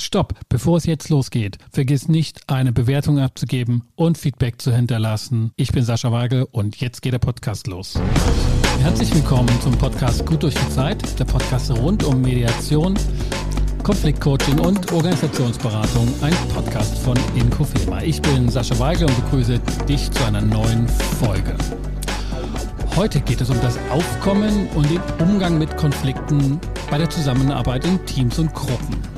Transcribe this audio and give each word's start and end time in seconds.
Stopp, 0.00 0.34
bevor 0.48 0.76
es 0.76 0.86
jetzt 0.86 1.08
losgeht. 1.08 1.58
Vergiss 1.72 2.08
nicht, 2.08 2.42
eine 2.46 2.72
Bewertung 2.72 3.18
abzugeben 3.18 3.82
und 3.96 4.16
Feedback 4.16 4.62
zu 4.62 4.74
hinterlassen. 4.74 5.50
Ich 5.56 5.72
bin 5.72 5.84
Sascha 5.84 6.12
Weigel 6.12 6.46
und 6.52 6.76
jetzt 6.76 7.02
geht 7.02 7.12
der 7.12 7.18
Podcast 7.18 7.66
los. 7.66 7.98
Herzlich 8.80 9.12
willkommen 9.12 9.50
zum 9.60 9.76
Podcast 9.76 10.24
Gut 10.24 10.44
durch 10.44 10.54
die 10.54 10.68
Zeit, 10.68 11.18
der 11.18 11.24
Podcast 11.24 11.72
rund 11.72 12.04
um 12.04 12.22
Mediation, 12.22 12.94
Konfliktcoaching 13.82 14.60
und 14.60 14.92
Organisationsberatung, 14.92 16.08
ein 16.20 16.34
Podcast 16.54 16.96
von 16.98 17.16
Inkofema. 17.34 18.00
Ich 18.02 18.22
bin 18.22 18.48
Sascha 18.48 18.78
Weigel 18.78 19.08
und 19.08 19.24
begrüße 19.24 19.58
dich 19.88 20.10
zu 20.12 20.24
einer 20.24 20.40
neuen 20.40 20.86
Folge. 20.88 21.56
Heute 22.94 23.20
geht 23.20 23.40
es 23.40 23.50
um 23.50 23.60
das 23.62 23.76
Aufkommen 23.90 24.68
und 24.76 24.88
den 24.90 25.00
Umgang 25.18 25.58
mit 25.58 25.76
Konflikten 25.76 26.60
bei 26.88 26.98
der 26.98 27.10
Zusammenarbeit 27.10 27.84
in 27.84 28.04
Teams 28.06 28.38
und 28.38 28.54
Gruppen. 28.54 29.17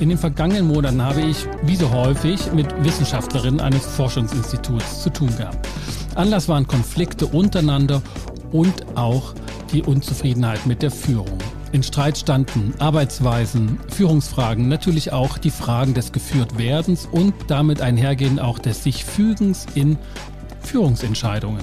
In 0.00 0.08
den 0.08 0.16
vergangenen 0.16 0.66
Monaten 0.66 1.02
habe 1.02 1.20
ich, 1.20 1.46
wie 1.62 1.76
so 1.76 1.90
häufig, 1.90 2.50
mit 2.54 2.66
Wissenschaftlerinnen 2.82 3.60
eines 3.60 3.84
Forschungsinstituts 3.84 5.02
zu 5.02 5.10
tun 5.10 5.28
gehabt. 5.36 5.68
Anlass 6.14 6.48
waren 6.48 6.66
Konflikte 6.66 7.26
untereinander 7.26 8.00
und 8.50 8.96
auch 8.96 9.34
die 9.74 9.82
Unzufriedenheit 9.82 10.64
mit 10.66 10.80
der 10.80 10.90
Führung. 10.90 11.36
In 11.72 11.82
Streit 11.82 12.16
standen 12.16 12.72
Arbeitsweisen, 12.78 13.78
Führungsfragen, 13.88 14.68
natürlich 14.68 15.12
auch 15.12 15.36
die 15.36 15.50
Fragen 15.50 15.92
des 15.92 16.12
Geführtwerdens 16.12 17.06
und 17.12 17.34
damit 17.48 17.82
einhergehend 17.82 18.40
auch 18.40 18.58
des 18.58 18.82
Sichfügens 18.82 19.66
in 19.74 19.98
Führungsentscheidungen. 20.62 21.62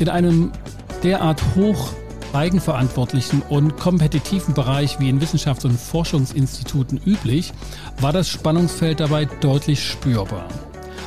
In 0.00 0.08
einem 0.08 0.50
derart 1.04 1.40
hoch 1.54 1.90
eigenverantwortlichen 2.32 3.42
und 3.48 3.76
kompetitiven 3.76 4.54
Bereich 4.54 5.00
wie 5.00 5.08
in 5.08 5.20
Wissenschafts- 5.20 5.64
und 5.64 5.78
Forschungsinstituten 5.78 7.00
üblich, 7.04 7.52
war 8.00 8.12
das 8.12 8.28
Spannungsfeld 8.28 9.00
dabei 9.00 9.26
deutlich 9.40 9.82
spürbar. 9.82 10.48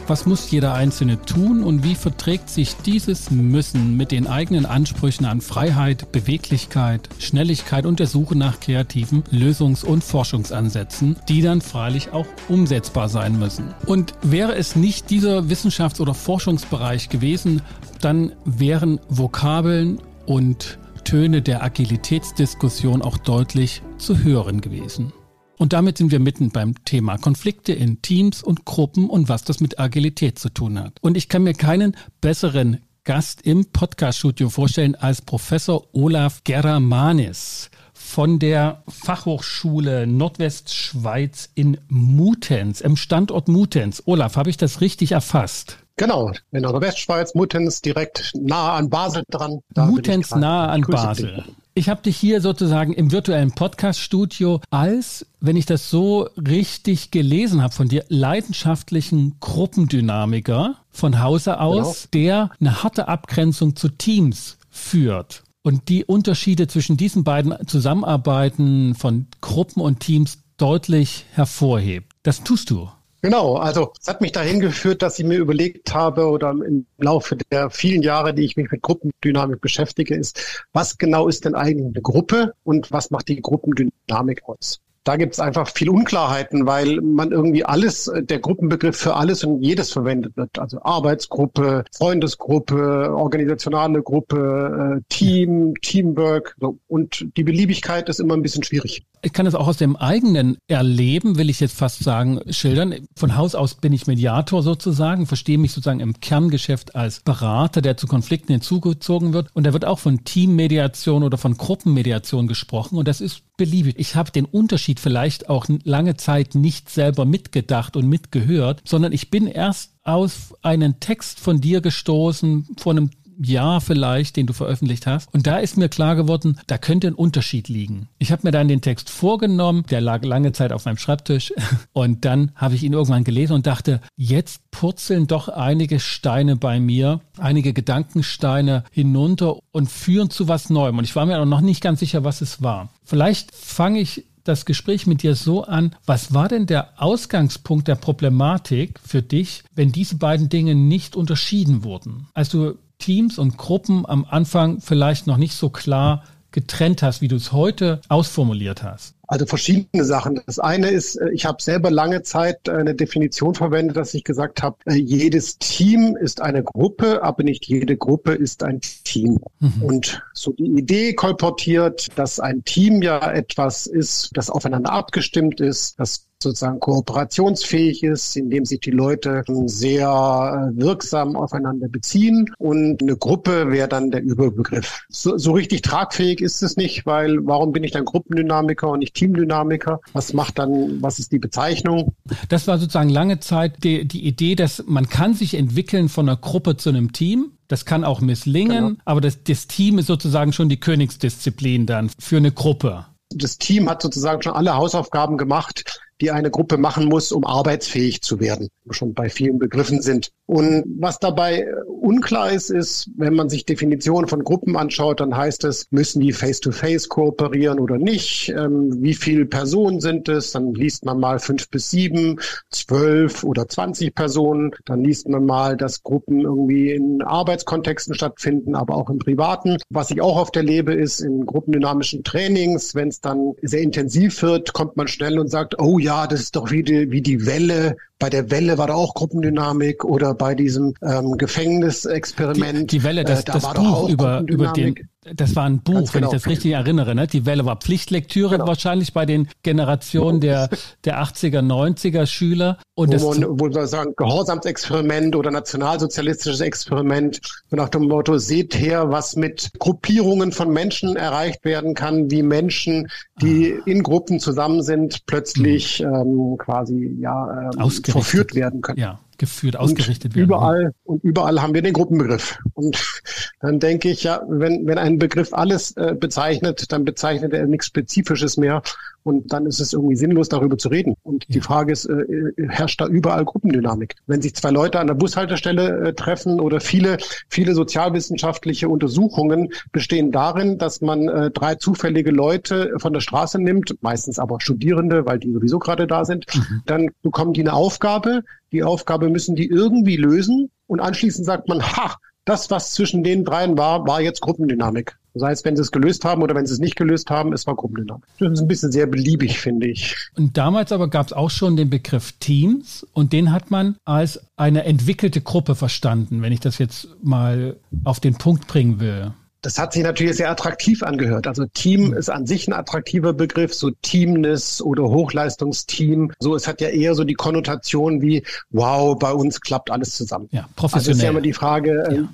Was 0.08 0.26
muss 0.26 0.52
jeder 0.52 0.74
Einzelne 0.74 1.22
tun 1.22 1.64
und 1.64 1.84
wie 1.86 1.96
verträgt 1.96 2.50
sich 2.50 2.76
dieses 2.86 3.32
Müssen 3.32 3.96
mit 3.96 4.12
den 4.12 4.28
eigenen 4.28 4.66
Ansprüchen 4.66 5.26
an 5.26 5.40
Freiheit, 5.40 6.12
Beweglichkeit, 6.12 7.08
Schnelligkeit 7.20 7.86
und 7.86 8.00
der 8.00 8.08
Suche 8.08 8.38
nach 8.38 8.60
kreativen 8.60 9.24
Lösungs- 9.32 9.86
und 9.86 10.04
Forschungsansätzen, 10.04 11.16
die 11.30 11.42
dann 11.42 11.62
freilich 11.62 12.12
auch 12.12 12.26
umsetzbar 12.50 13.08
sein 13.08 13.40
müssen. 13.40 13.74
Und 13.86 14.14
wäre 14.22 14.56
es 14.56 14.76
nicht 14.76 15.10
dieser 15.12 15.44
Wissenschafts- 15.44 16.02
oder 16.02 16.14
Forschungsbereich 16.14 17.08
gewesen, 17.08 17.62
dann 18.02 18.34
wären 18.44 19.00
Vokabeln 19.08 20.00
und 20.26 20.78
Töne 21.04 21.42
der 21.42 21.64
Agilitätsdiskussion 21.64 23.02
auch 23.02 23.18
deutlich 23.18 23.82
zu 23.98 24.24
hören 24.24 24.62
gewesen. 24.62 25.14
Und 25.58 25.74
damit 25.74 25.98
sind 25.98 26.12
wir 26.12 26.20
mitten 26.20 26.50
beim 26.50 26.74
Thema 26.86 27.18
Konflikte 27.18 27.74
in 27.74 28.02
Teams 28.02 28.42
und 28.42 28.66
Gruppen 28.66 29.10
und 29.10 29.30
was 29.30 29.44
das 29.44 29.60
mit 29.60 29.80
Agilität 29.80 30.40
zu 30.40 30.50
tun 30.50 30.80
hat. 30.80 30.98
Und 31.02 31.18
ich 31.18 31.30
kann 31.30 31.44
mir 31.44 31.54
keinen 31.54 31.96
besseren 32.20 32.80
Gast 33.04 33.42
im 33.44 33.66
Podcast-Studio 33.66 34.50
vorstellen 34.50 34.96
als 34.96 35.22
Professor 35.22 35.88
Olaf 35.94 36.44
Geramanis 36.44 37.70
von 37.94 38.40
der 38.40 38.84
Fachhochschule 38.88 40.08
Nordwestschweiz 40.08 41.50
in 41.56 41.78
Mutens, 41.88 42.82
im 42.82 42.96
Standort 42.96 43.48
Mutens. 43.48 44.04
Olaf, 44.06 44.36
habe 44.36 44.50
ich 44.50 44.58
das 44.58 44.82
richtig 44.82 45.14
erfasst? 45.14 45.78
Genau, 46.02 46.32
in 46.52 46.64
der 46.64 46.82
Westschweiz, 46.82 47.36
Mutens 47.36 47.80
direkt 47.80 48.34
nahe 48.34 48.72
an 48.72 48.90
Basel 48.90 49.24
dran. 49.30 49.60
Mutens 49.76 50.34
nahe 50.34 50.70
an 50.70 50.82
Basel. 50.82 51.44
Ich 51.76 51.90
habe 51.90 52.02
dich 52.02 52.18
hier 52.18 52.42
sozusagen 52.42 52.92
im 52.92 53.12
virtuellen 53.12 53.52
Podcast-Studio 53.52 54.62
als, 54.72 55.28
wenn 55.42 55.56
ich 55.56 55.68
das 55.68 55.92
so 55.92 56.28
richtig 56.36 57.12
gelesen 57.12 57.62
habe 57.62 57.76
von 57.76 57.88
dir, 57.88 58.04
leidenschaftlichen 58.10 59.36
Gruppendynamiker 59.42 60.78
von 60.90 61.22
Hause 61.22 61.60
aus, 61.60 62.08
genau. 62.10 62.24
der 62.24 62.50
eine 62.60 62.82
harte 62.82 63.08
Abgrenzung 63.08 63.76
zu 63.76 63.88
Teams 63.90 64.58
führt. 64.72 65.44
Und 65.62 65.88
die 65.88 66.04
Unterschiede 66.04 66.66
zwischen 66.66 66.98
diesen 66.98 67.24
beiden 67.24 67.68
Zusammenarbeiten 67.68 68.96
von 68.96 69.28
Gruppen 69.40 69.82
und 69.82 70.00
Teams 70.00 70.40
deutlich 70.58 71.26
hervorhebt. 71.34 72.12
Das 72.24 72.44
tust 72.44 72.72
du. 72.72 72.90
Genau, 73.24 73.56
also 73.58 73.94
es 74.02 74.08
hat 74.08 74.22
mich 74.22 74.32
dahin 74.32 74.60
geführt, 74.60 75.04
dass 75.04 75.20
ich 75.20 75.26
mir 75.26 75.38
überlegt 75.38 75.94
habe 75.94 76.28
oder 76.28 76.50
im 76.52 76.88
Laufe 76.98 77.38
der 77.52 77.70
vielen 77.70 78.02
Jahre, 78.02 78.34
die 78.34 78.44
ich 78.44 78.58
mich 78.58 78.72
mit 78.72 78.82
Gruppendynamik 78.82 79.62
beschäftige, 79.62 80.16
ist, 80.16 80.66
was 80.74 80.98
genau 80.98 81.28
ist 81.28 81.46
denn 81.46 81.54
eigentlich 81.54 81.86
eine 81.86 82.02
Gruppe 82.02 82.54
und 82.64 82.92
was 82.92 83.12
macht 83.12 83.28
die 83.28 83.40
Gruppendynamik 83.40 84.42
aus? 84.46 84.82
Da 85.04 85.16
gibt 85.16 85.34
es 85.34 85.40
einfach 85.40 85.68
viel 85.68 85.90
Unklarheiten, 85.90 86.68
weil 86.68 87.02
man 87.02 87.32
irgendwie 87.32 87.66
alles, 87.66 88.08
äh, 88.08 88.24
der 88.24 88.40
Gruppenbegriff 88.40 88.98
für 88.98 89.16
alles 89.16 89.44
und 89.44 89.64
jedes 89.64 89.92
verwendet 89.92 90.38
wird. 90.38 90.60
Also 90.60 90.82
Arbeitsgruppe, 90.84 91.86
Freundesgruppe, 91.96 93.12
organisationale 93.16 94.04
Gruppe, 94.04 95.00
äh, 95.00 95.04
Team, 95.10 95.74
Teamwork. 95.82 96.56
So. 96.60 96.78
Und 96.88 97.26
die 97.36 97.44
Beliebigkeit 97.44 98.10
ist 98.10 98.20
immer 98.20 98.36
ein 98.36 98.44
bisschen 98.44 98.64
schwierig. 98.64 99.04
Ich 99.24 99.34
kann 99.34 99.46
es 99.46 99.54
auch 99.54 99.68
aus 99.68 99.78
dem 99.78 99.96
eigenen 99.96 100.58
Erleben, 100.68 101.38
will 101.38 101.50
ich 101.50 101.60
jetzt 101.60 101.78
fast 101.78 102.04
sagen, 102.04 102.42
schildern. 102.50 102.96
Von 103.16 103.38
Haus 103.38 103.54
aus 103.54 103.76
bin 103.76 103.94
ich 103.94 104.08
Mediator 104.08 104.64
sozusagen, 104.64 105.28
verstehe 105.28 105.60
mich 105.60 105.72
sozusagen 105.72 106.00
im 106.00 106.20
Kerngeschäft 106.20 106.96
als 106.96 107.20
Berater, 107.20 107.82
der 107.82 107.98
zu 107.98 108.08
Konflikten 108.08 108.54
hinzugezogen 108.54 109.34
wird. 109.34 109.50
Und 109.54 109.66
da 109.66 109.74
wird 109.74 109.86
auch 109.86 110.00
von 110.00 110.24
Teammediation 110.24 111.22
oder 111.22 111.38
von 111.38 111.56
Gruppenmediation 111.56 112.48
gesprochen. 112.48 112.98
Und 112.98 113.08
das 113.08 113.22
ist 113.22 113.44
beliebig. 113.58 113.96
Ich 114.00 114.16
habe 114.16 114.32
den 114.32 114.46
Unterschied 114.46 114.91
vielleicht 115.00 115.50
auch 115.50 115.66
lange 115.84 116.18
Zeit 116.18 116.56
nicht 116.56 116.90
selber 116.90 117.26
mitgedacht 117.26 117.96
und 117.96 118.08
mitgehört, 118.08 118.82
sondern 118.86 119.12
ich 119.12 119.30
bin 119.30 119.48
erst 119.48 119.94
aus 120.04 120.54
einen 120.62 121.00
Text 121.00 121.40
von 121.40 121.62
dir 121.62 121.82
gestoßen 121.82 122.68
vor 122.78 122.94
einem 122.94 123.12
Jahr 123.44 123.82
vielleicht, 123.82 124.36
den 124.36 124.48
du 124.48 124.54
veröffentlicht 124.54 125.08
hast. 125.08 125.34
Und 125.34 125.48
da 125.48 125.58
ist 125.58 125.78
mir 125.78 125.90
klar 125.90 126.16
geworden, 126.16 126.60
da 126.68 126.78
könnte 126.78 127.08
ein 127.08 127.16
Unterschied 127.16 127.68
liegen. 127.68 128.08
Ich 128.20 128.32
habe 128.32 128.42
mir 128.44 128.52
dann 128.52 128.68
den 128.68 128.82
Text 128.82 129.10
vorgenommen, 129.10 129.84
der 129.90 130.02
lag 130.02 130.24
lange 130.24 130.52
Zeit 130.52 130.72
auf 130.72 130.86
meinem 130.86 130.98
Schreibtisch 130.98 131.54
und 131.94 132.26
dann 132.26 132.52
habe 132.56 132.76
ich 132.76 132.84
ihn 132.84 132.94
irgendwann 132.94 133.24
gelesen 133.24 133.54
und 133.54 133.68
dachte, 133.68 134.02
jetzt 134.16 134.70
purzeln 134.72 135.28
doch 135.28 135.50
einige 135.50 136.00
Steine 136.00 136.56
bei 136.56 136.80
mir, 136.80 137.22
einige 137.38 137.74
Gedankensteine 137.74 138.84
hinunter 138.92 139.58
und 139.72 139.90
führen 139.90 140.30
zu 140.30 140.48
was 140.48 140.70
Neuem. 140.70 140.98
Und 140.98 141.04
ich 141.04 141.16
war 141.16 141.26
mir 141.26 141.40
auch 141.40 141.46
noch 141.46 141.62
nicht 141.62 141.82
ganz 141.82 142.00
sicher, 142.00 142.24
was 142.24 142.42
es 142.42 142.62
war. 142.62 142.90
Vielleicht 143.04 143.56
fange 143.56 144.00
ich 144.00 144.26
das 144.44 144.66
Gespräch 144.66 145.08
mit 145.08 145.24
dir 145.24 145.36
so 145.36 145.64
an, 145.64 145.96
was 146.06 146.34
war 146.34 146.48
denn 146.48 146.66
der 146.66 147.02
Ausgangspunkt 147.02 147.88
der 147.88 147.96
Problematik 147.96 149.00
für 149.04 149.22
dich, 149.22 149.64
wenn 149.76 149.92
diese 149.92 150.18
beiden 150.18 150.50
Dinge 150.50 150.76
nicht 150.76 151.16
unterschieden 151.16 151.84
wurden? 151.84 152.28
Als 152.34 152.50
du 152.50 152.78
Teams 152.98 153.38
und 153.38 153.58
Gruppen 153.58 154.06
am 154.06 154.26
Anfang 154.30 154.80
vielleicht 154.80 155.28
noch 155.28 155.38
nicht 155.38 155.54
so 155.54 155.70
klar 155.70 156.24
getrennt 156.52 157.02
hast, 157.02 157.22
wie 157.22 157.28
du 157.28 157.36
es 157.36 157.52
heute 157.52 158.02
ausformuliert 158.10 158.84
hast? 158.84 159.16
Also 159.28 159.46
verschiedene 159.46 160.04
Sachen. 160.04 160.42
Das 160.46 160.60
eine 160.60 160.90
ist, 160.90 161.16
äh, 161.16 161.30
ich 161.32 161.46
habe 161.46 161.62
selber 161.62 161.90
lange 161.90 162.22
Zeit 162.22 162.68
eine 162.68 162.94
Definition 162.94 163.56
verwendet, 163.56 163.96
dass 163.96 164.14
ich 164.14 164.26
gesagt 164.26 164.62
habe, 164.62 164.76
äh, 164.86 164.96
jedes 164.96 165.58
Team 165.58 166.18
ist 166.18 166.42
eine 166.42 166.64
Gruppe, 166.64 167.24
aber 167.24 167.44
nicht 167.44 167.66
jede 167.66 167.96
Gruppe 167.96 168.34
ist 168.34 168.62
ein 168.62 168.82
Team. 168.82 169.40
Mhm. 169.60 169.82
Und 169.82 170.22
so 170.34 170.52
die 170.52 170.78
Idee 170.78 171.14
kolportiert, 171.14 172.08
dass 172.16 172.42
ein 172.42 172.66
Team 172.66 173.02
ja 173.02 173.32
etwas 173.32 173.88
ist, 173.88 174.32
das 174.34 174.50
aufeinander 174.50 174.92
abgestimmt 174.92 175.62
ist, 175.62 175.98
das 175.98 176.28
sozusagen 176.42 176.80
kooperationsfähig 176.80 178.04
ist, 178.04 178.36
indem 178.36 178.66
sich 178.66 178.80
die 178.80 178.92
Leute 178.92 179.44
sehr 179.66 180.08
äh, 180.08 180.82
wirksam 180.82 181.36
aufeinander 181.36 181.88
beziehen. 181.88 182.50
Und 182.58 183.02
eine 183.02 183.16
Gruppe 183.16 183.72
wäre 183.72 183.88
dann 183.88 184.12
der 184.12 184.24
Überbegriff. 184.24 185.04
So, 185.10 185.38
so 185.38 185.54
richtig 185.54 185.82
tragfähig 185.82 186.42
ist 186.42 186.62
es 186.62 186.78
nicht, 186.78 187.06
weil 187.06 187.40
warum 187.46 187.72
bin 187.72 187.84
ich 187.84 187.92
dann 187.92 188.06
Gruppendynamiker 188.06 188.90
und 188.90 189.00
nicht 189.00 189.14
Teamdynamiker? 189.14 190.00
Was 190.14 190.34
macht 190.34 190.60
dann, 190.60 191.02
was 191.02 191.20
ist 191.20 191.32
die 191.32 191.40
Bezeichnung? 191.40 192.14
Das 192.50 192.68
war 192.68 192.78
sozusagen 192.78 193.10
lange 193.10 193.40
Zeit 193.40 193.84
die, 193.84 194.08
die 194.08 194.26
Idee, 194.26 194.56
dass 194.56 194.84
man 194.88 195.10
kann 195.10 195.34
sich 195.34 195.54
entwickeln 195.54 196.10
von 196.10 196.28
einer 196.28 196.38
Gruppe 196.38 196.78
zu 196.78 196.90
einem 196.90 197.14
Team. 197.14 197.52
Das 197.68 197.86
kann 197.86 198.04
auch 198.04 198.20
misslingen, 198.20 198.86
genau. 198.86 199.02
aber 199.06 199.22
das, 199.22 199.44
das 199.46 199.66
Team 199.68 199.98
ist 199.98 200.08
sozusagen 200.08 200.52
schon 200.52 200.68
die 200.68 200.80
Königsdisziplin 200.80 201.86
dann 201.86 202.12
für 202.20 202.36
eine 202.36 202.52
Gruppe. 202.52 203.06
Das 203.36 203.58
Team 203.58 203.90
hat 203.90 204.02
sozusagen 204.02 204.42
schon 204.42 204.54
alle 204.54 204.76
Hausaufgaben 204.76 205.38
gemacht, 205.38 206.02
die 206.22 206.32
eine 206.32 206.52
Gruppe 206.52 206.78
machen 206.78 207.06
muss, 207.06 207.32
um 207.32 207.46
arbeitsfähig 207.46 208.22
zu 208.22 208.40
werden, 208.40 208.70
schon 208.92 209.14
bei 209.14 209.30
vielen 209.30 209.58
Begriffen 209.58 210.02
sind. 210.02 210.32
Und 210.46 210.84
was 211.00 211.20
dabei 211.20 211.66
unklar 212.02 212.52
ist, 212.52 212.72
ist, 212.72 213.10
wenn 213.16 213.36
man 213.36 213.50
sich 213.50 213.66
Definitionen 213.66 214.28
von 214.28 214.44
Gruppen 214.44 214.76
anschaut, 214.76 215.20
dann 215.20 215.38
heißt 215.38 215.64
es, 215.66 215.88
müssen 215.92 216.20
die 216.20 216.34
face-to-face 216.34 217.06
-face 217.06 217.10
kooperieren 217.10 217.80
oder 217.80 217.98
nicht? 217.98 218.50
Ähm, 218.50 219.02
wie 219.02 219.14
viele 219.14 219.46
Personen 219.46 220.00
sind 220.00 220.28
es? 220.28 220.52
Dann 220.52 220.74
liest 220.74 221.06
man 221.06 221.20
mal 221.20 221.40
fünf 221.40 221.70
bis 221.70 221.90
sieben, 221.90 222.40
zwölf 222.72 223.44
oder 223.44 223.68
zwanzig 223.68 224.16
Personen. 224.16 224.72
Dann 224.86 225.04
liest 225.04 225.30
man 225.30 225.46
mal, 225.46 225.78
dass 225.78 226.04
Gruppen 226.04 226.42
irgendwie 226.42 226.92
in 226.92 227.22
Arbeitskontexten 227.22 228.16
stattfinden, 228.16 228.76
aber 228.76 228.96
auch 228.96 229.10
im 229.10 229.20
Privaten. 229.20 229.78
Was 229.90 230.10
ich 230.12 230.22
auch 230.22 230.38
oft 230.38 230.56
erlebe, 230.56 230.94
ist 230.94 231.22
in 231.22 231.46
gruppendynamischen 231.46 232.24
Trainings, 232.24 232.96
wenn 232.96 233.10
es 233.10 233.22
dann 233.22 233.54
sehr 233.62 233.82
intensiv 233.82 234.42
wird, 234.42 234.74
kommt 234.74 234.98
man 234.98 235.08
schnell 235.08 235.38
und 235.38 235.50
sagt, 235.50 235.80
oh 235.80 236.00
ja, 236.00 236.26
das 236.26 236.42
ist 236.42 236.56
doch 236.56 236.72
wie 236.72 236.84
die, 236.84 237.12
wie 237.12 237.22
die 237.22 237.46
Welle 237.46 237.96
bei 238.22 238.30
der 238.30 238.52
Welle 238.52 238.78
war 238.78 238.86
da 238.88 238.94
auch 238.94 239.16
Gruppendynamik 239.16 240.06
oder 240.06 240.36
bei 240.36 240.54
diesem 240.54 240.94
ähm, 241.02 241.38
Gefängnisexperiment. 241.40 242.92
Die, 242.92 243.00
die 243.00 243.04
Welle, 243.04 243.24
das, 243.24 243.42
äh, 243.42 243.46
da 243.46 243.54
das 243.54 243.74
Buch 243.74 244.10
über, 244.10 244.44
über 244.48 244.68
den, 244.74 244.94
das 245.24 245.56
war 245.56 245.66
ein 245.66 245.82
Buch, 245.82 245.94
Ganz 245.94 246.14
wenn 246.16 246.22
genau. 246.22 246.34
ich 246.34 246.42
das 246.42 246.50
richtig 246.50 246.72
erinnere. 246.72 247.14
Ne? 247.14 247.28
Die 247.28 247.46
Welle 247.46 247.64
war 247.66 247.76
Pflichtlektüre 247.76 248.56
genau. 248.56 248.68
wahrscheinlich 248.68 249.14
bei 249.14 249.28
den 249.28 249.48
Generationen 249.62 250.40
der, 250.40 250.68
der 251.06 251.22
80er, 251.22 251.60
90er 251.60 252.26
Schüler. 252.26 252.80
Und 252.96 253.22
wo, 253.22 253.34
man, 253.34 253.60
wo 253.60 253.70
wir 253.70 253.86
sagen, 253.86 254.14
Gehorsamsexperiment 254.18 255.36
oder 255.36 255.52
nationalsozialistisches 255.52 256.62
Experiment 256.62 257.40
nach 257.70 257.90
dem 257.90 258.08
Motto, 258.08 258.40
seht 258.40 258.74
her, 258.74 259.12
was 259.12 259.36
mit 259.36 259.70
Gruppierungen 259.78 260.52
von 260.52 260.72
Menschen 260.72 261.16
erreicht 261.16 261.66
werden 261.66 261.94
kann, 261.94 262.32
wie 262.32 262.42
Menschen, 262.42 263.08
die 263.42 263.76
ah. 263.80 263.84
in 263.86 264.02
Gruppen 264.02 264.40
zusammen 264.40 264.82
sind, 264.82 265.28
plötzlich 265.28 266.00
mhm. 266.00 266.16
ähm, 266.16 266.58
quasi 266.58 267.16
ja 267.20 267.72
ähm, 267.78 267.92
verführt 267.92 268.56
werden 268.56 268.82
können. 268.82 269.00
Ja, 269.00 269.20
geführt, 269.42 269.76
ausgerichtet 269.76 270.36
werden. 270.36 270.46
Überall 270.46 270.94
und 271.04 271.24
überall 271.24 271.62
haben 271.62 271.74
wir 271.74 271.82
den 271.82 271.94
Gruppenbegriff. 271.94 272.60
Und 272.76 273.22
dann 273.60 273.80
denke 273.80 274.10
ich 274.10 274.24
ja, 274.24 274.44
wenn, 274.48 274.86
wenn 274.86 275.00
ein 275.00 275.18
Begriff 275.18 275.52
alles 275.52 275.98
äh, 275.98 276.16
bezeichnet, 276.18 276.92
dann 276.92 277.06
bezeichnet 277.06 277.52
er 277.52 277.66
nichts 277.66 277.88
Spezifisches 277.88 278.58
mehr. 278.58 278.84
Und 279.24 279.54
dann 279.54 279.66
ist 279.66 279.80
es 279.80 279.94
irgendwie 279.94 280.16
sinnlos, 280.16 280.50
darüber 280.50 280.78
zu 280.78 280.90
reden. 280.90 281.16
Und 281.24 281.46
die 281.48 281.62
Frage 281.62 281.92
ist, 281.92 282.06
äh, 282.06 282.52
herrscht 282.68 283.02
da 283.02 283.08
überall 283.08 283.46
Gruppendynamik? 283.46 284.16
Wenn 284.28 284.42
sich 284.42 284.56
zwei 284.56 284.72
Leute 284.72 285.00
an 285.00 285.08
der 285.08 285.14
Bushaltestelle 285.14 286.10
äh, 286.10 286.14
treffen 286.14 286.60
oder 286.60 286.80
viele, 286.80 287.18
viele 287.48 287.74
sozialwissenschaftliche 287.76 288.90
Untersuchungen 288.90 289.70
bestehen 289.92 290.32
darin, 290.32 290.78
dass 290.78 291.02
man 291.02 291.28
äh, 291.28 291.52
drei 291.52 291.76
zufällige 291.76 292.32
Leute 292.32 292.94
von 292.98 293.14
der 293.14 293.22
Straße 293.22 293.60
nimmt, 293.60 293.96
meistens 294.02 294.40
aber 294.40 294.60
Studierende, 294.62 295.26
weil 295.26 295.40
die 295.40 295.52
sowieso 295.52 295.80
gerade 295.80 296.08
da 296.08 296.26
sind, 296.26 296.46
mhm. 296.54 296.82
dann 296.86 297.10
bekommen 297.22 297.54
die 297.54 297.62
eine 297.62 297.74
Aufgabe. 297.74 298.44
Die 298.72 298.84
Aufgabe 298.84 299.30
müssen 299.30 299.56
die 299.56 299.68
irgendwie 299.68 300.16
lösen 300.16 300.70
und 300.88 301.00
anschließend 301.00 301.46
sagt 301.46 301.68
man, 301.68 301.82
ha, 301.82 302.16
das, 302.46 302.72
was 302.72 302.92
zwischen 302.92 303.24
den 303.24 303.46
dreien 303.46 303.78
war, 303.78 304.08
war 304.08 304.22
jetzt 304.22 304.42
Gruppendynamik. 304.42 305.18
Das 305.34 305.44
heißt, 305.44 305.66
wenn 305.66 305.76
sie 305.76 305.82
es 305.82 305.92
gelöst 305.92 306.26
haben 306.26 306.42
oder 306.42 306.56
wenn 306.56 306.66
sie 306.66 306.74
es 306.74 306.80
nicht 306.80 306.96
gelöst 306.96 307.30
haben, 307.30 307.54
es 307.54 307.66
war 307.66 307.76
Gruppendynamik. 307.76 308.24
Das 308.40 308.52
ist 308.52 308.62
ein 308.62 308.68
bisschen 308.68 308.92
sehr 308.92 309.06
beliebig, 309.06 309.60
finde 309.60 309.88
ich. 309.88 310.16
Und 310.36 310.58
damals 310.58 310.92
aber 310.92 311.10
gab 311.10 311.28
es 311.28 311.34
auch 311.34 311.50
schon 311.50 311.76
den 311.76 311.90
Begriff 311.90 312.34
Teams 312.34 313.08
und 313.14 313.32
den 313.34 313.52
hat 313.52 313.72
man 313.72 313.96
als 314.04 314.42
eine 314.58 314.84
entwickelte 314.84 315.42
Gruppe 315.42 315.76
verstanden, 315.76 316.42
wenn 316.42 316.52
ich 316.52 316.60
das 316.60 316.78
jetzt 316.80 317.08
mal 317.24 317.78
auf 318.04 318.20
den 318.20 318.36
Punkt 318.36 318.68
bringen 318.68 319.00
will. 319.00 319.32
Das 319.62 319.78
hat 319.78 319.94
sich 319.94 320.02
natürlich 320.02 320.38
sehr 320.38 320.50
attraktiv 320.50 321.04
angehört. 321.04 321.46
Also 321.46 321.66
Team 321.66 322.08
mhm. 322.08 322.14
ist 322.14 322.30
an 322.30 322.48
sich 322.48 322.68
ein 322.68 322.74
attraktiver 322.74 323.32
Begriff, 323.32 323.74
so 323.74 323.92
Teamness 324.02 324.82
oder 324.82 325.04
Hochleistungsteam. 325.04 326.32
So, 326.40 326.56
es 326.56 326.68
hat 326.68 326.82
ja 326.82 326.90
eher 326.90 327.14
so 327.14 327.24
die 327.24 327.36
Konnotation 327.36 328.24
wie, 328.24 328.44
wow, 328.72 329.18
bei 329.18 329.32
uns 329.32 329.62
klappt 329.62 329.92
alles 329.92 330.16
zusammen. 330.16 330.50
Ja, 330.52 330.68
professionell. 330.76 331.12
Also 331.12 331.12
ist 331.12 331.24
ja 331.24 331.30
immer 331.30 331.42
die 331.42 331.54
Frage, 331.54 332.04
ja. 332.12 332.30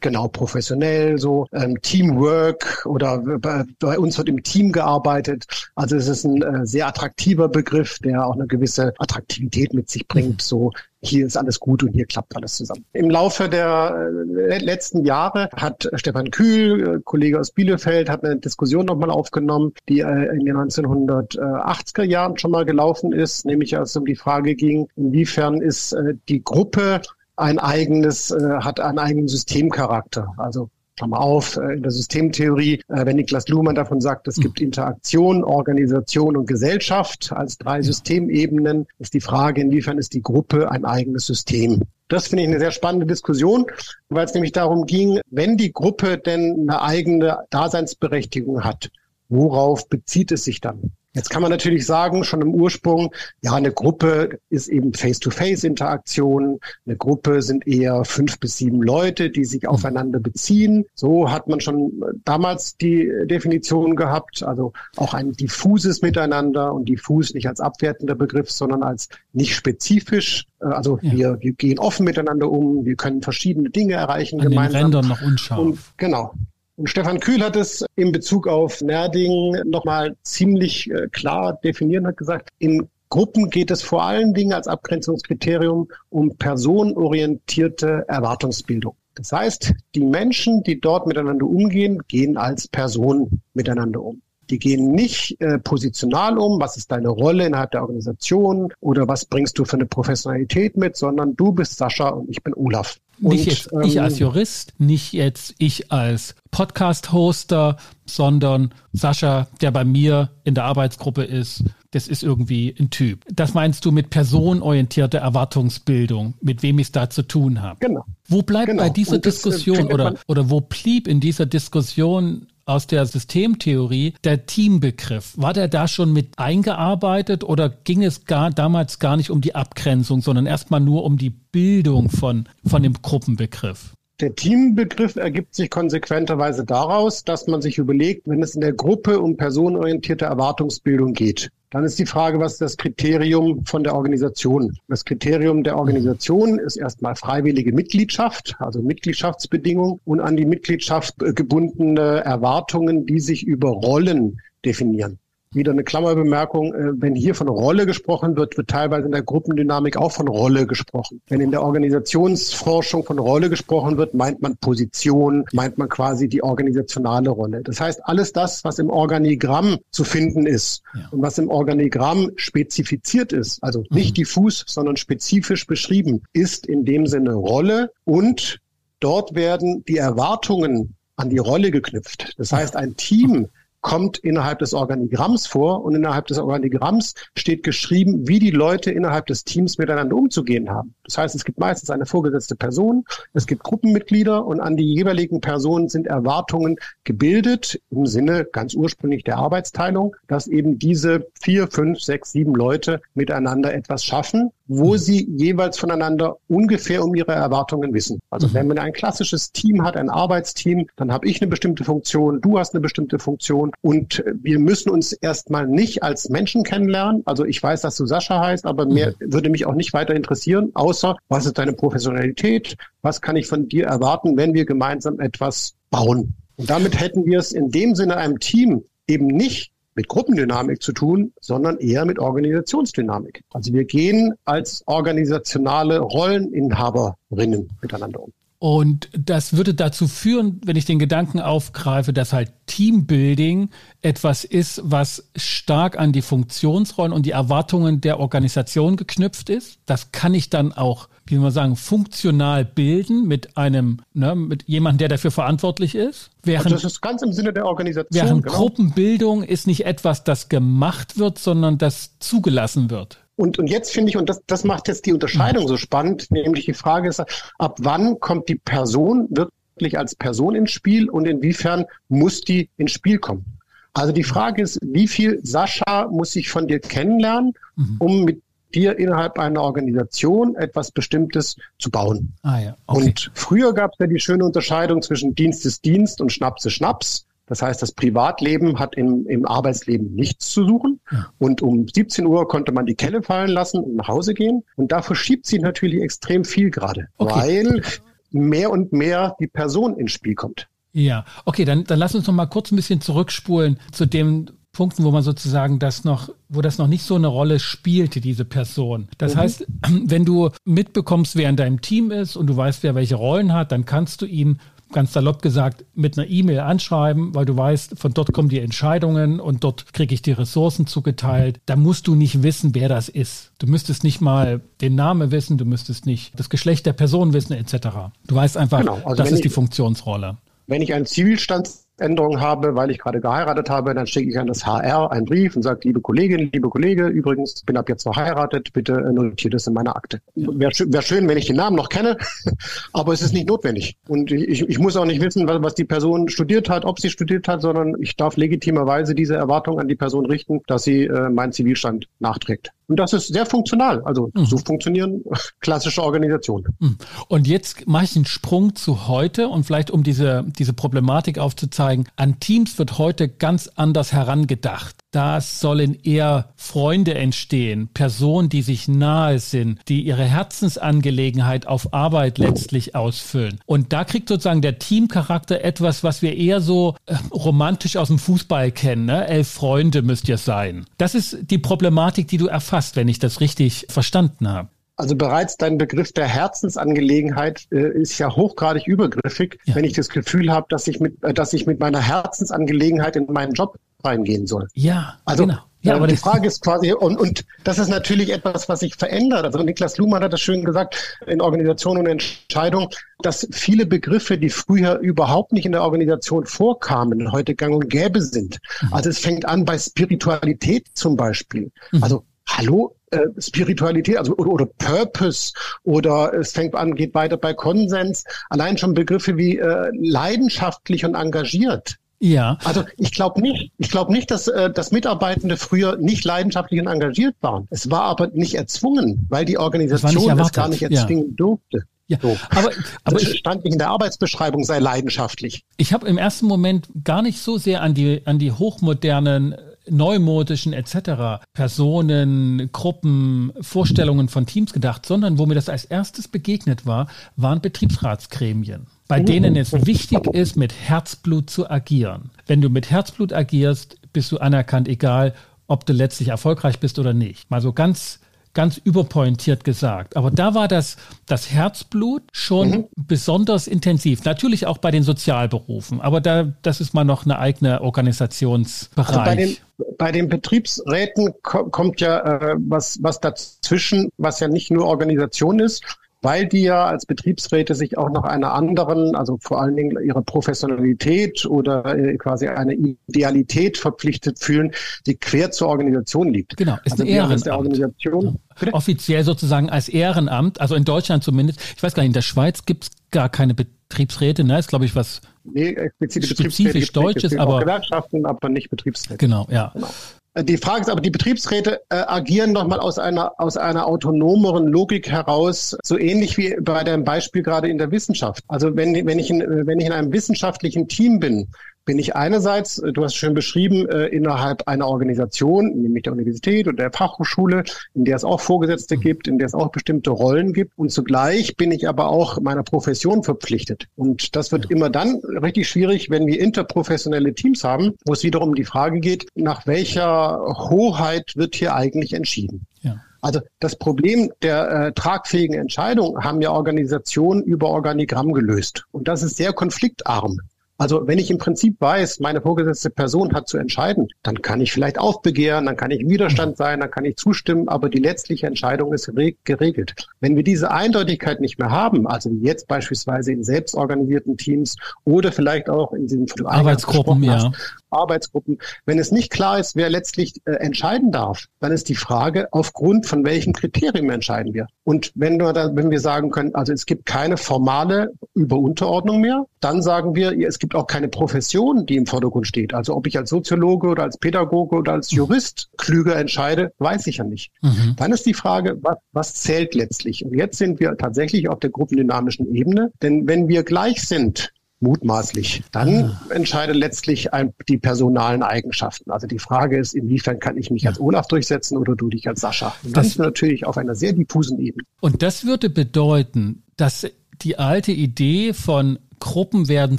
Genau 0.00 0.28
professionell, 0.28 1.18
so 1.18 1.46
ähm, 1.52 1.80
Teamwork 1.82 2.86
oder 2.86 3.18
bei, 3.18 3.64
bei, 3.78 3.98
uns 3.98 4.16
wird 4.18 4.28
im 4.28 4.42
Team 4.42 4.72
gearbeitet. 4.72 5.44
Also 5.74 5.96
es 5.96 6.08
ist 6.08 6.24
ein 6.24 6.42
äh, 6.42 6.66
sehr 6.66 6.86
attraktiver 6.86 7.48
Begriff, 7.48 7.98
der 7.98 8.26
auch 8.26 8.34
eine 8.34 8.46
gewisse 8.46 8.94
Attraktivität 8.98 9.74
mit 9.74 9.90
sich 9.90 10.08
bringt. 10.08 10.38
Mhm. 10.38 10.40
So 10.40 10.70
hier 11.02 11.26
ist 11.26 11.36
alles 11.36 11.58
gut 11.60 11.82
und 11.82 11.92
hier 11.92 12.06
klappt 12.06 12.36
alles 12.36 12.56
zusammen. 12.56 12.84
Im 12.92 13.10
Laufe 13.10 13.48
der 13.48 14.10
äh, 14.48 14.58
letzten 14.58 15.04
Jahre 15.04 15.48
hat 15.56 15.88
Stefan 15.94 16.30
Kühl, 16.30 16.96
äh, 16.96 17.00
Kollege 17.02 17.40
aus 17.40 17.52
Bielefeld, 17.52 18.10
hat 18.10 18.24
eine 18.24 18.36
Diskussion 18.36 18.86
nochmal 18.86 19.10
aufgenommen, 19.10 19.72
die 19.88 20.00
äh, 20.00 20.36
in 20.36 20.44
den 20.44 20.56
1980er 20.56 22.02
Jahren 22.02 22.38
schon 22.38 22.50
mal 22.50 22.64
gelaufen 22.64 23.12
ist, 23.12 23.46
nämlich 23.46 23.76
als 23.76 23.90
es 23.90 23.96
um 23.96 24.04
die 24.04 24.16
Frage 24.16 24.54
ging, 24.54 24.88
inwiefern 24.96 25.60
ist 25.60 25.96
die 26.28 26.42
Gruppe 26.42 27.00
ein 27.40 27.58
eigenes, 27.58 28.30
äh, 28.30 28.58
hat 28.60 28.80
einen 28.80 28.98
eigenen 28.98 29.28
Systemcharakter. 29.28 30.32
Also 30.36 30.70
Klammer 31.00 31.20
auf, 31.20 31.56
äh, 31.56 31.76
in 31.76 31.82
der 31.82 31.92
Systemtheorie, 31.92 32.82
äh, 32.88 33.06
wenn 33.06 33.16
Niklas 33.16 33.48
Luhmann 33.48 33.74
davon 33.74 34.02
sagt, 34.02 34.28
es 34.28 34.36
gibt 34.36 34.60
Interaktion, 34.60 35.44
Organisation 35.44 36.36
und 36.36 36.46
Gesellschaft 36.46 37.32
als 37.32 37.56
drei 37.56 37.80
Systemebenen, 37.80 38.86
ist 38.98 39.14
die 39.14 39.22
Frage, 39.22 39.62
inwiefern 39.62 39.96
ist 39.96 40.12
die 40.12 40.22
Gruppe 40.22 40.70
ein 40.70 40.84
eigenes 40.84 41.24
System. 41.24 41.82
Das 42.08 42.26
finde 42.26 42.42
ich 42.42 42.50
eine 42.50 42.58
sehr 42.58 42.72
spannende 42.72 43.06
Diskussion, 43.06 43.66
weil 44.10 44.26
es 44.26 44.34
nämlich 44.34 44.52
darum 44.52 44.84
ging, 44.84 45.20
wenn 45.30 45.56
die 45.56 45.72
Gruppe 45.72 46.18
denn 46.18 46.68
eine 46.68 46.82
eigene 46.82 47.46
Daseinsberechtigung 47.48 48.62
hat, 48.62 48.90
worauf 49.30 49.88
bezieht 49.88 50.32
es 50.32 50.44
sich 50.44 50.60
dann? 50.60 50.92
Jetzt 51.12 51.30
kann 51.30 51.42
man 51.42 51.50
natürlich 51.50 51.86
sagen, 51.86 52.22
schon 52.22 52.40
im 52.40 52.54
Ursprung, 52.54 53.12
ja, 53.42 53.52
eine 53.52 53.72
Gruppe 53.72 54.38
ist 54.48 54.68
eben 54.68 54.94
Face-to-Face-Interaktion. 54.94 56.60
Eine 56.86 56.96
Gruppe 56.96 57.42
sind 57.42 57.66
eher 57.66 58.04
fünf 58.04 58.38
bis 58.38 58.58
sieben 58.58 58.80
Leute, 58.80 59.30
die 59.30 59.44
sich 59.44 59.62
mhm. 59.62 59.70
aufeinander 59.70 60.20
beziehen. 60.20 60.84
So 60.94 61.30
hat 61.30 61.48
man 61.48 61.60
schon 61.60 61.92
damals 62.24 62.76
die 62.76 63.10
Definition 63.24 63.96
gehabt. 63.96 64.44
Also 64.44 64.72
auch 64.96 65.12
ein 65.12 65.32
diffuses 65.32 66.00
Miteinander 66.00 66.72
und 66.72 66.88
diffus 66.88 67.34
nicht 67.34 67.48
als 67.48 67.60
abwertender 67.60 68.14
Begriff, 68.14 68.50
sondern 68.50 68.84
als 68.84 69.08
nicht 69.32 69.56
spezifisch. 69.56 70.46
Äh, 70.60 70.66
also 70.66 71.00
ja. 71.02 71.12
wir, 71.12 71.38
wir 71.40 71.52
gehen 71.54 71.80
offen 71.80 72.04
miteinander 72.04 72.48
um, 72.48 72.84
wir 72.84 72.94
können 72.94 73.22
verschiedene 73.22 73.70
Dinge 73.70 73.94
erreichen 73.94 74.40
An 74.40 74.48
gemeinsam. 74.48 74.72
Den 74.72 74.82
Rändern 74.84 75.08
noch 75.08 75.22
unscharf. 75.22 75.58
Und, 75.58 75.78
genau. 75.96 76.34
Und 76.80 76.88
Stefan 76.88 77.20
Kühl 77.20 77.44
hat 77.44 77.56
es 77.56 77.84
in 77.94 78.10
Bezug 78.10 78.48
auf 78.48 78.80
Nerding 78.80 79.54
nochmal 79.66 80.16
ziemlich 80.22 80.90
äh, 80.90 81.08
klar 81.08 81.58
definiert 81.62 82.04
und 82.04 82.08
hat 82.08 82.16
gesagt, 82.16 82.48
in 82.58 82.88
Gruppen 83.10 83.50
geht 83.50 83.70
es 83.70 83.82
vor 83.82 84.02
allen 84.02 84.32
Dingen 84.32 84.54
als 84.54 84.66
Abgrenzungskriterium 84.66 85.88
um 86.08 86.36
personenorientierte 86.38 88.06
Erwartungsbildung. 88.08 88.96
Das 89.14 89.30
heißt, 89.30 89.74
die 89.94 90.04
Menschen, 90.04 90.62
die 90.62 90.80
dort 90.80 91.06
miteinander 91.06 91.44
umgehen, 91.44 92.00
gehen 92.08 92.38
als 92.38 92.66
Personen 92.66 93.42
miteinander 93.52 94.00
um. 94.00 94.22
Die 94.48 94.58
gehen 94.58 94.92
nicht 94.92 95.38
äh, 95.42 95.58
positional 95.58 96.38
um, 96.38 96.62
was 96.62 96.78
ist 96.78 96.90
deine 96.90 97.10
Rolle 97.10 97.44
innerhalb 97.44 97.72
der 97.72 97.82
Organisation 97.82 98.72
oder 98.80 99.06
was 99.06 99.26
bringst 99.26 99.58
du 99.58 99.66
für 99.66 99.76
eine 99.76 99.84
Professionalität 99.84 100.78
mit, 100.78 100.96
sondern 100.96 101.36
du 101.36 101.52
bist 101.52 101.76
Sascha 101.76 102.08
und 102.08 102.30
ich 102.30 102.42
bin 102.42 102.54
Olaf. 102.54 102.96
Nicht 103.20 103.46
jetzt 103.46 103.68
ähm, 103.72 103.82
ich 103.82 104.00
als 104.00 104.18
Jurist, 104.18 104.72
nicht 104.78 105.12
jetzt 105.12 105.54
ich 105.58 105.92
als 105.92 106.34
Podcast-Hoster, 106.50 107.76
sondern 108.06 108.74
Sascha, 108.92 109.46
der 109.60 109.70
bei 109.70 109.84
mir 109.84 110.30
in 110.44 110.54
der 110.54 110.64
Arbeitsgruppe 110.64 111.22
ist, 111.22 111.64
das 111.92 112.08
ist 112.08 112.22
irgendwie 112.22 112.74
ein 112.78 112.90
Typ. 112.90 113.24
Das 113.32 113.54
meinst 113.54 113.84
du 113.84 113.92
mit 113.92 114.10
personenorientierter 114.10 115.18
Erwartungsbildung, 115.18 116.34
mit 116.40 116.62
wem 116.62 116.78
ich 116.78 116.88
es 116.88 116.92
da 116.92 117.10
zu 117.10 117.22
tun 117.22 117.62
habe? 117.62 117.78
Genau. 117.80 118.04
Wo 118.26 118.42
bleibt 118.42 118.68
genau. 118.68 118.82
bei 118.82 118.90
dieser 118.90 119.18
das, 119.18 119.18
äh, 119.18 119.30
Diskussion 119.30 119.92
oder, 119.92 120.14
oder 120.26 120.50
wo 120.50 120.60
blieb 120.60 121.06
in 121.06 121.20
dieser 121.20 121.46
Diskussion 121.46 122.46
aus 122.70 122.86
der 122.86 123.04
Systemtheorie 123.04 124.14
der 124.24 124.46
Teambegriff. 124.46 125.34
War 125.36 125.52
der 125.52 125.68
da 125.68 125.88
schon 125.88 126.12
mit 126.12 126.38
eingearbeitet 126.38 127.42
oder 127.42 127.68
ging 127.68 128.04
es 128.04 128.24
gar, 128.24 128.50
damals 128.50 128.98
gar 129.00 129.16
nicht 129.16 129.30
um 129.30 129.40
die 129.40 129.54
Abgrenzung, 129.54 130.22
sondern 130.22 130.46
erstmal 130.46 130.80
nur 130.80 131.04
um 131.04 131.18
die 131.18 131.30
Bildung 131.30 132.08
von, 132.08 132.48
von 132.64 132.82
dem 132.82 132.94
Gruppenbegriff? 133.02 133.94
Der 134.20 134.34
Teambegriff 134.34 135.16
ergibt 135.16 135.54
sich 135.54 135.70
konsequenterweise 135.70 136.64
daraus, 136.64 137.24
dass 137.24 137.46
man 137.46 137.62
sich 137.62 137.78
überlegt, 137.78 138.28
wenn 138.28 138.42
es 138.42 138.54
in 138.54 138.60
der 138.60 138.74
Gruppe 138.74 139.18
um 139.18 139.36
personenorientierte 139.36 140.26
Erwartungsbildung 140.26 141.14
geht, 141.14 141.50
dann 141.70 141.84
ist 141.84 141.98
die 142.00 142.06
Frage, 142.06 142.40
was 142.40 142.52
ist 142.52 142.60
das 142.60 142.76
Kriterium 142.76 143.64
von 143.64 143.84
der 143.84 143.94
Organisation? 143.94 144.76
Das 144.88 145.04
Kriterium 145.04 145.62
der 145.62 145.76
Organisation 145.78 146.58
ist 146.58 146.76
erstmal 146.76 147.14
freiwillige 147.14 147.72
Mitgliedschaft, 147.72 148.56
also 148.58 148.82
Mitgliedschaftsbedingungen 148.82 150.00
und 150.04 150.20
an 150.20 150.36
die 150.36 150.46
Mitgliedschaft 150.46 151.14
gebundene 151.18 152.24
Erwartungen, 152.24 153.06
die 153.06 153.20
sich 153.20 153.46
über 153.46 153.70
Rollen 153.70 154.40
definieren. 154.64 155.20
Wieder 155.52 155.72
eine 155.72 155.82
Klammerbemerkung, 155.82 156.72
äh, 156.72 156.92
wenn 156.94 157.16
hier 157.16 157.34
von 157.34 157.48
Rolle 157.48 157.84
gesprochen 157.84 158.36
wird, 158.36 158.56
wird 158.56 158.68
teilweise 158.68 159.06
in 159.06 159.12
der 159.12 159.22
Gruppendynamik 159.22 159.96
auch 159.96 160.12
von 160.12 160.28
Rolle 160.28 160.66
gesprochen. 160.66 161.20
Wenn 161.28 161.40
in 161.40 161.50
der 161.50 161.62
Organisationsforschung 161.62 163.04
von 163.04 163.18
Rolle 163.18 163.50
gesprochen 163.50 163.96
wird, 163.96 164.14
meint 164.14 164.40
man 164.42 164.56
Position, 164.58 165.44
meint 165.52 165.76
man 165.76 165.88
quasi 165.88 166.28
die 166.28 166.42
organisationale 166.42 167.30
Rolle. 167.30 167.62
Das 167.64 167.80
heißt, 167.80 168.00
alles 168.04 168.32
das, 168.32 168.62
was 168.62 168.78
im 168.78 168.90
Organigramm 168.90 169.78
zu 169.90 170.04
finden 170.04 170.46
ist 170.46 170.82
ja. 170.94 171.08
und 171.10 171.20
was 171.20 171.36
im 171.38 171.48
Organigramm 171.48 172.30
spezifiziert 172.36 173.32
ist, 173.32 173.62
also 173.62 173.84
nicht 173.90 174.10
mhm. 174.10 174.20
diffus, 174.20 174.64
sondern 174.68 174.96
spezifisch 174.96 175.66
beschrieben, 175.66 176.22
ist 176.32 176.66
in 176.66 176.84
dem 176.84 177.06
Sinne 177.06 177.34
Rolle 177.34 177.90
und 178.04 178.60
dort 179.00 179.34
werden 179.34 179.84
die 179.88 179.96
Erwartungen 179.96 180.94
an 181.16 181.28
die 181.28 181.38
Rolle 181.38 181.72
geknüpft. 181.72 182.34
Das 182.38 182.52
heißt, 182.52 182.76
ein 182.76 182.96
Team 182.96 183.48
kommt 183.80 184.18
innerhalb 184.18 184.58
des 184.58 184.74
Organigramms 184.74 185.46
vor 185.46 185.82
und 185.84 185.94
innerhalb 185.94 186.26
des 186.26 186.38
Organigramms 186.38 187.14
steht 187.34 187.62
geschrieben, 187.62 188.28
wie 188.28 188.38
die 188.38 188.50
Leute 188.50 188.90
innerhalb 188.90 189.26
des 189.26 189.44
Teams 189.44 189.78
miteinander 189.78 190.16
umzugehen 190.16 190.70
haben. 190.70 190.94
Das 191.04 191.18
heißt, 191.18 191.34
es 191.34 191.44
gibt 191.44 191.58
meistens 191.58 191.90
eine 191.90 192.06
vorgesetzte 192.06 192.56
Person, 192.56 193.04
es 193.32 193.46
gibt 193.46 193.62
Gruppenmitglieder 193.62 194.44
und 194.44 194.60
an 194.60 194.76
die 194.76 194.94
jeweiligen 194.94 195.40
Personen 195.40 195.88
sind 195.88 196.06
Erwartungen 196.06 196.76
gebildet 197.04 197.80
im 197.90 198.06
Sinne 198.06 198.44
ganz 198.44 198.74
ursprünglich 198.74 199.24
der 199.24 199.38
Arbeitsteilung, 199.38 200.14
dass 200.28 200.46
eben 200.46 200.78
diese 200.78 201.26
vier, 201.40 201.68
fünf, 201.68 202.00
sechs, 202.00 202.32
sieben 202.32 202.54
Leute 202.54 203.00
miteinander 203.14 203.72
etwas 203.72 204.04
schaffen 204.04 204.50
wo 204.70 204.92
mhm. 204.92 204.98
sie 204.98 205.28
jeweils 205.36 205.78
voneinander 205.78 206.36
ungefähr 206.46 207.04
um 207.04 207.12
ihre 207.16 207.32
Erwartungen 207.32 207.92
wissen. 207.92 208.20
Also 208.30 208.46
mhm. 208.46 208.54
wenn 208.54 208.68
man 208.68 208.78
ein 208.78 208.92
klassisches 208.92 209.50
Team 209.50 209.82
hat, 209.82 209.96
ein 209.96 210.08
Arbeitsteam, 210.08 210.86
dann 210.94 211.12
habe 211.12 211.26
ich 211.26 211.42
eine 211.42 211.50
bestimmte 211.50 211.82
Funktion, 211.82 212.40
du 212.40 212.56
hast 212.56 212.72
eine 212.72 212.80
bestimmte 212.80 213.18
Funktion 213.18 213.72
und 213.82 214.22
wir 214.32 214.60
müssen 214.60 214.90
uns 214.90 215.12
erstmal 215.12 215.66
nicht 215.66 216.04
als 216.04 216.28
Menschen 216.28 216.62
kennenlernen. 216.62 217.22
Also 217.24 217.44
ich 217.44 217.60
weiß, 217.60 217.80
dass 217.80 217.96
du 217.96 218.06
Sascha 218.06 218.40
heißt, 218.40 218.64
aber 218.64 218.86
mhm. 218.86 218.94
mehr 218.94 219.14
würde 219.18 219.50
mich 219.50 219.66
auch 219.66 219.74
nicht 219.74 219.92
weiter 219.92 220.14
interessieren, 220.14 220.70
außer 220.74 221.16
was 221.28 221.46
ist 221.46 221.58
deine 221.58 221.72
Professionalität, 221.72 222.76
was 223.02 223.20
kann 223.20 223.34
ich 223.34 223.48
von 223.48 223.68
dir 223.68 223.86
erwarten, 223.86 224.36
wenn 224.36 224.54
wir 224.54 224.66
gemeinsam 224.66 225.18
etwas 225.18 225.74
bauen. 225.90 226.34
Und 226.56 226.70
damit 226.70 227.00
hätten 227.00 227.24
wir 227.24 227.40
es 227.40 227.50
in 227.50 227.72
dem 227.72 227.96
Sinne 227.96 228.18
einem 228.18 228.38
Team 228.38 228.84
eben 229.08 229.26
nicht 229.26 229.72
mit 230.00 230.08
Gruppendynamik 230.08 230.80
zu 230.82 230.92
tun, 230.92 231.34
sondern 231.42 231.76
eher 231.76 232.06
mit 232.06 232.18
Organisationsdynamik. 232.18 233.42
Also 233.52 233.74
wir 233.74 233.84
gehen 233.84 234.32
als 234.46 234.82
organisationale 234.86 235.98
Rolleninhaberinnen 235.98 237.68
miteinander 237.82 238.22
um. 238.22 238.32
Und 238.58 239.10
das 239.12 239.56
würde 239.56 239.74
dazu 239.74 240.08
führen, 240.08 240.60
wenn 240.64 240.76
ich 240.76 240.86
den 240.86 240.98
Gedanken 240.98 241.40
aufgreife, 241.40 242.14
dass 242.14 242.32
halt 242.32 242.52
Teambuilding 242.66 243.68
etwas 244.00 244.44
ist, 244.44 244.80
was 244.84 245.30
stark 245.36 245.98
an 245.98 246.12
die 246.12 246.22
Funktionsrollen 246.22 247.12
und 247.12 247.26
die 247.26 247.30
Erwartungen 247.30 248.00
der 248.00 248.20
Organisation 248.20 248.96
geknüpft 248.96 249.50
ist. 249.50 249.80
Das 249.84 250.12
kann 250.12 250.32
ich 250.32 250.48
dann 250.48 250.72
auch, 250.72 251.08
wie 251.30 251.36
man 251.36 251.50
sagen, 251.50 251.76
funktional 251.76 252.64
bilden 252.64 253.26
mit 253.26 253.56
einem, 253.56 253.98
ne, 254.12 254.34
mit 254.34 254.64
jemandem, 254.64 254.98
der 254.98 255.08
dafür 255.08 255.30
verantwortlich 255.30 255.94
ist. 255.94 256.30
Während, 256.42 256.66
also 256.66 256.76
das 256.76 256.84
ist 256.84 257.00
ganz 257.00 257.22
im 257.22 257.32
Sinne 257.32 257.52
der 257.52 257.66
Organisation. 257.66 258.08
Während 258.10 258.44
genau. 258.44 258.56
Gruppenbildung 258.56 259.42
ist 259.42 259.66
nicht 259.66 259.86
etwas, 259.86 260.24
das 260.24 260.48
gemacht 260.48 261.18
wird, 261.18 261.38
sondern 261.38 261.78
das 261.78 262.18
zugelassen 262.18 262.90
wird. 262.90 263.18
Und, 263.36 263.58
und 263.58 263.68
jetzt 263.68 263.92
finde 263.92 264.10
ich, 264.10 264.16
und 264.16 264.28
das, 264.28 264.42
das 264.46 264.64
macht 264.64 264.88
jetzt 264.88 265.06
die 265.06 265.12
Unterscheidung 265.14 265.66
so 265.66 265.78
spannend, 265.78 266.30
nämlich 266.30 266.66
die 266.66 266.74
Frage 266.74 267.08
ist, 267.08 267.22
ab 267.58 267.78
wann 267.80 268.20
kommt 268.20 268.48
die 268.50 268.56
Person 268.56 269.28
wirklich 269.30 269.98
als 269.98 270.14
Person 270.14 270.54
ins 270.54 270.72
Spiel 270.72 271.08
und 271.08 271.26
inwiefern 271.26 271.86
muss 272.08 272.42
die 272.42 272.68
ins 272.76 272.92
Spiel 272.92 273.18
kommen? 273.18 273.46
Also 273.94 274.12
die 274.12 274.24
Frage 274.24 274.62
ist, 274.62 274.78
wie 274.82 275.08
viel 275.08 275.40
Sascha 275.42 276.08
muss 276.10 276.36
ich 276.36 276.50
von 276.50 276.68
dir 276.68 276.80
kennenlernen, 276.80 277.54
mhm. 277.76 277.96
um 277.98 278.24
mit 278.24 278.42
dir 278.74 278.98
innerhalb 278.98 279.38
einer 279.38 279.62
Organisation 279.62 280.54
etwas 280.56 280.90
Bestimmtes 280.90 281.56
zu 281.78 281.90
bauen. 281.90 282.32
Ah, 282.42 282.60
ja. 282.60 282.76
okay. 282.86 283.06
Und 283.06 283.30
früher 283.34 283.72
gab 283.72 283.92
es 283.92 283.98
ja 283.98 284.06
die 284.06 284.20
schöne 284.20 284.44
Unterscheidung 284.44 285.02
zwischen 285.02 285.34
Dienst 285.34 285.66
ist 285.66 285.84
Dienst 285.84 286.20
und 286.20 286.32
Schnaps 286.32 286.64
ist 286.64 286.74
Schnaps. 286.74 287.26
Das 287.46 287.62
heißt, 287.62 287.82
das 287.82 287.90
Privatleben 287.90 288.78
hat 288.78 288.94
im, 288.94 289.26
im 289.26 289.44
Arbeitsleben 289.44 290.14
nichts 290.14 290.50
zu 290.50 290.64
suchen. 290.64 291.00
Ja. 291.10 291.32
Und 291.38 291.62
um 291.62 291.88
17 291.88 292.24
Uhr 292.24 292.46
konnte 292.46 292.70
man 292.70 292.86
die 292.86 292.94
Kelle 292.94 293.22
fallen 293.22 293.50
lassen 293.50 293.82
und 293.82 293.96
nach 293.96 294.06
Hause 294.06 294.34
gehen. 294.34 294.62
Und 294.76 294.92
da 294.92 295.02
verschiebt 295.02 295.46
sich 295.46 295.60
natürlich 295.60 296.00
extrem 296.00 296.44
viel 296.44 296.70
gerade, 296.70 297.08
okay. 297.18 297.34
weil 297.34 297.82
mehr 298.30 298.70
und 298.70 298.92
mehr 298.92 299.34
die 299.40 299.48
Person 299.48 299.96
ins 299.96 300.12
Spiel 300.12 300.36
kommt. 300.36 300.68
Ja, 300.92 301.24
okay, 301.44 301.64
dann, 301.64 301.84
dann 301.84 301.98
lass 301.98 302.14
uns 302.14 302.26
noch 302.26 302.34
mal 302.34 302.46
kurz 302.46 302.70
ein 302.70 302.76
bisschen 302.76 303.00
zurückspulen 303.00 303.80
zu 303.90 304.06
dem 304.06 304.46
Punkten, 304.72 305.04
wo 305.04 305.10
man 305.10 305.22
sozusagen 305.22 305.78
das 305.78 306.04
noch, 306.04 306.30
wo 306.48 306.60
das 306.60 306.78
noch 306.78 306.86
nicht 306.86 307.02
so 307.02 307.16
eine 307.16 307.26
Rolle 307.26 307.58
spielte, 307.58 308.20
diese 308.20 308.44
Person. 308.44 309.08
Das 309.18 309.34
mhm. 309.34 309.38
heißt, 309.38 309.66
wenn 310.04 310.24
du 310.24 310.50
mitbekommst, 310.64 311.36
wer 311.36 311.48
in 311.48 311.56
deinem 311.56 311.80
Team 311.80 312.10
ist 312.10 312.36
und 312.36 312.46
du 312.46 312.56
weißt, 312.56 312.82
wer 312.82 312.94
welche 312.94 313.16
Rollen 313.16 313.52
hat, 313.52 313.72
dann 313.72 313.84
kannst 313.84 314.22
du 314.22 314.26
ihn 314.26 314.60
ganz 314.92 315.12
salopp 315.12 315.42
gesagt, 315.42 315.84
mit 315.94 316.18
einer 316.18 316.28
E-Mail 316.28 316.60
anschreiben, 316.60 317.34
weil 317.34 317.44
du 317.44 317.56
weißt, 317.56 317.98
von 317.98 318.12
dort 318.12 318.32
kommen 318.32 318.48
die 318.48 318.60
Entscheidungen 318.60 319.40
und 319.40 319.64
dort 319.64 319.92
kriege 319.92 320.14
ich 320.14 320.22
die 320.22 320.32
Ressourcen 320.32 320.86
zugeteilt. 320.86 321.60
Da 321.66 321.76
musst 321.76 322.06
du 322.06 322.14
nicht 322.14 322.42
wissen, 322.42 322.74
wer 322.74 322.88
das 322.88 323.08
ist. 323.08 323.52
Du 323.58 323.66
müsstest 323.66 324.04
nicht 324.04 324.20
mal 324.20 324.60
den 324.80 324.94
Namen 324.94 325.30
wissen, 325.30 325.58
du 325.58 325.64
müsstest 325.64 326.06
nicht 326.06 326.38
das 326.38 326.50
Geschlecht 326.50 326.86
der 326.86 326.92
Person 326.92 327.32
wissen, 327.32 327.52
etc. 327.52 327.88
Du 328.26 328.34
weißt 328.34 328.56
einfach, 328.56 328.80
genau, 328.80 329.00
also 329.04 329.14
das 329.14 329.32
ist 329.32 329.44
die 329.44 329.48
Funktionsrolle. 329.48 330.38
Wenn 330.66 330.82
ich 330.82 330.94
einen 330.94 331.06
Zivilstands 331.06 331.86
Änderung 332.00 332.40
habe, 332.40 332.74
weil 332.74 332.90
ich 332.90 332.98
gerade 332.98 333.20
geheiratet 333.20 333.70
habe, 333.70 333.94
dann 333.94 334.06
schicke 334.06 334.30
ich 334.30 334.38
an 334.38 334.46
das 334.46 334.66
HR 334.66 335.12
einen 335.12 335.26
Brief 335.26 335.56
und 335.56 335.62
sage, 335.62 335.80
liebe 335.84 336.00
Kollegin, 336.00 336.50
liebe 336.52 336.68
Kollege, 336.68 337.06
übrigens, 337.06 337.62
bin 337.62 337.76
ab 337.76 337.88
jetzt 337.88 338.02
verheiratet, 338.02 338.72
bitte 338.72 338.92
notiert 339.12 339.54
es 339.54 339.66
in 339.66 339.74
meiner 339.74 339.96
Akte. 339.96 340.20
Wäre 340.34 340.72
wär 340.72 341.02
schön, 341.02 341.28
wenn 341.28 341.38
ich 341.38 341.46
den 341.46 341.56
Namen 341.56 341.76
noch 341.76 341.88
kenne, 341.88 342.16
aber 342.92 343.12
es 343.12 343.22
ist 343.22 343.34
nicht 343.34 343.48
notwendig. 343.48 343.96
Und 344.08 344.32
ich, 344.32 344.62
ich 344.62 344.78
muss 344.78 344.96
auch 344.96 345.04
nicht 345.04 345.20
wissen, 345.20 345.46
was 345.46 345.74
die 345.74 345.84
Person 345.84 346.28
studiert 346.28 346.68
hat, 346.68 346.84
ob 346.84 347.00
sie 347.00 347.10
studiert 347.10 347.48
hat, 347.48 347.62
sondern 347.62 347.96
ich 348.00 348.16
darf 348.16 348.36
legitimerweise 348.36 349.14
diese 349.14 349.36
Erwartung 349.36 349.78
an 349.78 349.88
die 349.88 349.96
Person 349.96 350.26
richten, 350.26 350.60
dass 350.66 350.84
sie 350.84 351.04
äh, 351.04 351.28
meinen 351.28 351.52
Zivilstand 351.52 352.06
nachträgt. 352.18 352.72
Und 352.90 352.96
das 352.96 353.12
ist 353.12 353.28
sehr 353.28 353.46
funktional. 353.46 354.02
Also 354.02 354.30
mhm. 354.34 354.46
so 354.46 354.58
funktionieren 354.58 355.22
klassische 355.60 356.02
Organisationen. 356.02 356.66
Mhm. 356.80 356.96
Und 357.28 357.46
jetzt 357.46 357.86
mache 357.86 358.04
ich 358.04 358.16
einen 358.16 358.24
Sprung 358.24 358.74
zu 358.74 359.06
heute 359.06 359.48
und 359.48 359.62
vielleicht 359.62 359.92
um 359.92 360.02
diese, 360.02 360.44
diese 360.58 360.72
Problematik 360.72 361.38
aufzuzeigen. 361.38 362.08
An 362.16 362.40
Teams 362.40 362.80
wird 362.80 362.98
heute 362.98 363.28
ganz 363.28 363.70
anders 363.76 364.12
herangedacht. 364.12 364.96
Da 365.10 365.40
sollen 365.40 365.98
eher 366.04 366.50
Freunde 366.54 367.14
entstehen, 367.14 367.88
Personen, 367.92 368.48
die 368.48 368.62
sich 368.62 368.86
nahe 368.86 369.40
sind, 369.40 369.80
die 369.88 370.02
ihre 370.02 370.24
Herzensangelegenheit 370.24 371.66
auf 371.66 371.92
Arbeit 371.92 372.38
letztlich 372.38 372.94
ausfüllen. 372.94 373.60
Und 373.66 373.92
da 373.92 374.04
kriegt 374.04 374.28
sozusagen 374.28 374.62
der 374.62 374.78
Teamcharakter 374.78 375.64
etwas, 375.64 376.04
was 376.04 376.22
wir 376.22 376.36
eher 376.36 376.60
so 376.60 376.94
äh, 377.06 377.16
romantisch 377.32 377.96
aus 377.96 378.08
dem 378.08 378.20
Fußball 378.20 378.70
kennen. 378.70 379.06
Ne? 379.06 379.26
Elf 379.26 379.48
Freunde 379.48 380.02
müsst 380.02 380.28
ihr 380.28 380.38
sein. 380.38 380.86
Das 380.96 381.16
ist 381.16 381.38
die 381.42 381.58
Problematik, 381.58 382.28
die 382.28 382.36
du 382.36 382.46
erfasst, 382.46 382.94
wenn 382.94 383.08
ich 383.08 383.18
das 383.18 383.40
richtig 383.40 383.86
verstanden 383.88 384.48
habe. 384.48 384.68
Also 385.00 385.16
bereits 385.16 385.56
dein 385.56 385.78
Begriff 385.78 386.12
der 386.12 386.26
Herzensangelegenheit 386.26 387.66
äh, 387.72 387.88
ist 387.98 388.18
ja 388.18 388.36
hochgradig 388.36 388.86
übergriffig, 388.86 389.58
ja. 389.64 389.74
wenn 389.74 389.84
ich 389.84 389.94
das 389.94 390.10
Gefühl 390.10 390.52
habe, 390.52 390.66
dass 390.68 390.86
ich 390.86 391.00
mit, 391.00 391.24
äh, 391.24 391.32
dass 391.32 391.54
ich 391.54 391.66
mit 391.66 391.80
meiner 391.80 392.00
Herzensangelegenheit 392.00 393.16
in 393.16 393.24
meinen 393.32 393.54
Job 393.54 393.76
reingehen 394.04 394.46
soll. 394.46 394.68
Ja, 394.74 395.18
also 395.24 395.46
genau. 395.46 395.58
Ja, 395.82 395.94
aber 395.94 396.06
die 396.06 396.16
Frage 396.16 396.46
ist 396.46 396.62
quasi, 396.62 396.92
und, 396.92 397.18
und 397.18 397.44
das 397.64 397.78
ist 397.78 397.88
natürlich 397.88 398.30
etwas, 398.30 398.68
was 398.68 398.80
sich 398.80 398.96
verändert. 398.96 399.44
Also 399.46 399.62
Niklas 399.62 399.96
Luhmann 399.96 400.22
hat 400.22 400.32
das 400.32 400.40
schön 400.40 400.64
gesagt 400.64 401.18
in 401.26 401.40
Organisation 401.40 401.96
und 401.96 402.06
Entscheidung, 402.06 402.90
dass 403.22 403.48
viele 403.50 403.86
Begriffe, 403.86 404.36
die 404.36 404.50
früher 404.50 404.98
überhaupt 404.98 405.52
nicht 405.52 405.64
in 405.64 405.72
der 405.72 405.82
Organisation 405.82 406.44
vorkamen, 406.44 407.32
heute 407.32 407.54
gang 407.54 407.74
und 407.74 407.88
gäbe 407.88 408.20
sind. 408.20 408.58
Mhm. 408.82 408.92
Also 408.92 409.08
es 409.08 409.20
fängt 409.20 409.46
an 409.46 409.64
bei 409.64 409.78
Spiritualität 409.78 410.86
zum 410.92 411.16
Beispiel. 411.16 411.70
Mhm. 411.92 412.02
Also 412.02 412.24
hallo, 412.46 412.96
äh, 413.10 413.26
Spiritualität, 413.38 414.18
also 414.18 414.36
oder, 414.36 414.50
oder 414.50 414.66
Purpose 414.66 415.52
oder 415.84 416.34
es 416.34 416.52
fängt 416.52 416.74
an, 416.74 416.94
geht 416.94 417.14
weiter 417.14 417.38
bei 417.38 417.54
Konsens. 417.54 418.24
Allein 418.50 418.76
schon 418.76 418.92
Begriffe 418.92 419.38
wie 419.38 419.56
äh, 419.56 419.90
leidenschaftlich 419.94 421.06
und 421.06 421.14
engagiert. 421.14 421.96
Ja. 422.20 422.58
Also 422.64 422.84
ich 422.98 423.12
glaube 423.12 423.40
nicht, 423.40 423.72
ich 423.78 423.90
glaube 423.90 424.12
nicht, 424.12 424.30
dass, 424.30 424.46
äh, 424.46 424.70
dass 424.70 424.92
Mitarbeitende 424.92 425.56
früher 425.56 425.96
nicht 425.96 426.24
leidenschaftlich 426.24 426.80
und 426.80 426.86
engagiert 426.86 427.34
waren. 427.40 427.66
Es 427.70 427.90
war 427.90 428.02
aber 428.02 428.28
nicht 428.28 428.54
erzwungen, 428.54 429.26
weil 429.30 429.46
die 429.46 429.58
Organisation 429.58 430.38
es 430.38 430.52
gar 430.52 430.68
nicht 430.68 430.82
erzwingen 430.82 431.30
ja. 431.30 431.34
durfte. 431.36 431.84
Ja, 432.08 432.18
so. 432.20 432.36
aber, 432.50 432.70
aber 433.04 433.20
das 433.20 433.36
stand 433.36 433.64
nicht 433.64 433.72
in 433.72 433.78
der 433.78 433.88
Arbeitsbeschreibung, 433.88 434.64
sei 434.64 434.80
leidenschaftlich. 434.80 435.64
Ich 435.76 435.92
habe 435.92 436.08
im 436.08 436.18
ersten 436.18 436.46
Moment 436.46 436.88
gar 437.04 437.22
nicht 437.22 437.38
so 437.38 437.56
sehr 437.56 437.82
an 437.82 437.94
die, 437.94 438.22
an 438.26 438.38
die 438.38 438.50
hochmodernen 438.50 439.54
neumodischen 439.88 440.72
etc. 440.72 441.42
Personen, 441.52 442.70
Gruppen, 442.72 443.52
Vorstellungen 443.60 444.28
von 444.28 444.46
Teams 444.46 444.72
gedacht, 444.72 445.06
sondern 445.06 445.38
wo 445.38 445.46
mir 445.46 445.54
das 445.54 445.68
als 445.68 445.84
erstes 445.84 446.28
begegnet 446.28 446.86
war, 446.86 447.08
waren 447.36 447.60
Betriebsratsgremien 447.60 448.86
bei 449.10 449.18
denen 449.18 449.56
es 449.56 449.72
wichtig 449.86 450.24
ist, 450.28 450.56
mit 450.56 450.72
Herzblut 450.72 451.50
zu 451.50 451.68
agieren. 451.68 452.30
Wenn 452.46 452.60
du 452.60 452.70
mit 452.70 452.92
Herzblut 452.92 453.32
agierst, 453.32 453.98
bist 454.12 454.30
du 454.30 454.38
anerkannt, 454.38 454.86
egal 454.86 455.34
ob 455.66 455.84
du 455.84 455.92
letztlich 455.92 456.28
erfolgreich 456.28 456.78
bist 456.78 456.96
oder 456.96 457.12
nicht. 457.12 457.50
Mal 457.50 457.60
so 457.60 457.72
ganz 457.72 458.20
ganz 458.54 458.78
überpointiert 458.78 459.64
gesagt. 459.64 460.16
Aber 460.16 460.30
da 460.30 460.54
war 460.54 460.68
das, 460.68 460.96
das 461.26 461.50
Herzblut 461.50 462.22
schon 462.32 462.70
mhm. 462.70 462.88
besonders 462.96 463.66
intensiv. 463.66 464.24
Natürlich 464.24 464.66
auch 464.66 464.78
bei 464.78 464.90
den 464.90 465.02
Sozialberufen, 465.02 466.00
aber 466.00 466.20
da, 466.20 466.52
das 466.62 466.80
ist 466.80 466.94
mal 466.94 467.04
noch 467.04 467.24
eine 467.24 467.38
eigene 467.38 467.80
Organisationsbereich. 467.80 469.08
Also 469.08 469.24
bei, 469.24 469.36
den, 469.36 469.56
bei 469.98 470.12
den 470.12 470.28
Betriebsräten 470.28 471.34
kommt 471.42 472.00
ja 472.00 472.18
äh, 472.18 472.56
was, 472.58 472.98
was 473.02 473.20
dazwischen, 473.20 474.10
was 474.16 474.40
ja 474.40 474.48
nicht 474.48 474.70
nur 474.70 474.86
Organisation 474.86 475.60
ist, 475.60 475.84
weil 476.22 476.46
die 476.46 476.62
ja 476.62 476.86
als 476.86 477.06
Betriebsräte 477.06 477.74
sich 477.74 477.96
auch 477.96 478.10
nach 478.10 478.24
einer 478.24 478.52
anderen, 478.52 479.14
also 479.14 479.38
vor 479.40 479.60
allen 479.60 479.76
Dingen 479.76 479.96
ihrer 480.04 480.22
Professionalität 480.22 481.46
oder 481.46 481.96
äh, 481.96 482.16
quasi 482.16 482.48
einer 482.48 482.72
Idealität 482.72 483.78
verpflichtet 483.78 484.38
fühlen, 484.38 484.72
die 485.06 485.14
quer 485.14 485.50
zur 485.50 485.68
Organisation 485.68 486.32
liegt. 486.32 486.56
Genau, 486.56 486.76
ist 486.84 486.92
also 486.92 487.04
ein 487.04 487.08
Ehrenamt. 487.08 487.46
Der 487.46 487.56
Organisation, 487.56 488.38
ja. 488.60 488.72
Offiziell 488.72 489.24
sozusagen 489.24 489.70
als 489.70 489.88
Ehrenamt, 489.88 490.60
also 490.60 490.74
in 490.74 490.84
Deutschland 490.84 491.24
zumindest. 491.24 491.60
Ich 491.76 491.82
weiß 491.82 491.94
gar 491.94 492.02
nicht, 492.02 492.10
in 492.10 492.14
der 492.14 492.22
Schweiz 492.22 492.66
gibt 492.66 492.84
es 492.84 492.90
gar 493.10 493.28
keine 493.30 493.54
Betriebsräte, 493.54 494.44
ne? 494.44 494.58
Ist, 494.58 494.68
glaube 494.68 494.84
ich, 494.84 494.94
was 494.94 495.22
nee, 495.44 495.74
spezifisch 496.02 496.92
Deutsches, 496.92 497.36
aber 497.36 497.60
Gewerkschaften, 497.60 498.26
aber 498.26 498.50
nicht 498.50 498.68
Betriebsräte. 498.68 499.16
Genau, 499.16 499.46
ja. 499.50 499.70
Genau. 499.74 499.88
Äh, 500.34 500.44
die 500.44 500.56
Frage 500.56 500.82
ist 500.82 500.90
aber, 500.90 501.00
die 501.00 501.10
Betriebsräte 501.10 501.80
äh, 501.88 501.96
agieren 501.96 502.52
nochmal 502.52 502.80
aus 502.80 502.98
einer, 502.98 503.32
aus 503.38 503.56
einer 503.56 503.86
autonomeren 503.86 504.66
Logik 504.66 505.10
heraus, 505.10 505.76
so 505.82 505.98
ähnlich 505.98 506.36
wie 506.36 506.56
bei 506.60 506.84
dem 506.84 507.04
Beispiel 507.04 507.42
gerade 507.42 507.68
in 507.68 507.78
der 507.78 507.90
Wissenschaft. 507.90 508.44
Also 508.48 508.76
wenn, 508.76 508.94
wenn, 509.06 509.18
ich 509.18 509.30
in, 509.30 509.40
wenn 509.40 509.80
ich 509.80 509.86
in 509.86 509.92
einem 509.92 510.12
wissenschaftlichen 510.12 510.88
Team 510.88 511.20
bin, 511.20 511.48
bin 511.84 511.98
ich 511.98 512.14
einerseits, 512.16 512.78
äh, 512.78 512.92
du 512.92 513.04
hast 513.04 513.14
schön 513.14 513.34
beschrieben, 513.34 513.88
äh, 513.88 514.06
innerhalb 514.06 514.68
einer 514.68 514.86
Organisation, 514.86 515.80
nämlich 515.80 516.04
der 516.04 516.12
Universität 516.12 516.66
oder 516.68 516.76
der 516.76 516.92
Fachhochschule, 516.92 517.64
in 517.94 518.04
der 518.04 518.16
es 518.16 518.24
auch 518.24 518.40
Vorgesetzte 518.40 518.96
mhm. 518.96 519.00
gibt, 519.00 519.28
in 519.28 519.38
der 519.38 519.46
es 519.46 519.54
auch 519.54 519.70
bestimmte 519.70 520.10
Rollen 520.10 520.52
gibt. 520.52 520.72
Und 520.76 520.90
zugleich 520.90 521.56
bin 521.56 521.72
ich 521.72 521.88
aber 521.88 522.08
auch 522.08 522.40
meiner 522.40 522.62
Profession 522.62 523.22
verpflichtet. 523.22 523.86
Und 523.96 524.36
das 524.36 524.52
wird 524.52 524.70
immer 524.70 524.90
dann 524.90 525.16
richtig 525.42 525.68
schwierig, 525.68 526.10
wenn 526.10 526.26
wir 526.26 526.40
interprofessionelle 526.40 527.34
Teams 527.34 527.64
haben, 527.64 527.92
wo 528.04 528.12
es 528.12 528.22
wiederum 528.22 528.54
die 528.54 528.64
Frage 528.64 529.00
geht, 529.00 529.26
nach 529.34 529.66
welcher 529.66 530.38
Hoheit 530.70 531.32
wird 531.36 531.54
hier 531.54 531.74
eigentlich 531.74 532.12
entschieden. 532.12 532.66
Ja. 532.82 533.00
Also 533.22 533.40
das 533.58 533.76
Problem 533.76 534.32
der 534.42 534.70
äh, 534.70 534.92
tragfähigen 534.92 535.58
Entscheidung 535.58 536.22
haben 536.22 536.40
ja 536.40 536.52
Organisationen 536.52 537.42
über 537.42 537.68
Organigramm 537.68 538.32
gelöst. 538.32 538.84
Und 538.92 539.08
das 539.08 539.22
ist 539.22 539.36
sehr 539.36 539.52
konfliktarm. 539.52 540.38
Also 540.80 541.06
wenn 541.06 541.18
ich 541.18 541.30
im 541.30 541.36
Prinzip 541.36 541.78
weiß, 541.78 542.20
meine 542.20 542.40
vorgesetzte 542.40 542.88
Person 542.88 543.34
hat 543.34 543.48
zu 543.48 543.58
entscheiden, 543.58 544.08
dann 544.22 544.40
kann 544.40 544.62
ich 544.62 544.72
vielleicht 544.72 544.98
aufbegehren, 544.98 545.66
dann 545.66 545.76
kann 545.76 545.90
ich 545.90 546.00
im 546.00 546.08
Widerstand 546.08 546.56
sein, 546.56 546.80
dann 546.80 546.90
kann 546.90 547.04
ich 547.04 547.16
zustimmen, 547.16 547.68
aber 547.68 547.90
die 547.90 547.98
letztliche 547.98 548.46
Entscheidung 548.46 548.94
ist 548.94 549.12
geregelt. 549.44 549.94
Wenn 550.20 550.36
wir 550.36 550.42
diese 550.42 550.70
Eindeutigkeit 550.70 551.42
nicht 551.42 551.58
mehr 551.58 551.70
haben, 551.70 552.06
also 552.06 552.30
wie 552.30 552.46
jetzt 552.46 552.66
beispielsweise 552.66 553.30
in 553.30 553.44
selbstorganisierten 553.44 554.38
Teams 554.38 554.76
oder 555.04 555.32
vielleicht 555.32 555.68
auch 555.68 555.92
in 555.92 556.06
diesen 556.06 556.26
Arbeitsgruppen, 556.46 557.22
ja. 557.24 557.52
Arbeitsgruppen. 557.90 558.58
Wenn 558.86 558.98
es 558.98 559.12
nicht 559.12 559.30
klar 559.30 559.58
ist, 559.58 559.76
wer 559.76 559.90
letztlich 559.90 560.34
äh, 560.44 560.52
entscheiden 560.52 561.12
darf, 561.12 561.46
dann 561.60 561.72
ist 561.72 561.88
die 561.88 561.94
Frage, 561.94 562.48
aufgrund 562.52 563.06
von 563.06 563.24
welchen 563.24 563.52
Kriterien 563.52 564.10
entscheiden 564.10 564.54
wir. 564.54 564.66
Und 564.84 565.12
wenn 565.14 565.38
wir, 565.38 565.52
da, 565.52 565.74
wenn 565.74 565.90
wir 565.90 566.00
sagen 566.00 566.30
können, 566.30 566.54
also 566.54 566.72
es 566.72 566.86
gibt 566.86 567.06
keine 567.06 567.36
formale 567.36 568.12
Überunterordnung 568.34 569.20
mehr, 569.20 569.44
dann 569.60 569.82
sagen 569.82 570.14
wir, 570.14 570.32
es 570.46 570.58
gibt 570.58 570.69
auch 570.74 570.86
keine 570.86 571.08
Profession, 571.08 571.86
die 571.86 571.96
im 571.96 572.06
Vordergrund 572.06 572.46
steht. 572.46 572.74
Also 572.74 572.96
ob 572.96 573.06
ich 573.06 573.16
als 573.18 573.30
Soziologe 573.30 573.88
oder 573.88 574.02
als 574.04 574.18
Pädagoge 574.18 574.76
oder 574.76 574.92
als 574.92 575.10
Jurist 575.10 575.70
klüger 575.76 576.16
entscheide, 576.16 576.72
weiß 576.78 577.06
ich 577.06 577.18
ja 577.18 577.24
nicht. 577.24 577.50
Mhm. 577.62 577.94
Dann 577.96 578.12
ist 578.12 578.26
die 578.26 578.34
Frage, 578.34 578.78
was, 578.82 578.96
was 579.12 579.34
zählt 579.34 579.74
letztlich? 579.74 580.24
Und 580.24 580.34
jetzt 580.34 580.58
sind 580.58 580.80
wir 580.80 580.96
tatsächlich 580.96 581.48
auf 581.48 581.60
der 581.60 581.70
gruppendynamischen 581.70 582.54
Ebene. 582.54 582.92
Denn 583.02 583.26
wenn 583.26 583.48
wir 583.48 583.62
gleich 583.62 584.02
sind, 584.02 584.52
mutmaßlich. 584.80 585.62
Dann 585.72 586.04
ah. 586.04 586.20
entscheidet 586.30 586.76
letztlich 586.76 587.32
ein, 587.32 587.52
die 587.68 587.78
personalen 587.78 588.42
Eigenschaften. 588.42 589.10
Also 589.10 589.26
die 589.26 589.38
Frage 589.38 589.78
ist, 589.78 589.94
inwiefern 589.94 590.38
kann 590.38 590.56
ich 590.56 590.70
mich 590.70 590.86
als 590.86 590.98
Olaf 590.98 591.28
durchsetzen 591.28 591.76
oder 591.76 591.94
du 591.94 592.08
dich 592.08 592.26
als 592.26 592.40
Sascha? 592.40 592.74
Und 592.82 592.96
das, 592.96 593.04
das 593.04 593.12
ist 593.12 593.18
natürlich 593.18 593.66
auf 593.66 593.76
einer 593.76 593.94
sehr 593.94 594.12
diffusen 594.12 594.58
Ebene. 594.58 594.84
Und 595.00 595.22
das 595.22 595.44
würde 595.44 595.70
bedeuten, 595.70 596.62
dass 596.76 597.06
die 597.42 597.58
alte 597.58 597.92
Idee 597.92 598.52
von 598.52 598.98
Gruppen 599.20 599.68
werden 599.68 599.98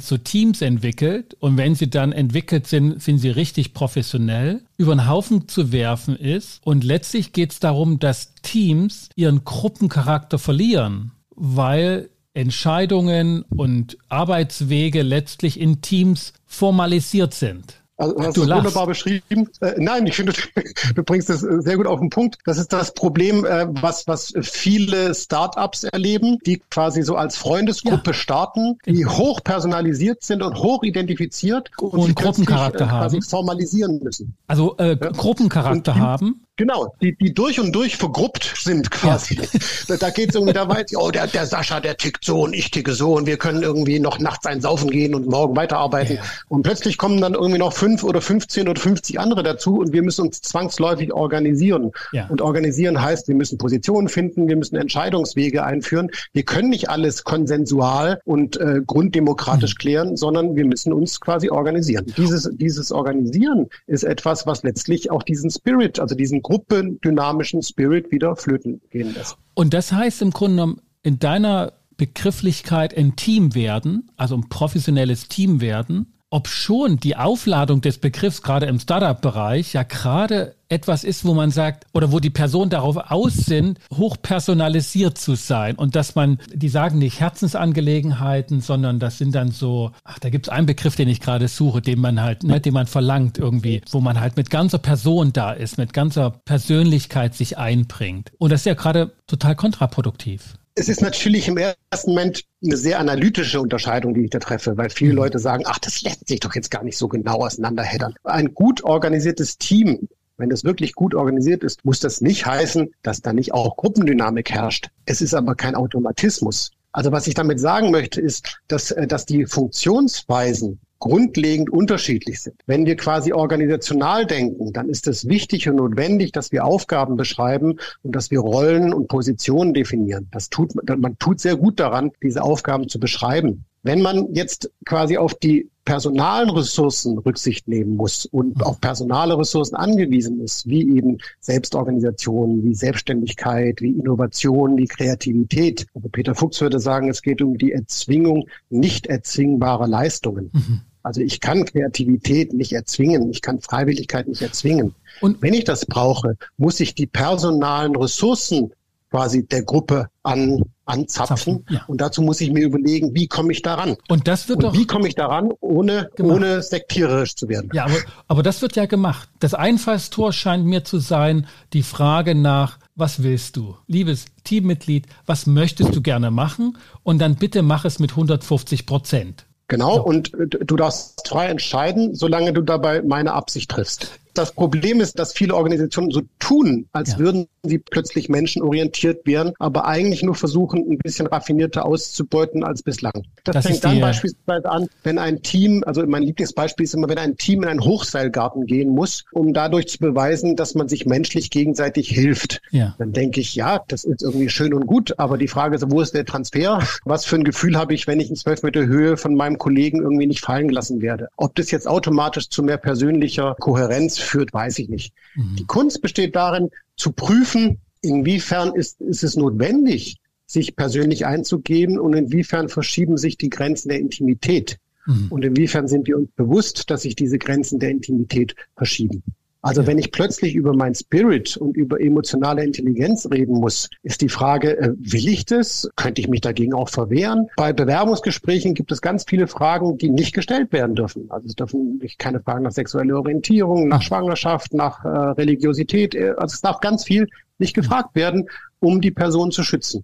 zu 0.00 0.18
Teams 0.18 0.62
entwickelt 0.62 1.34
und 1.38 1.56
wenn 1.56 1.76
sie 1.76 1.88
dann 1.88 2.12
entwickelt 2.12 2.66
sind, 2.66 3.00
sind 3.00 3.18
sie 3.18 3.30
richtig 3.30 3.72
professionell, 3.72 4.62
über 4.76 4.94
den 4.94 5.08
Haufen 5.08 5.46
zu 5.48 5.70
werfen 5.70 6.16
ist. 6.16 6.60
Und 6.64 6.82
letztlich 6.82 7.32
geht 7.32 7.52
es 7.52 7.60
darum, 7.60 8.00
dass 8.00 8.34
Teams 8.42 9.08
ihren 9.14 9.44
Gruppencharakter 9.44 10.38
verlieren, 10.38 11.12
weil 11.36 12.10
Entscheidungen 12.34 13.42
und 13.42 13.96
Arbeitswege 14.08 15.02
letztlich 15.02 15.60
in 15.60 15.82
Teams 15.82 16.32
formalisiert 16.44 17.32
sind. 17.34 17.81
Also, 18.02 18.18
hast 18.18 18.36
du 18.36 18.44
das 18.44 18.56
wunderbar 18.56 18.86
beschrieben. 18.86 19.48
Äh, 19.60 19.74
nein, 19.76 20.06
ich 20.06 20.16
finde, 20.16 20.32
du 20.94 21.02
bringst 21.04 21.30
es 21.30 21.40
sehr 21.40 21.76
gut 21.76 21.86
auf 21.86 22.00
den 22.00 22.10
Punkt. 22.10 22.38
Das 22.44 22.58
ist 22.58 22.72
das 22.72 22.94
Problem, 22.94 23.44
äh, 23.44 23.66
was, 23.70 24.08
was 24.08 24.34
viele 24.42 25.14
Startups 25.14 25.84
erleben, 25.84 26.38
die 26.44 26.60
quasi 26.70 27.02
so 27.02 27.14
als 27.14 27.36
Freundesgruppe 27.36 28.10
ja. 28.10 28.14
starten, 28.14 28.78
die 28.86 29.06
hoch 29.06 29.40
personalisiert 29.44 30.24
sind 30.24 30.42
und 30.42 30.56
hoch 30.56 30.82
identifiziert 30.82 31.70
und, 31.78 31.92
und 31.92 32.16
Gruppencharakter 32.16 32.86
äh, 32.86 32.88
haben. 32.88 33.22
formalisieren 33.22 34.00
müssen. 34.02 34.34
Also 34.48 34.76
äh, 34.78 34.96
ja. 35.00 35.10
Gruppencharakter 35.10 35.92
und, 35.92 36.00
haben 36.00 36.42
Genau, 36.62 36.94
die, 37.00 37.16
die 37.16 37.34
durch 37.34 37.58
und 37.58 37.72
durch 37.72 37.96
vergruppt 37.96 38.54
sind 38.56 38.88
quasi. 38.92 39.34
Ja. 39.34 39.42
Da, 39.88 39.96
da 39.96 40.10
geht 40.10 40.28
es 40.28 40.36
irgendwie 40.36 40.52
da 40.52 40.68
weit, 40.68 40.92
oh, 40.94 41.10
der, 41.10 41.26
der 41.26 41.44
Sascha, 41.44 41.80
der 41.80 41.96
tickt 41.96 42.24
so 42.24 42.42
und 42.42 42.54
ich 42.54 42.70
ticke 42.70 42.92
so 42.92 43.16
und 43.16 43.26
wir 43.26 43.36
können 43.36 43.62
irgendwie 43.62 43.98
noch 43.98 44.20
nachts 44.20 44.46
einsaufen 44.46 44.90
gehen 44.90 45.14
und 45.14 45.26
morgen 45.26 45.56
weiterarbeiten. 45.56 46.16
Ja. 46.16 46.22
Und 46.48 46.62
plötzlich 46.62 46.98
kommen 46.98 47.20
dann 47.20 47.34
irgendwie 47.34 47.58
noch 47.58 47.72
fünf 47.72 48.04
oder 48.04 48.20
15 48.20 48.68
oder 48.68 48.80
50 48.80 49.18
andere 49.18 49.42
dazu 49.42 49.78
und 49.78 49.92
wir 49.92 50.02
müssen 50.02 50.26
uns 50.26 50.40
zwangsläufig 50.40 51.12
organisieren. 51.12 51.90
Ja. 52.12 52.28
Und 52.28 52.40
organisieren 52.42 53.02
heißt, 53.02 53.26
wir 53.26 53.34
müssen 53.34 53.58
Positionen 53.58 54.08
finden, 54.08 54.46
wir 54.46 54.56
müssen 54.56 54.76
Entscheidungswege 54.76 55.64
einführen. 55.64 56.10
Wir 56.32 56.44
können 56.44 56.68
nicht 56.68 56.88
alles 56.88 57.24
konsensual 57.24 58.20
und 58.24 58.56
äh, 58.60 58.82
grunddemokratisch 58.86 59.74
mhm. 59.74 59.78
klären, 59.78 60.16
sondern 60.16 60.54
wir 60.54 60.64
müssen 60.64 60.92
uns 60.92 61.20
quasi 61.20 61.50
organisieren. 61.50 62.06
Dieses, 62.16 62.48
dieses 62.54 62.92
Organisieren 62.92 63.68
ist 63.88 64.04
etwas, 64.04 64.46
was 64.46 64.62
letztlich 64.62 65.10
auch 65.10 65.24
diesen 65.24 65.50
Spirit, 65.50 65.98
also 65.98 66.14
diesen 66.14 66.40
gruppendynamischen 66.52 67.62
Spirit 67.62 68.10
wieder 68.10 68.36
flöten 68.36 68.82
gehen 68.90 69.14
lässt. 69.14 69.38
Und 69.54 69.72
das 69.72 69.90
heißt 69.90 70.20
im 70.20 70.32
Grunde 70.32 70.56
genommen, 70.56 70.82
in 71.02 71.18
deiner 71.18 71.72
Begrifflichkeit 71.96 72.94
ein 72.94 73.16
Team 73.16 73.54
werden, 73.54 74.10
also 74.16 74.34
ein 74.34 74.50
professionelles 74.50 75.28
Team 75.28 75.62
werden, 75.62 76.12
ob 76.32 76.48
schon 76.48 76.96
die 76.96 77.16
Aufladung 77.16 77.82
des 77.82 77.98
Begriffs 77.98 78.40
gerade 78.40 78.64
im 78.64 78.78
Startup-Bereich 78.78 79.74
ja 79.74 79.82
gerade 79.82 80.54
etwas 80.70 81.04
ist, 81.04 81.26
wo 81.26 81.34
man 81.34 81.50
sagt, 81.50 81.84
oder 81.92 82.10
wo 82.10 82.20
die 82.20 82.30
Personen 82.30 82.70
darauf 82.70 82.96
aus 82.96 83.34
sind, 83.34 83.78
hochpersonalisiert 83.92 85.18
zu 85.18 85.34
sein 85.34 85.76
und 85.76 85.94
dass 85.94 86.14
man, 86.14 86.38
die 86.54 86.70
sagen 86.70 86.98
nicht 86.98 87.20
Herzensangelegenheiten, 87.20 88.62
sondern 88.62 88.98
das 88.98 89.18
sind 89.18 89.34
dann 89.34 89.50
so, 89.50 89.90
ach, 90.04 90.18
da 90.20 90.30
gibt 90.30 90.46
es 90.46 90.52
einen 90.52 90.66
Begriff, 90.66 90.96
den 90.96 91.08
ich 91.08 91.20
gerade 91.20 91.48
suche, 91.48 91.82
den 91.82 92.00
man 92.00 92.22
halt, 92.22 92.44
ne, 92.44 92.58
den 92.62 92.72
man 92.72 92.86
verlangt 92.86 93.36
irgendwie, 93.36 93.82
wo 93.90 94.00
man 94.00 94.18
halt 94.18 94.38
mit 94.38 94.48
ganzer 94.48 94.78
Person 94.78 95.34
da 95.34 95.52
ist, 95.52 95.76
mit 95.76 95.92
ganzer 95.92 96.30
Persönlichkeit 96.46 97.34
sich 97.34 97.58
einbringt. 97.58 98.32
Und 98.38 98.52
das 98.52 98.62
ist 98.62 98.66
ja 98.66 98.74
gerade 98.74 99.12
total 99.26 99.54
kontraproduktiv. 99.54 100.54
Es 100.74 100.88
ist 100.88 101.02
natürlich 101.02 101.48
im 101.48 101.58
ersten 101.58 102.10
Moment 102.10 102.44
eine 102.64 102.76
sehr 102.78 102.98
analytische 102.98 103.60
Unterscheidung, 103.60 104.14
die 104.14 104.24
ich 104.24 104.30
da 104.30 104.38
treffe, 104.38 104.76
weil 104.78 104.88
viele 104.88 105.12
mhm. 105.12 105.18
Leute 105.18 105.38
sagen, 105.38 105.64
ach, 105.66 105.78
das 105.78 106.02
lässt 106.02 106.28
sich 106.28 106.40
doch 106.40 106.54
jetzt 106.54 106.70
gar 106.70 106.82
nicht 106.82 106.96
so 106.96 107.08
genau 107.08 107.44
auseinanderheddern. 107.44 108.14
Ein 108.24 108.54
gut 108.54 108.82
organisiertes 108.82 109.58
Team, 109.58 110.08
wenn 110.38 110.48
das 110.48 110.64
wirklich 110.64 110.94
gut 110.94 111.14
organisiert 111.14 111.62
ist, 111.62 111.84
muss 111.84 112.00
das 112.00 112.22
nicht 112.22 112.46
heißen, 112.46 112.90
dass 113.02 113.20
da 113.20 113.34
nicht 113.34 113.52
auch 113.52 113.76
Gruppendynamik 113.76 114.50
herrscht. 114.50 114.88
Es 115.04 115.20
ist 115.20 115.34
aber 115.34 115.54
kein 115.56 115.74
Automatismus. 115.74 116.70
Also 116.92 117.12
was 117.12 117.26
ich 117.26 117.34
damit 117.34 117.60
sagen 117.60 117.90
möchte, 117.90 118.20
ist, 118.20 118.60
dass, 118.68 118.90
äh, 118.90 119.06
dass 119.06 119.26
die 119.26 119.46
Funktionsweisen 119.46 120.80
grundlegend 121.02 121.68
unterschiedlich 121.68 122.40
sind. 122.40 122.54
Wenn 122.66 122.86
wir 122.86 122.96
quasi 122.96 123.32
organisational 123.32 124.24
denken, 124.24 124.72
dann 124.72 124.88
ist 124.88 125.08
es 125.08 125.26
wichtig 125.26 125.68
und 125.68 125.76
notwendig, 125.76 126.30
dass 126.30 126.52
wir 126.52 126.64
Aufgaben 126.64 127.16
beschreiben 127.16 127.80
und 128.04 128.14
dass 128.14 128.30
wir 128.30 128.38
Rollen 128.38 128.94
und 128.94 129.08
Positionen 129.08 129.74
definieren. 129.74 130.28
Das 130.30 130.48
tut, 130.48 130.70
man 130.88 131.18
tut 131.18 131.40
sehr 131.40 131.56
gut 131.56 131.80
daran, 131.80 132.12
diese 132.22 132.44
Aufgaben 132.44 132.88
zu 132.88 133.00
beschreiben. 133.00 133.64
Wenn 133.82 134.00
man 134.00 134.32
jetzt 134.32 134.70
quasi 134.84 135.16
auf 135.16 135.34
die 135.34 135.68
personalen 135.84 136.50
Ressourcen 136.50 137.18
Rücksicht 137.18 137.66
nehmen 137.66 137.96
muss 137.96 138.24
und 138.26 138.58
mhm. 138.58 138.62
auf 138.62 138.80
personale 138.80 139.36
Ressourcen 139.36 139.74
angewiesen 139.74 140.40
ist, 140.40 140.68
wie 140.68 140.82
eben 140.96 141.18
Selbstorganisation, 141.40 142.62
wie 142.62 142.76
Selbstständigkeit, 142.76 143.80
wie 143.80 143.90
Innovation, 143.90 144.76
wie 144.76 144.86
Kreativität. 144.86 145.84
Also 145.96 146.08
Peter 146.10 146.36
Fuchs 146.36 146.60
würde 146.60 146.78
sagen, 146.78 147.08
es 147.08 147.22
geht 147.22 147.42
um 147.42 147.58
die 147.58 147.72
Erzwingung 147.72 148.46
nicht 148.70 149.08
erzwingbarer 149.08 149.88
Leistungen. 149.88 150.50
Mhm. 150.52 150.82
Also 151.02 151.20
ich 151.20 151.40
kann 151.40 151.64
Kreativität 151.64 152.52
nicht 152.52 152.72
erzwingen, 152.72 153.30
ich 153.30 153.42
kann 153.42 153.60
Freiwilligkeit 153.60 154.28
nicht 154.28 154.42
erzwingen. 154.42 154.94
Und 155.20 155.42
wenn 155.42 155.54
ich 155.54 155.64
das 155.64 155.86
brauche, 155.86 156.36
muss 156.56 156.80
ich 156.80 156.94
die 156.94 157.06
personalen 157.06 157.96
Ressourcen 157.96 158.72
quasi 159.12 159.46
der 159.46 159.62
Gruppe 159.62 160.08
an, 160.22 160.62
anzapfen. 160.86 161.64
Ja. 161.68 161.84
Und 161.86 162.00
dazu 162.00 162.22
muss 162.22 162.40
ich 162.40 162.50
mir 162.50 162.64
überlegen, 162.64 163.14
wie 163.14 163.28
komme 163.28 163.52
ich 163.52 163.60
daran? 163.60 163.96
Und 164.08 164.26
das 164.26 164.48
wird 164.48 164.58
und 164.58 164.64
doch. 164.64 164.72
Wie 164.74 164.86
komme 164.86 165.06
ich 165.06 165.14
daran, 165.14 165.50
ohne, 165.60 166.08
ohne 166.18 166.62
sektiererisch 166.62 167.36
zu 167.36 167.48
werden? 167.48 167.70
Ja, 167.74 167.84
aber, 167.84 167.98
aber 168.26 168.42
das 168.42 168.62
wird 168.62 168.74
ja 168.74 168.86
gemacht. 168.86 169.28
Das 169.38 169.52
Einfallstor 169.52 170.32
scheint 170.32 170.64
mir 170.64 170.82
zu 170.82 170.98
sein, 170.98 171.46
die 171.74 171.82
Frage 171.82 172.34
nach, 172.34 172.78
was 172.94 173.22
willst 173.22 173.56
du? 173.56 173.76
Liebes 173.86 174.26
Teammitglied, 174.44 175.06
was 175.26 175.46
möchtest 175.46 175.94
du 175.94 176.00
gerne 176.00 176.30
machen? 176.30 176.78
Und 177.02 177.18
dann 177.20 177.36
bitte 177.36 177.62
mach 177.62 177.84
es 177.84 177.98
mit 177.98 178.12
150 178.12 178.86
Prozent. 178.86 179.46
Genau, 179.72 180.02
und 180.02 180.32
du 180.34 180.76
darfst 180.76 181.26
frei 181.26 181.46
entscheiden, 181.46 182.14
solange 182.14 182.52
du 182.52 182.60
dabei 182.60 183.00
meine 183.00 183.32
Absicht 183.32 183.70
triffst. 183.70 184.20
Das 184.34 184.52
Problem 184.52 185.00
ist, 185.00 185.18
dass 185.18 185.32
viele 185.32 185.54
Organisationen 185.54 186.10
so 186.10 186.22
tun, 186.38 186.86
als 186.92 187.12
ja. 187.12 187.18
würden 187.18 187.48
sie 187.62 187.78
plötzlich 187.78 188.28
menschenorientiert 188.28 189.26
werden, 189.26 189.52
aber 189.58 189.86
eigentlich 189.86 190.22
nur 190.22 190.34
versuchen, 190.34 190.84
ein 190.90 190.98
bisschen 190.98 191.26
raffinierter 191.26 191.84
auszubeuten 191.84 192.64
als 192.64 192.82
bislang. 192.82 193.12
Das, 193.44 193.54
das 193.54 193.66
fängt 193.66 193.84
dann 193.84 194.00
beispielsweise 194.00 194.70
an, 194.70 194.88
wenn 195.02 195.18
ein 195.18 195.42
Team, 195.42 195.84
also 195.86 196.04
mein 196.06 196.22
Lieblingsbeispiel 196.22 196.84
ist 196.84 196.94
immer, 196.94 197.08
wenn 197.08 197.18
ein 197.18 197.36
Team 197.36 197.62
in 197.62 197.68
einen 197.68 197.84
Hochseilgarten 197.84 198.66
gehen 198.66 198.90
muss, 198.90 199.24
um 199.32 199.52
dadurch 199.52 199.88
zu 199.88 199.98
beweisen, 199.98 200.56
dass 200.56 200.74
man 200.74 200.88
sich 200.88 201.06
menschlich 201.06 201.50
gegenseitig 201.50 202.08
hilft. 202.08 202.60
Ja. 202.70 202.94
Dann 202.98 203.12
denke 203.12 203.40
ich, 203.40 203.54
ja, 203.54 203.80
das 203.88 204.04
ist 204.04 204.22
irgendwie 204.22 204.48
schön 204.48 204.74
und 204.74 204.86
gut, 204.86 205.18
aber 205.18 205.38
die 205.38 205.48
Frage 205.48 205.76
ist, 205.76 205.90
wo 205.90 206.00
ist 206.00 206.14
der 206.14 206.24
Transfer? 206.24 206.80
Was 207.04 207.24
für 207.24 207.36
ein 207.36 207.44
Gefühl 207.44 207.76
habe 207.76 207.94
ich, 207.94 208.06
wenn 208.06 208.18
ich 208.18 208.30
in 208.30 208.36
zwölf 208.36 208.62
Meter 208.62 208.86
Höhe 208.86 209.16
von 209.16 209.34
meinem 209.34 209.58
Kollegen 209.58 210.00
irgendwie 210.00 210.26
nicht 210.26 210.40
fallen 210.40 210.68
gelassen 210.68 211.02
werde? 211.02 211.28
Ob 211.36 211.54
das 211.54 211.70
jetzt 211.70 211.86
automatisch 211.86 212.48
zu 212.48 212.62
mehr 212.62 212.78
persönlicher 212.78 213.56
Kohärenz 213.58 214.21
führt, 214.22 214.52
weiß 214.52 214.78
ich 214.78 214.88
nicht. 214.88 215.12
Mhm. 215.34 215.56
Die 215.56 215.64
Kunst 215.64 216.00
besteht 216.02 216.36
darin, 216.36 216.70
zu 216.96 217.12
prüfen, 217.12 217.78
inwiefern 218.00 218.74
ist, 218.74 219.00
ist 219.00 219.22
es 219.22 219.36
notwendig, 219.36 220.18
sich 220.46 220.76
persönlich 220.76 221.26
einzugeben 221.26 221.98
und 221.98 222.14
inwiefern 222.14 222.68
verschieben 222.68 223.16
sich 223.16 223.38
die 223.38 223.50
Grenzen 223.50 223.88
der 223.88 224.00
Intimität. 224.00 224.78
Mhm. 225.06 225.26
Und 225.30 225.44
inwiefern 225.44 225.88
sind 225.88 226.06
wir 226.06 226.16
uns 226.16 226.30
bewusst, 226.36 226.90
dass 226.90 227.02
sich 227.02 227.16
diese 227.16 227.38
Grenzen 227.38 227.78
der 227.78 227.90
Intimität 227.90 228.54
verschieben. 228.76 229.22
Also 229.62 229.86
wenn 229.86 229.96
ich 229.96 230.10
plötzlich 230.10 230.56
über 230.56 230.74
mein 230.74 230.92
Spirit 230.94 231.56
und 231.56 231.76
über 231.76 232.00
emotionale 232.00 232.64
Intelligenz 232.64 233.28
reden 233.30 233.60
muss, 233.60 233.88
ist 234.02 234.20
die 234.20 234.28
Frage, 234.28 234.76
äh, 234.76 234.90
will 234.98 235.28
ich 235.28 235.46
das? 235.46 235.88
Könnte 235.94 236.20
ich 236.20 236.28
mich 236.28 236.40
dagegen 236.40 236.74
auch 236.74 236.88
verwehren? 236.88 237.48
Bei 237.56 237.72
Bewerbungsgesprächen 237.72 238.74
gibt 238.74 238.90
es 238.90 239.00
ganz 239.00 239.24
viele 239.28 239.46
Fragen, 239.46 239.98
die 239.98 240.10
nicht 240.10 240.34
gestellt 240.34 240.72
werden 240.72 240.96
dürfen. 240.96 241.30
Also 241.30 241.46
es 241.46 241.54
dürfen 241.54 242.00
keine 242.18 242.40
Fragen 242.40 242.64
nach 242.64 242.72
sexueller 242.72 243.18
Orientierung, 243.18 243.86
nach 243.86 244.02
Schwangerschaft, 244.02 244.74
nach 244.74 245.04
äh, 245.04 245.08
Religiosität. 245.08 246.16
Äh, 246.16 246.34
also 246.36 246.54
es 246.54 246.60
darf 246.60 246.80
ganz 246.80 247.04
viel 247.04 247.28
nicht 247.58 247.74
gefragt 247.74 248.16
werden, 248.16 248.48
um 248.80 249.00
die 249.00 249.12
Person 249.12 249.52
zu 249.52 249.62
schützen. 249.62 250.02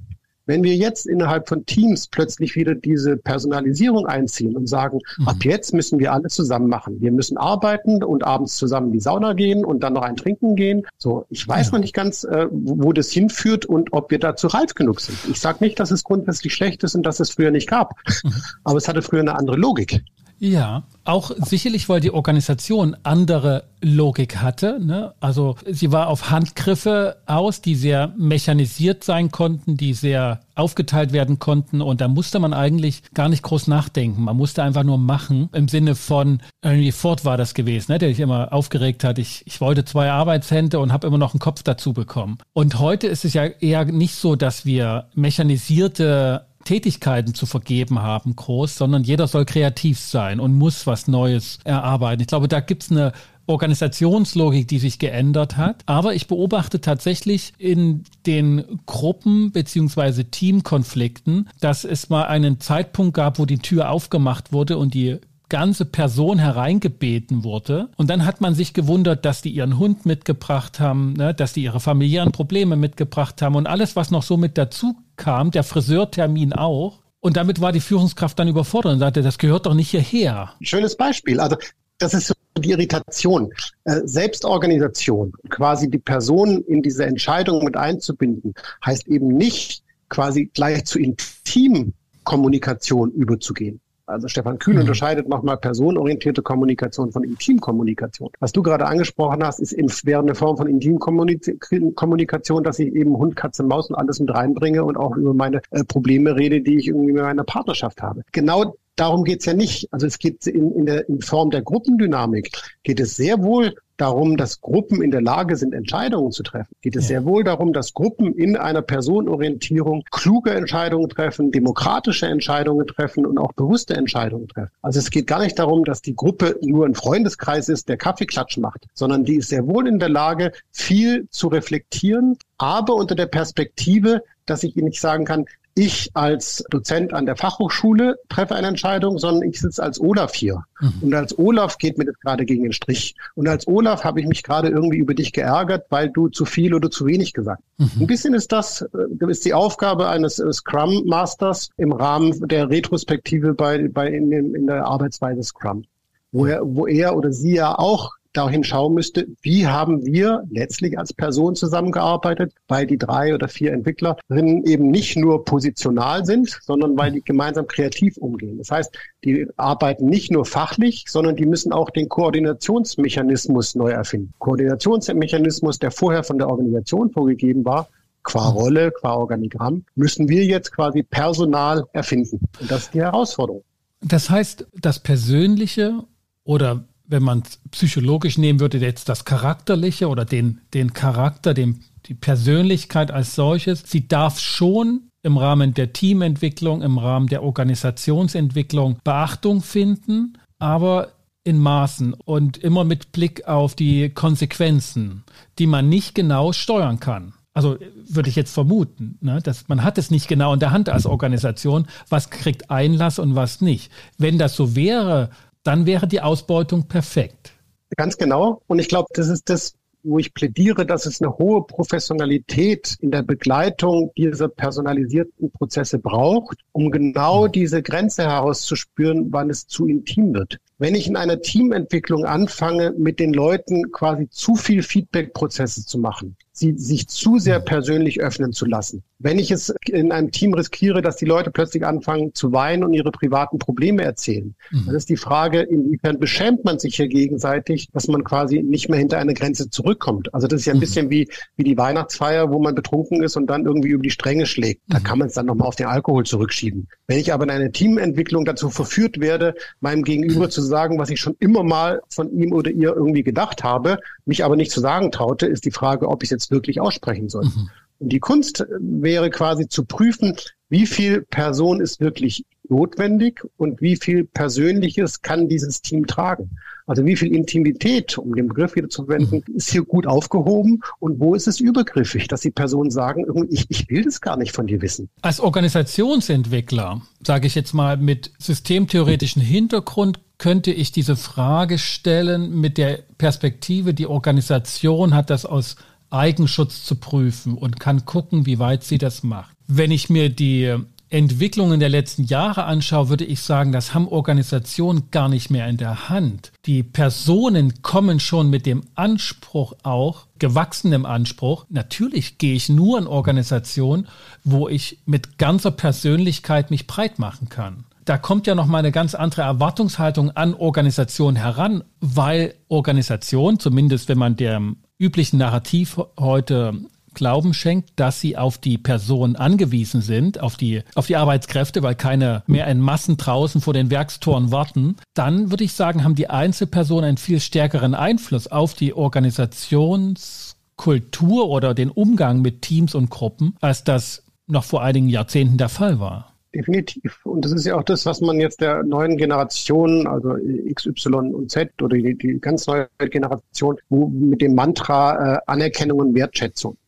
Wenn 0.48 0.64
wir 0.64 0.74
jetzt 0.74 1.06
innerhalb 1.06 1.46
von 1.46 1.66
Teams 1.66 2.08
plötzlich 2.08 2.56
wieder 2.56 2.74
diese 2.74 3.18
Personalisierung 3.18 4.06
einziehen 4.06 4.56
und 4.56 4.66
sagen, 4.66 5.00
mhm. 5.18 5.28
ab 5.28 5.36
jetzt 5.42 5.74
müssen 5.74 5.98
wir 5.98 6.12
alle 6.12 6.28
zusammen 6.28 6.68
machen. 6.68 7.02
Wir 7.02 7.12
müssen 7.12 7.36
arbeiten 7.36 8.02
und 8.02 8.24
abends 8.24 8.56
zusammen 8.56 8.86
in 8.86 8.92
die 8.94 9.00
Sauna 9.00 9.34
gehen 9.34 9.62
und 9.64 9.82
dann 9.82 9.92
noch 9.92 10.02
ein 10.02 10.16
Trinken 10.16 10.56
gehen. 10.56 10.86
So, 10.96 11.26
ich 11.28 11.46
weiß 11.46 11.66
ja. 11.66 11.72
noch 11.74 11.80
nicht 11.80 11.94
ganz, 11.94 12.24
äh, 12.24 12.46
wo 12.50 12.94
das 12.94 13.10
hinführt 13.10 13.66
und 13.66 13.92
ob 13.92 14.10
wir 14.10 14.18
dazu 14.18 14.46
reif 14.46 14.74
genug 14.74 15.00
sind. 15.02 15.18
Ich 15.30 15.38
sage 15.38 15.58
nicht, 15.60 15.78
dass 15.78 15.90
es 15.90 16.02
grundsätzlich 16.02 16.54
schlecht 16.54 16.82
ist 16.82 16.94
und 16.94 17.04
dass 17.04 17.20
es 17.20 17.30
früher 17.30 17.50
nicht 17.50 17.68
gab. 17.68 17.94
Mhm. 18.24 18.32
Aber 18.64 18.78
es 18.78 18.88
hatte 18.88 19.02
früher 19.02 19.20
eine 19.20 19.36
andere 19.36 19.56
Logik. 19.56 20.02
Ja, 20.40 20.84
auch 21.04 21.32
sicherlich, 21.36 21.88
weil 21.88 22.00
die 22.00 22.12
Organisation 22.12 22.96
andere 23.02 23.64
Logik 23.80 24.36
hatte. 24.36 24.78
Ne? 24.80 25.14
Also 25.20 25.56
sie 25.66 25.90
war 25.90 26.08
auf 26.08 26.30
Handgriffe 26.30 27.16
aus, 27.26 27.60
die 27.60 27.74
sehr 27.74 28.12
mechanisiert 28.16 29.04
sein 29.04 29.30
konnten, 29.30 29.76
die 29.76 29.94
sehr 29.94 30.40
aufgeteilt 30.54 31.12
werden 31.12 31.38
konnten. 31.38 31.80
Und 31.80 32.00
da 32.00 32.08
musste 32.08 32.38
man 32.38 32.52
eigentlich 32.52 33.02
gar 33.14 33.28
nicht 33.28 33.42
groß 33.42 33.68
nachdenken. 33.68 34.22
Man 34.22 34.36
musste 34.36 34.62
einfach 34.62 34.82
nur 34.82 34.98
machen. 34.98 35.48
Im 35.52 35.68
Sinne 35.68 35.94
von, 35.94 36.40
irgendwie 36.62 36.92
Ford 36.92 37.24
war 37.24 37.36
das 37.36 37.54
gewesen, 37.54 37.92
ne? 37.92 37.98
der 37.98 38.10
sich 38.10 38.20
immer 38.20 38.52
aufgeregt 38.52 39.04
hat. 39.04 39.18
Ich, 39.18 39.42
ich 39.46 39.60
wollte 39.60 39.84
zwei 39.84 40.10
Arbeitshände 40.10 40.78
und 40.78 40.92
habe 40.92 41.06
immer 41.06 41.18
noch 41.18 41.34
einen 41.34 41.40
Kopf 41.40 41.62
dazu 41.62 41.92
bekommen. 41.92 42.38
Und 42.52 42.78
heute 42.78 43.06
ist 43.06 43.24
es 43.24 43.34
ja 43.34 43.44
eher 43.44 43.84
nicht 43.84 44.14
so, 44.14 44.36
dass 44.36 44.64
wir 44.66 45.06
mechanisierte 45.14 46.47
Tätigkeiten 46.68 47.32
zu 47.32 47.46
vergeben 47.46 48.02
haben, 48.02 48.36
groß, 48.36 48.76
sondern 48.76 49.02
jeder 49.02 49.26
soll 49.26 49.46
kreativ 49.46 49.98
sein 49.98 50.38
und 50.38 50.52
muss 50.52 50.86
was 50.86 51.08
Neues 51.08 51.60
erarbeiten. 51.64 52.20
Ich 52.20 52.28
glaube, 52.28 52.46
da 52.46 52.60
gibt 52.60 52.82
es 52.82 52.90
eine 52.90 53.12
Organisationslogik, 53.46 54.68
die 54.68 54.78
sich 54.78 54.98
geändert 54.98 55.56
hat. 55.56 55.82
Aber 55.86 56.14
ich 56.14 56.26
beobachte 56.26 56.82
tatsächlich 56.82 57.54
in 57.56 58.04
den 58.26 58.80
Gruppen 58.84 59.50
beziehungsweise 59.50 60.26
Teamkonflikten, 60.26 61.48
dass 61.58 61.84
es 61.84 62.10
mal 62.10 62.24
einen 62.24 62.60
Zeitpunkt 62.60 63.14
gab, 63.14 63.38
wo 63.38 63.46
die 63.46 63.60
Tür 63.60 63.88
aufgemacht 63.88 64.52
wurde 64.52 64.76
und 64.76 64.92
die 64.92 65.16
ganze 65.48 65.86
Person 65.86 66.38
hereingebeten 66.38 67.44
wurde. 67.44 67.88
Und 67.96 68.10
dann 68.10 68.26
hat 68.26 68.42
man 68.42 68.54
sich 68.54 68.74
gewundert, 68.74 69.24
dass 69.24 69.40
die 69.40 69.52
ihren 69.52 69.78
Hund 69.78 70.04
mitgebracht 70.04 70.80
haben, 70.80 71.14
ne, 71.14 71.32
dass 71.32 71.54
die 71.54 71.62
ihre 71.62 71.80
familiären 71.80 72.32
Probleme 72.32 72.76
mitgebracht 72.76 73.40
haben 73.40 73.54
und 73.54 73.66
alles, 73.66 73.96
was 73.96 74.10
noch 74.10 74.22
so 74.22 74.36
mit 74.36 74.58
dazu 74.58 74.96
kam, 75.18 75.50
der 75.50 75.64
Friseurtermin 75.64 76.54
auch. 76.54 77.02
Und 77.20 77.36
damit 77.36 77.60
war 77.60 77.72
die 77.72 77.80
Führungskraft 77.80 78.38
dann 78.38 78.48
überfordert 78.48 78.94
und 78.94 79.00
sagte, 79.00 79.20
das 79.22 79.36
gehört 79.36 79.66
doch 79.66 79.74
nicht 79.74 79.90
hierher. 79.90 80.54
Schönes 80.62 80.96
Beispiel. 80.96 81.40
Also 81.40 81.56
das 81.98 82.14
ist 82.14 82.28
so 82.28 82.34
die 82.58 82.70
Irritation. 82.70 83.52
Äh, 83.84 84.00
Selbstorganisation, 84.04 85.34
quasi 85.50 85.90
die 85.90 85.98
Person 85.98 86.64
in 86.64 86.80
diese 86.82 87.04
Entscheidung 87.04 87.62
mit 87.64 87.76
einzubinden, 87.76 88.54
heißt 88.86 89.06
eben 89.08 89.28
nicht 89.28 89.82
quasi 90.08 90.50
gleich 90.54 90.86
zu 90.86 90.98
Intimkommunikation 90.98 93.12
überzugehen. 93.12 93.82
Also 94.08 94.28
Stefan 94.28 94.58
Kühn 94.58 94.74
mhm. 94.74 94.80
unterscheidet 94.80 95.28
nochmal 95.28 95.56
personenorientierte 95.58 96.42
Kommunikation 96.42 97.12
von 97.12 97.24
Intimkommunikation. 97.24 98.30
Was 98.40 98.52
du 98.52 98.62
gerade 98.62 98.86
angesprochen 98.86 99.44
hast, 99.44 99.60
ist 99.60 99.72
in, 99.72 99.88
wäre 100.04 100.22
eine 100.22 100.34
Form 100.34 100.56
von 100.56 100.66
Intimkommunikation, 100.66 102.64
dass 102.64 102.78
ich 102.78 102.94
eben 102.94 103.16
Hund, 103.16 103.36
Katze, 103.36 103.62
Maus 103.62 103.90
und 103.90 103.96
alles 103.96 104.20
mit 104.20 104.32
reinbringe 104.32 104.84
und 104.84 104.96
auch 104.96 105.16
über 105.16 105.34
meine 105.34 105.60
äh, 105.70 105.84
Probleme 105.84 106.36
rede, 106.36 106.60
die 106.60 106.78
ich 106.78 106.88
irgendwie 106.88 107.10
in 107.10 107.16
meiner 107.16 107.44
Partnerschaft 107.44 108.02
habe. 108.02 108.22
Genau 108.32 108.74
darum 108.96 109.24
geht's 109.24 109.44
ja 109.46 109.54
nicht. 109.54 109.92
Also 109.92 110.06
es 110.06 110.18
geht 110.18 110.46
in, 110.46 110.72
in, 110.72 110.86
der, 110.86 111.08
in 111.08 111.20
Form 111.20 111.50
der 111.50 111.62
Gruppendynamik, 111.62 112.50
geht 112.82 113.00
es 113.00 113.16
sehr 113.16 113.42
wohl 113.42 113.74
darum, 114.00 114.36
dass 114.36 114.60
Gruppen 114.60 115.02
in 115.02 115.10
der 115.10 115.20
Lage 115.20 115.56
sind, 115.56 115.74
Entscheidungen 115.74 116.32
zu 116.32 116.42
treffen. 116.42 116.74
Geht 116.80 116.96
es 116.96 117.04
ja. 117.04 117.08
sehr 117.08 117.24
wohl 117.24 117.44
darum, 117.44 117.72
dass 117.72 117.92
Gruppen 117.92 118.32
in 118.34 118.56
einer 118.56 118.82
Personenorientierung 118.82 120.04
kluge 120.10 120.52
Entscheidungen 120.52 121.08
treffen, 121.08 121.50
demokratische 121.52 122.26
Entscheidungen 122.26 122.86
treffen 122.86 123.26
und 123.26 123.38
auch 123.38 123.52
bewusste 123.52 123.94
Entscheidungen 123.94 124.48
treffen. 124.48 124.72
Also 124.82 124.98
es 124.98 125.10
geht 125.10 125.26
gar 125.26 125.40
nicht 125.40 125.58
darum, 125.58 125.84
dass 125.84 126.00
die 126.00 126.14
Gruppe 126.14 126.58
nur 126.62 126.86
ein 126.86 126.94
Freundeskreis 126.94 127.68
ist, 127.68 127.88
der 127.88 127.96
Kaffeeklatsch 127.96 128.58
macht, 128.58 128.86
sondern 128.94 129.24
die 129.24 129.36
ist 129.36 129.48
sehr 129.48 129.66
wohl 129.66 129.86
in 129.86 129.98
der 129.98 130.08
Lage, 130.08 130.52
viel 130.70 131.28
zu 131.30 131.48
reflektieren, 131.48 132.36
aber 132.56 132.94
unter 132.94 133.14
der 133.14 133.26
Perspektive, 133.26 134.22
dass 134.46 134.62
ich 134.62 134.76
Ihnen 134.76 134.86
nicht 134.86 135.00
sagen 135.00 135.24
kann, 135.24 135.44
ich 135.78 136.10
als 136.14 136.64
Dozent 136.70 137.14
an 137.14 137.24
der 137.24 137.36
Fachhochschule 137.36 138.18
treffe 138.28 138.54
eine 138.54 138.66
Entscheidung, 138.66 139.18
sondern 139.18 139.48
ich 139.48 139.60
sitze 139.60 139.82
als 139.82 140.00
Olaf 140.00 140.34
hier. 140.34 140.64
Mhm. 140.80 140.92
Und 141.02 141.14
als 141.14 141.38
Olaf 141.38 141.78
geht 141.78 141.98
mir 141.98 142.04
das 142.04 142.18
gerade 142.20 142.44
gegen 142.44 142.64
den 142.64 142.72
Strich. 142.72 143.14
Und 143.34 143.48
als 143.48 143.66
Olaf 143.68 144.04
habe 144.04 144.20
ich 144.20 144.26
mich 144.26 144.42
gerade 144.42 144.68
irgendwie 144.68 144.98
über 144.98 145.14
dich 145.14 145.32
geärgert, 145.32 145.86
weil 145.90 146.10
du 146.10 146.28
zu 146.28 146.44
viel 146.44 146.74
oder 146.74 146.90
zu 146.90 147.06
wenig 147.06 147.32
gesagt 147.32 147.62
hast. 147.78 147.96
Mhm. 147.96 148.02
Ein 148.02 148.06
bisschen 148.08 148.34
ist 148.34 148.50
das, 148.50 148.82
äh, 148.82 149.30
ist 149.30 149.44
die 149.44 149.54
Aufgabe 149.54 150.08
eines 150.08 150.38
äh, 150.38 150.52
Scrum 150.52 151.04
Masters 151.06 151.70
im 151.76 151.92
Rahmen 151.92 152.48
der 152.48 152.68
Retrospektive 152.68 153.54
bei, 153.54 153.88
bei 153.88 154.08
in, 154.08 154.32
in 154.32 154.66
der 154.66 154.84
Arbeitsweise 154.84 155.42
Scrum 155.42 155.84
wo 156.30 156.46
er, 156.46 156.60
wo 156.62 156.86
er 156.86 157.16
oder 157.16 157.32
sie 157.32 157.54
ja 157.54 157.78
auch 157.78 158.12
dahin 158.38 158.62
schauen 158.62 158.94
müsste, 158.94 159.26
wie 159.42 159.66
haben 159.66 160.06
wir 160.06 160.44
letztlich 160.50 160.98
als 160.98 161.12
Person 161.12 161.56
zusammengearbeitet, 161.56 162.54
weil 162.68 162.86
die 162.86 162.96
drei 162.96 163.34
oder 163.34 163.48
vier 163.48 163.72
Entwicklerinnen 163.72 164.64
eben 164.64 164.88
nicht 164.90 165.16
nur 165.16 165.44
positional 165.44 166.24
sind, 166.24 166.58
sondern 166.62 166.96
weil 166.96 167.10
die 167.12 167.22
gemeinsam 167.22 167.66
kreativ 167.66 168.16
umgehen. 168.16 168.58
Das 168.58 168.70
heißt, 168.70 168.96
die 169.24 169.46
arbeiten 169.56 170.06
nicht 170.06 170.30
nur 170.30 170.44
fachlich, 170.44 171.04
sondern 171.08 171.34
die 171.34 171.46
müssen 171.46 171.72
auch 171.72 171.90
den 171.90 172.08
Koordinationsmechanismus 172.08 173.74
neu 173.74 173.90
erfinden. 173.90 174.32
Koordinationsmechanismus, 174.38 175.80
der 175.80 175.90
vorher 175.90 176.22
von 176.22 176.38
der 176.38 176.48
Organisation 176.48 177.10
vorgegeben 177.10 177.64
war, 177.64 177.88
qua 178.22 178.48
Rolle, 178.50 178.92
qua 178.92 179.14
Organigramm, 179.14 179.84
müssen 179.96 180.28
wir 180.28 180.44
jetzt 180.44 180.72
quasi 180.72 181.02
Personal 181.02 181.84
erfinden. 181.92 182.40
Und 182.60 182.70
das 182.70 182.84
ist 182.84 182.94
die 182.94 183.00
Herausforderung. 183.00 183.64
Das 184.00 184.30
heißt, 184.30 184.66
das 184.80 185.00
Persönliche 185.00 186.04
oder 186.44 186.84
wenn 187.08 187.22
man 187.22 187.42
es 187.42 187.60
psychologisch 187.70 188.38
nehmen 188.38 188.60
würde, 188.60 188.78
jetzt 188.78 189.08
das 189.08 189.24
Charakterliche 189.24 190.08
oder 190.08 190.24
den, 190.24 190.60
den 190.74 190.92
Charakter, 190.92 191.54
den, 191.54 191.80
die 192.06 192.14
Persönlichkeit 192.14 193.10
als 193.10 193.34
solches, 193.34 193.82
sie 193.86 194.06
darf 194.06 194.38
schon 194.38 195.10
im 195.22 195.36
Rahmen 195.36 195.74
der 195.74 195.92
Teamentwicklung, 195.92 196.82
im 196.82 196.98
Rahmen 196.98 197.26
der 197.26 197.42
Organisationsentwicklung 197.42 198.98
Beachtung 199.02 199.62
finden, 199.62 200.38
aber 200.58 201.12
in 201.44 201.58
Maßen 201.58 202.12
und 202.12 202.58
immer 202.58 202.84
mit 202.84 203.10
Blick 203.12 203.48
auf 203.48 203.74
die 203.74 204.10
Konsequenzen, 204.10 205.24
die 205.58 205.66
man 205.66 205.88
nicht 205.88 206.14
genau 206.14 206.52
steuern 206.52 207.00
kann. 207.00 207.32
Also 207.54 207.76
würde 208.08 208.28
ich 208.28 208.36
jetzt 208.36 208.52
vermuten, 208.52 209.18
ne, 209.20 209.40
dass 209.42 209.66
man 209.66 209.82
hat 209.82 209.98
es 209.98 210.12
nicht 210.12 210.28
genau 210.28 210.54
in 210.54 210.60
der 210.60 210.70
Hand 210.70 210.88
als 210.88 211.06
Organisation, 211.06 211.88
was 212.08 212.30
kriegt 212.30 212.70
Einlass 212.70 213.18
und 213.18 213.34
was 213.34 213.60
nicht. 213.60 213.90
Wenn 214.16 214.38
das 214.38 214.54
so 214.54 214.76
wäre, 214.76 215.30
dann 215.68 215.84
wäre 215.84 216.08
die 216.08 216.22
Ausbeutung 216.22 216.88
perfekt. 216.88 217.52
Ganz 217.94 218.16
genau. 218.16 218.62
Und 218.68 218.78
ich 218.78 218.88
glaube, 218.88 219.08
das 219.12 219.28
ist 219.28 219.50
das, 219.50 219.74
wo 220.02 220.18
ich 220.18 220.32
plädiere, 220.32 220.86
dass 220.86 221.04
es 221.04 221.20
eine 221.20 221.36
hohe 221.36 221.66
Professionalität 221.66 222.96
in 223.00 223.10
der 223.10 223.22
Begleitung 223.22 224.10
dieser 224.16 224.48
personalisierten 224.48 225.50
Prozesse 225.50 225.98
braucht, 225.98 226.56
um 226.72 226.90
genau 226.90 227.46
mhm. 227.46 227.52
diese 227.52 227.82
Grenze 227.82 228.22
herauszuspüren, 228.22 229.30
wann 229.30 229.50
es 229.50 229.66
zu 229.66 229.86
intim 229.86 230.32
wird. 230.32 230.56
Wenn 230.78 230.94
ich 230.94 231.08
in 231.08 231.16
einer 231.16 231.40
Teamentwicklung 231.40 232.24
anfange, 232.24 232.94
mit 232.96 233.18
den 233.18 233.32
Leuten 233.32 233.90
quasi 233.90 234.28
zu 234.30 234.54
viel 234.54 234.82
Feedback-Prozesse 234.82 235.84
zu 235.84 235.98
machen, 235.98 236.36
sie 236.58 236.74
sich 236.76 237.08
zu 237.08 237.38
sehr 237.38 237.60
persönlich 237.60 238.20
öffnen 238.20 238.52
zu 238.52 238.66
lassen. 238.66 239.02
Wenn 239.20 239.38
ich 239.38 239.50
es 239.50 239.74
in 239.86 240.12
einem 240.12 240.30
Team 240.30 240.54
riskiere, 240.54 241.02
dass 241.02 241.16
die 241.16 241.24
Leute 241.24 241.50
plötzlich 241.50 241.84
anfangen 241.84 242.34
zu 242.34 242.52
weinen 242.52 242.84
und 242.84 242.92
ihre 242.92 243.10
privaten 243.10 243.58
Probleme 243.58 244.02
erzählen, 244.02 244.54
mhm. 244.70 244.86
dann 244.86 244.94
ist 244.94 245.08
die 245.08 245.16
Frage, 245.16 245.60
inwiefern 245.62 246.18
beschämt 246.18 246.64
man 246.64 246.78
sich 246.78 246.96
hier 246.96 247.08
gegenseitig, 247.08 247.88
dass 247.92 248.06
man 248.08 248.22
quasi 248.22 248.62
nicht 248.62 248.88
mehr 248.88 248.98
hinter 248.98 249.18
eine 249.18 249.34
Grenze 249.34 249.70
zurückkommt. 249.70 250.32
Also 250.34 250.46
das 250.46 250.60
ist 250.60 250.66
ja 250.66 250.72
ein 250.72 250.76
mhm. 250.76 250.80
bisschen 250.80 251.10
wie, 251.10 251.28
wie 251.56 251.64
die 251.64 251.76
Weihnachtsfeier, 251.76 252.50
wo 252.50 252.60
man 252.60 252.74
betrunken 252.74 253.22
ist 253.22 253.36
und 253.36 253.48
dann 253.48 253.64
irgendwie 253.64 253.88
über 253.88 254.02
die 254.02 254.10
Stränge 254.10 254.46
schlägt. 254.46 254.82
Da 254.88 254.98
mhm. 254.98 255.02
kann 255.04 255.18
man 255.18 255.28
es 255.28 255.34
dann 255.34 255.46
nochmal 255.46 255.68
auf 255.68 255.76
den 255.76 255.86
Alkohol 255.86 256.24
zurückschieben. 256.24 256.88
Wenn 257.06 257.18
ich 257.18 257.32
aber 257.32 257.44
in 257.44 257.50
einer 257.50 257.72
Teamentwicklung 257.72 258.44
dazu 258.44 258.70
verführt 258.70 259.20
werde, 259.20 259.54
meinem 259.80 260.04
Gegenüber 260.04 260.48
zu 260.50 260.62
sagen, 260.68 260.98
was 260.98 261.10
ich 261.10 261.20
schon 261.20 261.36
immer 261.40 261.62
mal 261.62 262.00
von 262.08 262.30
ihm 262.30 262.52
oder 262.52 262.70
ihr 262.70 262.94
irgendwie 262.94 263.22
gedacht 263.22 263.64
habe, 263.64 263.98
mich 264.24 264.44
aber 264.44 264.56
nicht 264.56 264.70
zu 264.70 264.80
sagen 264.80 265.10
traute, 265.10 265.46
ist 265.46 265.64
die 265.64 265.70
Frage, 265.70 266.08
ob 266.08 266.22
ich 266.22 266.28
es 266.28 266.30
jetzt 266.30 266.50
wirklich 266.50 266.80
aussprechen 266.80 267.28
soll. 267.28 267.44
Mhm. 267.44 267.70
Und 267.98 268.12
die 268.12 268.20
Kunst 268.20 268.64
wäre 268.78 269.30
quasi 269.30 269.68
zu 269.68 269.84
prüfen, 269.84 270.36
wie 270.68 270.86
viel 270.86 271.22
Person 271.22 271.80
ist 271.80 272.00
wirklich 272.00 272.44
notwendig 272.68 273.42
und 273.56 273.80
wie 273.80 273.96
viel 273.96 274.24
Persönliches 274.24 275.22
kann 275.22 275.48
dieses 275.48 275.82
Team 275.82 276.06
tragen. 276.06 276.50
Also 276.88 277.04
wie 277.04 277.16
viel 277.16 277.34
Intimität, 277.34 278.16
um 278.16 278.34
den 278.34 278.48
Begriff 278.48 278.74
wieder 278.74 278.88
zu 278.88 279.04
verwenden, 279.04 279.44
mhm. 279.46 279.56
ist 279.56 279.70
hier 279.70 279.82
gut 279.82 280.06
aufgehoben 280.06 280.80
und 280.98 281.20
wo 281.20 281.34
ist 281.34 281.46
es 281.46 281.60
übergriffig, 281.60 282.28
dass 282.28 282.40
die 282.40 282.50
Personen 282.50 282.90
sagen, 282.90 283.26
ich, 283.50 283.66
ich 283.68 283.88
will 283.90 284.04
das 284.04 284.20
gar 284.22 284.38
nicht 284.38 284.52
von 284.52 284.66
dir 284.66 284.80
wissen. 284.80 285.10
Als 285.20 285.38
Organisationsentwickler, 285.38 287.02
sage 287.24 287.46
ich 287.46 287.54
jetzt 287.54 287.74
mal 287.74 287.98
mit 287.98 288.32
systemtheoretischem 288.38 289.42
Hintergrund, 289.42 290.20
könnte 290.38 290.70
ich 290.72 290.90
diese 290.90 291.16
Frage 291.16 291.78
stellen 291.78 292.58
mit 292.58 292.78
der 292.78 293.00
Perspektive, 293.18 293.92
die 293.92 294.06
Organisation 294.06 295.14
hat 295.14 295.28
das 295.30 295.44
aus 295.44 295.76
Eigenschutz 296.10 296.84
zu 296.84 296.96
prüfen 296.96 297.58
und 297.58 297.80
kann 297.80 298.06
gucken, 298.06 298.46
wie 298.46 298.58
weit 298.58 298.82
sie 298.82 298.96
das 298.96 299.22
macht. 299.22 299.54
Wenn 299.66 299.90
ich 299.90 300.08
mir 300.08 300.30
die 300.30 300.74
Entwicklungen 301.10 301.80
der 301.80 301.88
letzten 301.88 302.24
Jahre 302.24 302.64
anschaue, 302.64 303.08
würde 303.08 303.24
ich 303.24 303.40
sagen, 303.40 303.72
das 303.72 303.94
haben 303.94 304.08
Organisationen 304.08 305.10
gar 305.10 305.28
nicht 305.28 305.50
mehr 305.50 305.68
in 305.68 305.76
der 305.76 306.08
Hand. 306.08 306.52
Die 306.66 306.82
Personen 306.82 307.82
kommen 307.82 308.20
schon 308.20 308.50
mit 308.50 308.66
dem 308.66 308.84
Anspruch 308.94 309.74
auch, 309.82 310.26
gewachsenem 310.38 311.06
Anspruch. 311.06 311.66
Natürlich 311.70 312.38
gehe 312.38 312.54
ich 312.54 312.68
nur 312.68 312.98
in 312.98 313.06
Organisationen, 313.06 314.06
wo 314.44 314.68
ich 314.68 314.98
mit 315.06 315.38
ganzer 315.38 315.70
Persönlichkeit 315.70 316.70
mich 316.70 316.86
breit 316.86 317.18
machen 317.18 317.48
kann 317.48 317.84
da 318.08 318.16
kommt 318.16 318.46
ja 318.46 318.54
noch 318.54 318.66
mal 318.66 318.78
eine 318.78 318.90
ganz 318.90 319.14
andere 319.14 319.42
Erwartungshaltung 319.42 320.30
an 320.30 320.54
Organisation 320.54 321.36
heran, 321.36 321.84
weil 322.00 322.54
Organisation, 322.68 323.58
zumindest 323.58 324.08
wenn 324.08 324.16
man 324.16 324.34
dem 324.34 324.78
üblichen 324.98 325.38
Narrativ 325.38 326.00
heute 326.18 326.72
Glauben 327.18 327.52
schenkt, 327.52 327.90
dass 327.96 328.20
sie 328.20 328.36
auf 328.36 328.58
die 328.58 328.78
Person 328.78 329.34
angewiesen 329.34 330.02
sind, 330.02 330.38
auf 330.40 330.56
die, 330.56 330.82
auf 330.94 331.08
die 331.08 331.16
Arbeitskräfte, 331.16 331.82
weil 331.82 331.96
keine 331.96 332.44
mehr 332.46 332.68
in 332.68 332.80
Massen 332.80 333.16
draußen 333.16 333.60
vor 333.60 333.74
den 333.74 333.90
Werkstoren 333.90 334.52
warten, 334.52 334.94
dann 335.14 335.50
würde 335.50 335.64
ich 335.64 335.72
sagen, 335.72 336.04
haben 336.04 336.14
die 336.14 336.30
Einzelpersonen 336.30 337.08
einen 337.08 337.16
viel 337.16 337.40
stärkeren 337.40 337.96
Einfluss 337.96 338.46
auf 338.46 338.74
die 338.74 338.94
Organisationskultur 338.94 341.48
oder 341.48 341.74
den 341.74 341.90
Umgang 341.90 342.40
mit 342.40 342.62
Teams 342.62 342.94
und 342.94 343.10
Gruppen, 343.10 343.56
als 343.60 343.82
das 343.82 344.22
noch 344.46 344.62
vor 344.62 344.84
einigen 344.84 345.08
Jahrzehnten 345.08 345.58
der 345.58 345.68
Fall 345.68 345.98
war. 345.98 346.34
Definitiv. 346.54 347.20
Und 347.24 347.44
das 347.44 347.52
ist 347.52 347.66
ja 347.66 347.76
auch 347.76 347.82
das, 347.82 348.06
was 348.06 348.20
man 348.20 348.40
jetzt 348.40 348.60
der 348.60 348.82
neuen 348.82 349.16
Generation, 349.16 350.06
also 350.06 350.36
X, 350.36 350.86
und 350.86 351.50
Z 351.50 351.70
oder 351.82 351.96
die, 351.96 352.16
die 352.16 352.40
ganz 352.40 352.66
neue 352.66 352.88
Generation, 352.98 353.76
wo 353.90 354.06
mit 354.06 354.40
dem 354.40 354.54
Mantra 354.54 355.34
äh, 355.34 355.38
Anerkennung 355.46 355.98
und 355.98 356.14
Wertschätzung. 356.14 356.78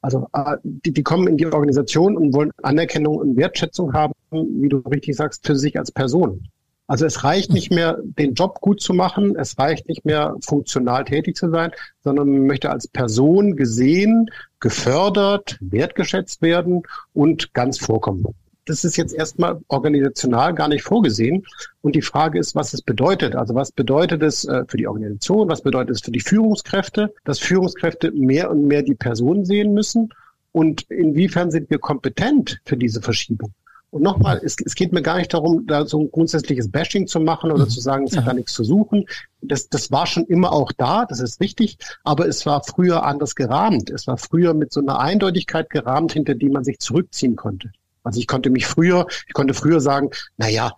Also 0.00 0.28
äh, 0.32 0.56
die, 0.62 0.92
die 0.92 1.02
kommen 1.02 1.26
in 1.26 1.36
die 1.36 1.46
Organisation 1.46 2.16
und 2.16 2.32
wollen 2.34 2.50
Anerkennung 2.62 3.16
und 3.16 3.36
Wertschätzung 3.36 3.92
haben, 3.92 4.12
wie 4.30 4.68
du 4.68 4.78
richtig 4.78 5.16
sagst, 5.16 5.46
für 5.46 5.56
sich 5.56 5.78
als 5.78 5.90
Person. 5.90 6.48
Also 6.86 7.04
es 7.04 7.22
reicht 7.22 7.52
nicht 7.52 7.70
mehr, 7.70 7.98
den 8.02 8.32
Job 8.32 8.60
gut 8.60 8.80
zu 8.80 8.94
machen, 8.94 9.36
es 9.36 9.58
reicht 9.58 9.88
nicht 9.88 10.06
mehr, 10.06 10.36
funktional 10.40 11.04
tätig 11.04 11.36
zu 11.36 11.50
sein, 11.50 11.72
sondern 12.02 12.30
man 12.30 12.46
möchte 12.46 12.70
als 12.70 12.88
Person 12.88 13.56
gesehen, 13.56 14.30
gefördert, 14.58 15.58
wertgeschätzt 15.60 16.40
werden 16.40 16.84
und 17.12 17.52
ganz 17.52 17.78
vorkommen 17.78 18.24
das 18.68 18.84
ist 18.84 18.96
jetzt 18.96 19.14
erstmal 19.14 19.60
organisational 19.68 20.54
gar 20.54 20.68
nicht 20.68 20.82
vorgesehen. 20.82 21.44
Und 21.80 21.94
die 21.94 22.02
Frage 22.02 22.38
ist, 22.38 22.54
was 22.54 22.74
es 22.74 22.82
bedeutet. 22.82 23.34
Also 23.34 23.54
was 23.54 23.72
bedeutet 23.72 24.22
es 24.22 24.44
äh, 24.44 24.64
für 24.68 24.76
die 24.76 24.86
Organisation? 24.86 25.48
Was 25.48 25.62
bedeutet 25.62 25.96
es 25.96 26.02
für 26.02 26.10
die 26.10 26.20
Führungskräfte? 26.20 27.14
Dass 27.24 27.38
Führungskräfte 27.38 28.10
mehr 28.12 28.50
und 28.50 28.66
mehr 28.66 28.82
die 28.82 28.94
Person 28.94 29.44
sehen 29.44 29.72
müssen. 29.72 30.10
Und 30.52 30.82
inwiefern 30.90 31.50
sind 31.50 31.70
wir 31.70 31.78
kompetent 31.78 32.60
für 32.64 32.76
diese 32.76 33.00
Verschiebung? 33.00 33.52
Und 33.90 34.02
nochmal, 34.02 34.40
es, 34.44 34.56
es 34.62 34.74
geht 34.74 34.92
mir 34.92 35.00
gar 35.00 35.16
nicht 35.16 35.32
darum, 35.32 35.66
da 35.66 35.86
so 35.86 36.00
ein 36.00 36.10
grundsätzliches 36.10 36.70
Bashing 36.70 37.06
zu 37.06 37.20
machen 37.20 37.50
oder 37.50 37.64
mhm. 37.64 37.70
zu 37.70 37.80
sagen, 37.80 38.04
es 38.04 38.12
ja. 38.12 38.20
hat 38.20 38.28
da 38.28 38.34
nichts 38.34 38.52
zu 38.52 38.62
suchen. 38.62 39.06
Das, 39.40 39.68
das 39.70 39.90
war 39.90 40.06
schon 40.06 40.26
immer 40.26 40.52
auch 40.52 40.72
da, 40.72 41.06
das 41.06 41.20
ist 41.20 41.40
richtig, 41.40 41.78
aber 42.04 42.28
es 42.28 42.44
war 42.44 42.62
früher 42.64 43.04
anders 43.04 43.34
gerahmt. 43.34 43.88
Es 43.88 44.06
war 44.06 44.18
früher 44.18 44.52
mit 44.52 44.72
so 44.72 44.80
einer 44.80 45.00
Eindeutigkeit 45.00 45.70
gerahmt, 45.70 46.12
hinter 46.12 46.34
die 46.34 46.50
man 46.50 46.64
sich 46.64 46.80
zurückziehen 46.80 47.36
konnte. 47.36 47.70
Also 48.08 48.20
ich 48.20 48.26
konnte 48.26 48.48
mich 48.48 48.66
früher, 48.66 49.06
ich 49.26 49.34
konnte 49.34 49.52
früher 49.52 49.80
sagen, 49.80 50.08
na 50.38 50.48
ja, 50.48 50.72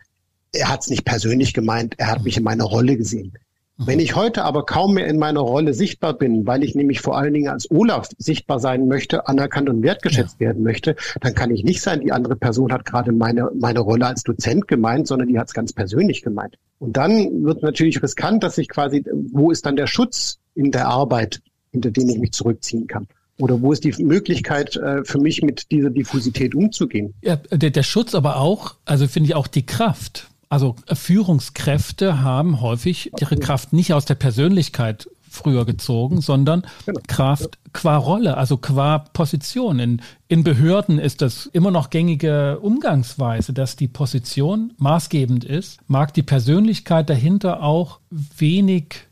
er 0.52 0.68
hat 0.68 0.82
es 0.82 0.90
nicht 0.90 1.04
persönlich 1.04 1.54
gemeint, 1.54 1.94
er 1.96 2.08
hat 2.08 2.24
mich 2.24 2.36
in 2.36 2.42
meiner 2.42 2.64
Rolle 2.64 2.96
gesehen. 2.96 3.34
Mhm. 3.76 3.86
Wenn 3.86 4.00
ich 4.00 4.16
heute 4.16 4.42
aber 4.42 4.66
kaum 4.66 4.94
mehr 4.94 5.06
in 5.06 5.16
meiner 5.16 5.38
Rolle 5.38 5.72
sichtbar 5.72 6.14
bin, 6.14 6.44
weil 6.44 6.64
ich 6.64 6.74
nämlich 6.74 7.00
vor 7.00 7.16
allen 7.16 7.32
Dingen 7.32 7.48
als 7.48 7.70
Olaf 7.70 8.08
sichtbar 8.18 8.58
sein 8.58 8.88
möchte, 8.88 9.28
anerkannt 9.28 9.68
und 9.68 9.84
wertgeschätzt 9.84 10.40
ja. 10.40 10.48
werden 10.48 10.64
möchte, 10.64 10.96
dann 11.20 11.36
kann 11.36 11.52
ich 11.52 11.62
nicht 11.62 11.82
sein, 11.82 12.00
die 12.00 12.10
andere 12.10 12.34
Person 12.34 12.72
hat 12.72 12.84
gerade 12.84 13.12
meine, 13.12 13.48
meine 13.56 13.78
Rolle 13.78 14.06
als 14.06 14.24
Dozent 14.24 14.66
gemeint, 14.66 15.06
sondern 15.06 15.28
die 15.28 15.38
hat 15.38 15.46
es 15.46 15.54
ganz 15.54 15.72
persönlich 15.72 16.22
gemeint. 16.22 16.56
Und 16.80 16.96
dann 16.96 17.44
wird 17.44 17.62
natürlich 17.62 18.02
riskant, 18.02 18.42
dass 18.42 18.58
ich 18.58 18.68
quasi, 18.68 19.04
wo 19.30 19.52
ist 19.52 19.66
dann 19.66 19.76
der 19.76 19.86
Schutz 19.86 20.40
in 20.56 20.72
der 20.72 20.88
Arbeit, 20.88 21.42
hinter 21.70 21.92
dem 21.92 22.08
ich 22.08 22.18
mich 22.18 22.32
zurückziehen 22.32 22.88
kann? 22.88 23.06
Oder 23.40 23.60
wo 23.60 23.72
ist 23.72 23.84
die 23.84 23.94
Möglichkeit 24.02 24.76
äh, 24.76 25.04
für 25.04 25.18
mich 25.18 25.42
mit 25.42 25.70
dieser 25.70 25.90
Diffusität 25.90 26.54
umzugehen? 26.54 27.14
Ja, 27.22 27.36
der, 27.36 27.70
der 27.70 27.82
Schutz 27.82 28.14
aber 28.14 28.36
auch, 28.36 28.74
also 28.84 29.06
finde 29.08 29.28
ich 29.28 29.34
auch 29.34 29.46
die 29.46 29.66
Kraft. 29.66 30.28
Also 30.48 30.76
äh, 30.86 30.94
Führungskräfte 30.94 32.22
haben 32.22 32.60
häufig 32.60 33.12
ihre 33.20 33.36
Kraft 33.36 33.72
nicht 33.72 33.94
aus 33.94 34.04
der 34.04 34.16
Persönlichkeit 34.16 35.08
früher 35.30 35.64
gezogen, 35.64 36.20
sondern 36.20 36.66
genau. 36.84 37.00
Kraft 37.06 37.58
qua 37.72 37.96
Rolle, 37.96 38.36
also 38.36 38.56
qua 38.56 38.98
Position. 38.98 39.78
In, 39.78 40.02
in 40.26 40.42
Behörden 40.42 40.98
ist 40.98 41.22
das 41.22 41.46
immer 41.46 41.70
noch 41.70 41.90
gängige 41.90 42.58
Umgangsweise, 42.58 43.52
dass 43.52 43.76
die 43.76 43.88
Position 43.88 44.72
maßgebend 44.78 45.44
ist, 45.44 45.78
mag 45.86 46.12
die 46.14 46.24
Persönlichkeit 46.24 47.08
dahinter 47.08 47.62
auch 47.62 48.00
wenig 48.10 49.06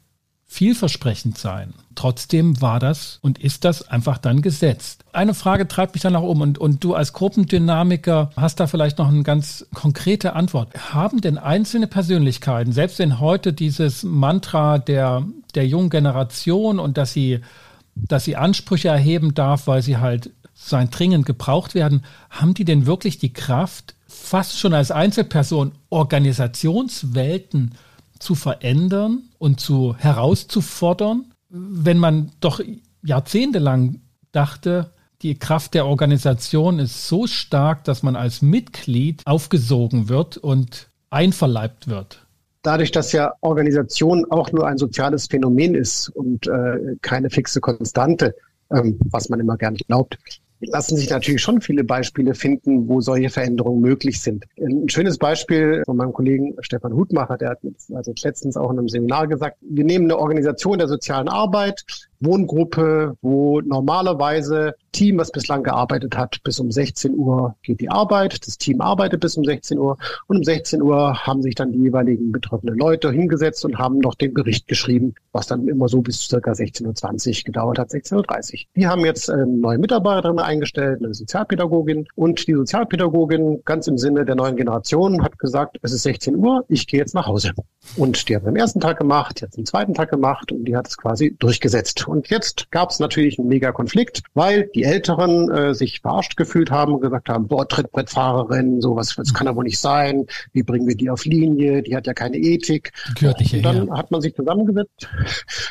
vielversprechend 0.51 1.39
sein. 1.39 1.75
Trotzdem 1.95 2.61
war 2.61 2.81
das 2.81 3.19
und 3.23 3.39
ist 3.39 3.65
das 3.65 3.87
einfach 3.89 4.19
dann 4.19 4.43
gesetzt. 4.43 5.05
Eine 5.13 5.35
Frage 5.35 5.69
treibt 5.69 5.95
mich 5.95 6.03
dann 6.03 6.17
auch 6.17 6.23
um 6.23 6.41
und, 6.41 6.59
und 6.59 6.83
du 6.83 6.95
als 6.95 7.13
Gruppendynamiker 7.13 8.31
hast 8.37 8.59
da 8.59 8.67
vielleicht 8.67 8.99
noch 8.99 9.09
eine 9.09 9.23
ganz 9.23 9.67
konkrete 9.75 10.35
Antwort. 10.35 10.71
Haben 10.93 11.21
denn 11.21 11.39
einzelne 11.39 11.87
Persönlichkeiten, 11.87 12.73
selbst 12.73 12.99
wenn 12.99 13.21
heute 13.21 13.53
dieses 13.53 14.03
Mantra 14.03 14.79
der, 14.79 15.25
der 15.55 15.67
jungen 15.67 15.91
Generation 15.91 16.79
und 16.79 16.97
dass 16.97 17.13
sie, 17.13 17.41
dass 17.95 18.25
sie 18.25 18.37
Ansprüche 18.37 18.89
erheben 18.89 19.35
darf, 19.35 19.67
weil 19.67 19.83
sie 19.83 19.99
halt 19.99 20.31
Bewusstsein 20.69 20.91
dringend 20.91 21.25
gebraucht 21.25 21.75
werden, 21.75 22.05
haben 22.29 22.53
die 22.53 22.65
denn 22.65 22.85
wirklich 22.85 23.19
die 23.19 23.33
Kraft, 23.33 23.95
fast 24.07 24.59
schon 24.59 24.75
als 24.75 24.91
Einzelperson 24.91 25.73
Organisationswelten 25.89 27.75
zu 28.19 28.35
verändern 28.35 29.31
und 29.39 29.61
zu 29.61 29.97
herauszufordern, 29.97 31.33
wenn 31.49 31.99
man 31.99 32.33
doch 32.41 32.61
jahrzehntelang 33.03 34.01
dachte, 34.33 34.91
die 35.23 35.39
Kraft 35.39 35.75
der 35.75 35.87
Organisation 35.87 36.79
ist 36.79 37.09
so 37.09 37.27
stark, 37.27 37.85
dass 37.85 38.03
man 38.03 38.15
als 38.15 38.43
Mitglied 38.43 39.23
aufgesogen 39.27 40.09
wird 40.09 40.37
und 40.37 40.89
einverleibt 41.11 41.89
wird. 41.89 42.27
Dadurch, 42.63 42.91
dass 42.91 43.13
ja 43.13 43.33
Organisation 43.41 44.31
auch 44.31 44.53
nur 44.53 44.67
ein 44.67 44.79
soziales 44.79 45.27
Phänomen 45.27 45.75
ist 45.75 46.09
und 46.11 46.47
äh, 46.47 46.97
keine 47.03 47.31
fixe 47.31 47.61
Konstante, 47.61 48.35
ähm, 48.71 48.99
was 49.11 49.29
man 49.29 49.41
immer 49.41 49.57
gern 49.57 49.75
glaubt, 49.75 50.19
lassen 50.61 50.97
sich 50.97 51.11
natürlich 51.11 51.43
schon 51.43 51.61
viele 51.61 51.85
Beispiele 51.85 52.35
finden, 52.35 52.89
wo 52.89 53.01
solche 53.01 53.31
Veränderungen 53.31 53.81
möglich 53.81 54.21
sind. 54.21 54.45
Ein 54.59 54.89
schönes 54.89 55.19
Beispiel 55.19 55.83
von 55.85 55.97
meinem 55.97 56.13
Kollegen 56.13 56.55
Stefan 56.61 56.95
Hutmacher, 56.95 57.37
der 57.37 57.51
hat 57.51 57.59
also 57.95 58.13
letztens 58.23 58.57
auch 58.57 58.71
in 58.71 58.79
einem 58.79 58.89
Seminar 58.89 59.29
gesagt, 59.29 59.59
wir 59.61 59.85
nehmen 59.85 60.07
eine 60.07 60.19
Organisation 60.19 60.79
der 60.79 60.89
sozialen 60.89 61.29
Arbeit, 61.29 61.85
Wohngruppe, 62.21 63.17
wo 63.23 63.61
normalerweise 63.61 64.75
Team, 64.93 65.19
was 65.19 65.31
bislang 65.31 65.63
gearbeitet 65.63 66.17
hat, 66.17 66.43
bis 66.43 66.59
um 66.59 66.71
16 66.71 67.15
Uhr 67.15 67.55
geht 67.63 67.81
die 67.81 67.91
Arbeit. 67.91 68.47
Das 68.47 68.59
Team 68.59 68.81
arbeitet 68.81 69.21
bis 69.21 69.37
um 69.37 69.45
16 69.45 69.79
Uhr 69.79 69.97
und 70.27 70.39
um 70.39 70.45
16 70.45 70.83
Uhr 70.83 71.27
haben 71.27 71.43
sich 71.43 71.55
dann 71.55 71.73
die 71.73 71.79
jeweiligen 71.79 72.33
betroffenen 72.33 72.77
Leute 72.77 73.13
hingesetzt 73.13 73.65
und 73.65 73.79
haben 73.79 73.99
noch 73.99 74.15
den 74.15 74.35
Bericht 74.35 74.67
geschrieben, 74.67 75.15
was 75.33 75.47
dann 75.47 75.69
immer 75.69 75.89
so 75.89 76.01
bis 76.01 76.27
circa 76.27 76.53
16.20 76.53 77.29
Uhr 77.29 77.45
gedauert 77.45 77.79
hat, 77.79 77.91
16.30 77.91 78.17
Uhr. 78.17 78.59
Die 78.75 78.87
haben 78.87 79.05
jetzt 79.05 79.31
eine 79.31 79.47
neue 79.47 79.79
Mitarbeiterin 79.79 80.39
eingestellt, 80.39 81.01
eine 81.03 81.15
Sozialpädagogin 81.15 82.09
und 82.17 82.47
die 82.49 82.55
Sozialpädagogin 82.55 83.63
ganz 83.65 83.87
im 83.87 83.99
Sinne 83.99 84.25
der 84.25 84.35
neuen 84.35 84.57
Generation 84.57 85.23
hat 85.23 85.39
gesagt, 85.39 85.79
es 85.83 85.93
ist 85.93 86.03
16 86.03 86.37
Uhr, 86.37 86.65
ich 86.69 86.87
gehe 86.87 86.99
jetzt 86.99 87.15
nach 87.15 87.27
Hause. 87.27 87.53
Und 87.97 88.29
die 88.29 88.35
hat 88.35 88.43
es 88.43 88.49
am 88.49 88.57
ersten 88.57 88.81
Tag 88.81 88.99
gemacht, 88.99 89.41
die 89.41 89.45
hat 89.45 89.53
es 89.53 89.59
am 89.59 89.65
zweiten 89.65 89.95
Tag 89.95 90.11
gemacht 90.11 90.51
und 90.51 90.65
die 90.65 90.77
hat 90.77 90.89
es 90.89 90.97
quasi 90.97 91.37
durchgesetzt. 91.39 92.08
Und 92.09 92.29
jetzt 92.29 92.71
gab 92.71 92.91
es 92.91 92.99
natürlich 92.99 93.39
einen 93.39 93.49
mega 93.49 93.73
Konflikt, 93.73 94.23
weil 94.35 94.69
die 94.75 94.85
Älteren 94.85 95.51
äh, 95.51 95.75
sich 95.75 96.01
verarscht 96.01 96.37
gefühlt 96.37 96.71
haben 96.71 96.95
und 96.95 97.01
gesagt 97.01 97.29
haben, 97.29 97.47
boah, 97.47 97.69
Trittbrettfahrerin, 97.69 98.81
sowas, 98.81 99.15
das 99.17 99.35
kann 99.35 99.49
aber 99.49 99.63
nicht 99.63 99.79
sein. 99.79 100.27
Wie 100.53 100.63
bringen 100.63 100.87
wir 100.87 100.97
die 100.97 101.11
auf 101.11 101.25
Linie? 101.25 101.83
Die 101.83 101.97
hat 101.97 102.07
ja 102.07 102.15
keine 102.15 102.37
Ethik. 102.37 102.93
Gehört 103.19 103.41
nicht 103.41 103.55
und 103.55 103.63
dann 103.63 103.91
hat 103.91 104.11
man 104.11 104.21
sich 104.21 104.35
zusammengesetzt, 104.35 105.09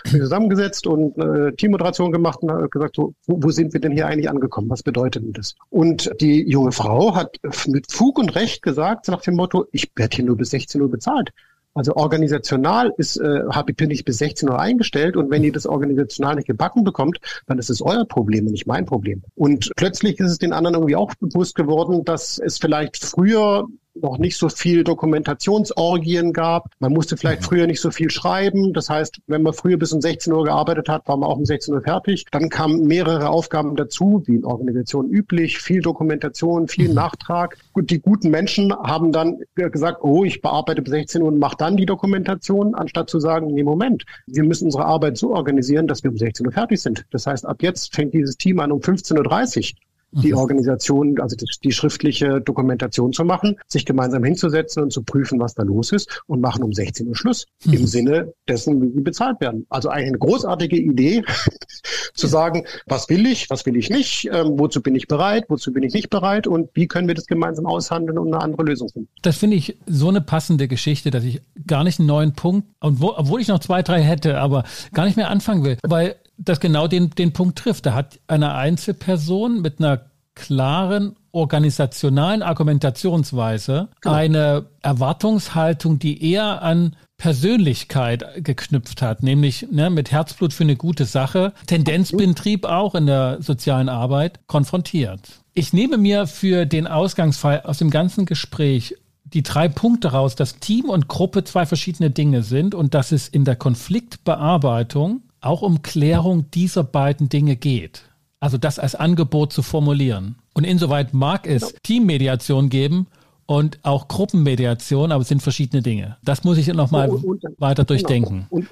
zusammengesetzt 0.05 0.87
und 0.87 1.17
äh, 1.17 1.53
Teammoderation 1.53 2.11
gemacht 2.11 2.39
und 2.41 2.51
hat 2.51 2.71
gesagt, 2.71 2.95
so, 2.95 3.13
wo, 3.25 3.41
wo 3.41 3.49
sind 3.49 3.73
wir 3.73 3.81
denn 3.81 3.91
hier 3.91 4.07
eigentlich 4.07 4.29
angekommen? 4.29 4.69
Was 4.69 4.83
bedeutet 4.83 5.23
denn 5.23 5.33
das? 5.33 5.55
Und 5.69 6.11
die 6.21 6.49
junge 6.49 6.71
Frau 6.71 7.15
hat 7.15 7.37
mit 7.67 7.91
Fug 7.91 8.19
und 8.19 8.35
Recht 8.35 8.61
gesagt, 8.61 9.07
nach 9.07 9.21
dem 9.21 9.35
Motto, 9.35 9.65
ich 9.71 9.91
werde 9.95 10.15
hier 10.15 10.25
nur 10.25 10.37
bis 10.37 10.51
16 10.51 10.81
Uhr 10.81 10.89
bezahlt. 10.89 11.31
Also 11.77 11.95
organisational 11.95 12.91
ist, 12.97 13.17
äh, 13.17 13.43
bin 13.75 13.91
ich 13.91 14.03
bis 14.03 14.17
16 14.17 14.49
Uhr 14.49 14.59
eingestellt 14.59 15.15
und 15.15 15.29
wenn 15.29 15.43
ihr 15.43 15.51
das 15.51 15.67
organisational 15.67 16.33
nicht 16.33 16.47
gebacken 16.47 16.83
bekommt, 16.83 17.19
dann 17.45 17.59
ist 17.59 17.69
es 17.69 17.83
euer 17.83 18.03
Problem 18.05 18.47
und 18.47 18.53
nicht 18.53 18.65
mein 18.65 18.87
Problem. 18.87 19.21
Und 19.35 19.71
plötzlich 19.75 20.19
ist 20.19 20.31
es 20.31 20.37
den 20.39 20.53
anderen 20.53 20.73
irgendwie 20.73 20.95
auch 20.95 21.13
bewusst 21.19 21.53
geworden, 21.53 22.03
dass 22.03 22.39
es 22.39 22.57
vielleicht 22.57 23.05
früher 23.05 23.67
noch 24.01 24.17
nicht 24.17 24.37
so 24.37 24.49
viel 24.49 24.83
Dokumentationsorgien 24.83 26.33
gab. 26.33 26.71
Man 26.79 26.93
musste 26.93 27.17
vielleicht 27.17 27.41
mhm. 27.41 27.45
früher 27.45 27.67
nicht 27.67 27.81
so 27.81 27.91
viel 27.91 28.09
schreiben. 28.09 28.73
Das 28.73 28.89
heißt, 28.89 29.19
wenn 29.27 29.41
man 29.41 29.53
früher 29.53 29.77
bis 29.77 29.93
um 29.93 30.01
16 30.01 30.31
Uhr 30.33 30.45
gearbeitet 30.45 30.89
hat, 30.89 31.07
war 31.07 31.17
man 31.17 31.29
auch 31.29 31.37
um 31.37 31.45
16 31.45 31.73
Uhr 31.73 31.81
fertig. 31.81 32.25
Dann 32.31 32.49
kamen 32.49 32.85
mehrere 32.85 33.29
Aufgaben 33.29 33.75
dazu, 33.75 34.23
wie 34.25 34.35
in 34.35 34.45
Organisationen 34.45 35.09
üblich, 35.09 35.59
viel 35.59 35.81
Dokumentation, 35.81 36.67
viel 36.67 36.89
mhm. 36.89 36.95
Nachtrag. 36.95 37.57
Und 37.73 37.91
die 37.91 37.99
guten 37.99 38.29
Menschen 38.29 38.73
haben 38.73 39.11
dann 39.11 39.39
gesagt, 39.55 39.99
oh, 40.01 40.23
ich 40.23 40.41
bearbeite 40.41 40.81
bis 40.81 40.91
16 40.91 41.21
Uhr 41.21 41.27
und 41.29 41.39
mache 41.39 41.57
dann 41.57 41.77
die 41.77 41.85
Dokumentation, 41.85 42.75
anstatt 42.75 43.09
zu 43.09 43.19
sagen, 43.19 43.47
nee, 43.53 43.63
Moment, 43.63 44.05
wir 44.27 44.43
müssen 44.43 44.65
unsere 44.65 44.85
Arbeit 44.85 45.17
so 45.17 45.33
organisieren, 45.33 45.87
dass 45.87 46.03
wir 46.03 46.11
um 46.11 46.17
16 46.17 46.45
Uhr 46.45 46.53
fertig 46.53 46.81
sind. 46.81 47.05
Das 47.11 47.27
heißt, 47.27 47.45
ab 47.45 47.61
jetzt 47.61 47.95
fängt 47.95 48.13
dieses 48.13 48.37
Team 48.37 48.59
an 48.59 48.71
um 48.71 48.79
15.30 48.79 49.73
Uhr 49.73 49.77
die. 50.11 50.33
Organisation, 50.33 51.19
also 51.19 51.35
die, 51.63 51.71
schriftliche 51.71 52.41
Dokumentation 52.41 53.11
zu 53.11 53.25
machen, 53.25 53.57
sich 53.67 53.85
gemeinsam 53.85 54.23
hinzusetzen 54.23 54.83
und 54.83 54.91
zu 54.91 55.03
prüfen, 55.03 55.39
was 55.39 55.53
da 55.55 55.63
los 55.63 55.91
ist 55.91 56.21
und 56.27 56.41
machen 56.41 56.63
um 56.63 56.73
16 56.73 57.07
Uhr 57.07 57.15
Schluss 57.15 57.45
mhm. 57.65 57.73
im 57.73 57.87
Sinne 57.87 58.33
dessen, 58.47 58.81
wie 58.81 58.91
sie 58.91 59.01
bezahlt 59.01 59.41
werden. 59.41 59.65
Also 59.69 59.89
eigentlich 59.89 60.09
eine 60.09 60.19
großartige 60.19 60.77
Idee, 60.77 61.23
zu 62.13 62.27
sagen, 62.27 62.63
was 62.85 63.09
will 63.09 63.25
ich, 63.25 63.49
was 63.49 63.65
will 63.65 63.75
ich 63.75 63.89
nicht, 63.89 64.29
ähm, 64.31 64.57
wozu 64.57 64.81
bin 64.81 64.95
ich 64.95 65.07
bereit, 65.07 65.45
wozu 65.49 65.71
bin 65.71 65.83
ich 65.83 65.93
nicht 65.93 66.09
bereit 66.09 66.47
und 66.47 66.69
wie 66.73 66.87
können 66.87 67.07
wir 67.07 67.15
das 67.15 67.27
gemeinsam 67.27 67.65
aushandeln 67.65 68.17
und 68.17 68.33
eine 68.33 68.43
andere 68.43 68.63
Lösung 68.63 68.89
finden. 68.89 69.09
Das 69.21 69.37
finde 69.37 69.57
ich 69.57 69.77
so 69.85 70.09
eine 70.09 70.21
passende 70.21 70.67
Geschichte, 70.67 71.11
dass 71.11 71.23
ich 71.23 71.41
gar 71.65 71.83
nicht 71.83 71.99
einen 71.99 72.07
neuen 72.07 72.33
Punkt, 72.33 72.67
obwohl 72.79 73.41
ich 73.41 73.47
noch 73.47 73.59
zwei, 73.59 73.83
drei 73.83 74.01
hätte, 74.01 74.39
aber 74.39 74.63
gar 74.93 75.05
nicht 75.05 75.17
mehr 75.17 75.29
anfangen 75.29 75.63
will, 75.63 75.77
weil 75.83 76.15
das 76.37 76.59
genau 76.59 76.87
den, 76.87 77.09
den 77.11 77.33
Punkt 77.33 77.59
trifft. 77.59 77.85
Da 77.85 77.93
hat 77.93 78.19
eine 78.27 78.55
Einzelperson 78.55 79.61
mit 79.61 79.79
einer 79.79 80.01
klaren 80.35 81.15
organisationalen 81.31 82.43
Argumentationsweise 82.43 83.89
genau. 84.01 84.15
eine 84.15 84.65
Erwartungshaltung, 84.81 85.99
die 85.99 86.31
eher 86.31 86.61
an 86.61 86.95
Persönlichkeit 87.17 88.43
geknüpft 88.43 89.01
hat, 89.01 89.23
nämlich 89.23 89.67
ne, 89.71 89.89
mit 89.89 90.11
Herzblut 90.11 90.53
für 90.53 90.63
eine 90.63 90.75
gute 90.75 91.05
Sache, 91.05 91.53
Tendenzbetrieb 91.65 92.65
auch 92.65 92.93
in 92.93 93.07
der 93.07 93.41
sozialen 93.41 93.89
Arbeit 93.89 94.39
konfrontiert. 94.45 95.41
Ich 95.53 95.73
nehme 95.73 95.97
mir 95.97 96.27
für 96.27 96.67
den 96.67 96.85
Ausgangsfall 96.85 97.61
aus 97.61 97.79
dem 97.79 97.89
ganzen 97.89 98.27
Gespräch 98.27 98.95
die 99.23 99.43
drei 99.43 99.67
Punkte 99.67 100.11
raus, 100.11 100.35
dass 100.35 100.59
Team 100.59 100.85
und 100.85 101.07
Gruppe 101.07 101.43
zwei 101.43 101.65
verschiedene 101.65 102.11
Dinge 102.11 102.43
sind 102.43 102.75
und 102.75 102.93
dass 102.93 103.11
es 103.11 103.27
in 103.27 103.43
der 103.43 103.55
Konfliktbearbeitung 103.55 105.21
auch 105.41 105.61
um 105.61 105.81
Klärung 105.81 106.49
dieser 106.51 106.83
beiden 106.83 107.29
Dinge 107.29 107.55
geht. 107.55 108.03
Also 108.39 108.57
das 108.57 108.79
als 108.79 108.95
Angebot 108.95 109.51
zu 109.51 109.61
formulieren. 109.63 110.35
Und 110.53 110.63
insoweit 110.63 111.13
mag 111.13 111.47
es. 111.47 111.75
Teammediation 111.83 112.69
geben 112.69 113.07
und 113.45 113.79
auch 113.83 114.07
Gruppenmediation, 114.07 115.11
aber 115.11 115.21
es 115.21 115.27
sind 115.27 115.41
verschiedene 115.41 115.81
Dinge. 115.81 116.17
Das 116.23 116.43
muss 116.43 116.57
ich 116.57 116.67
nochmal 116.67 117.09
weiter 117.57 117.83
genau. 117.83 117.87
durchdenken. 117.87 118.47
Und, 118.49 118.67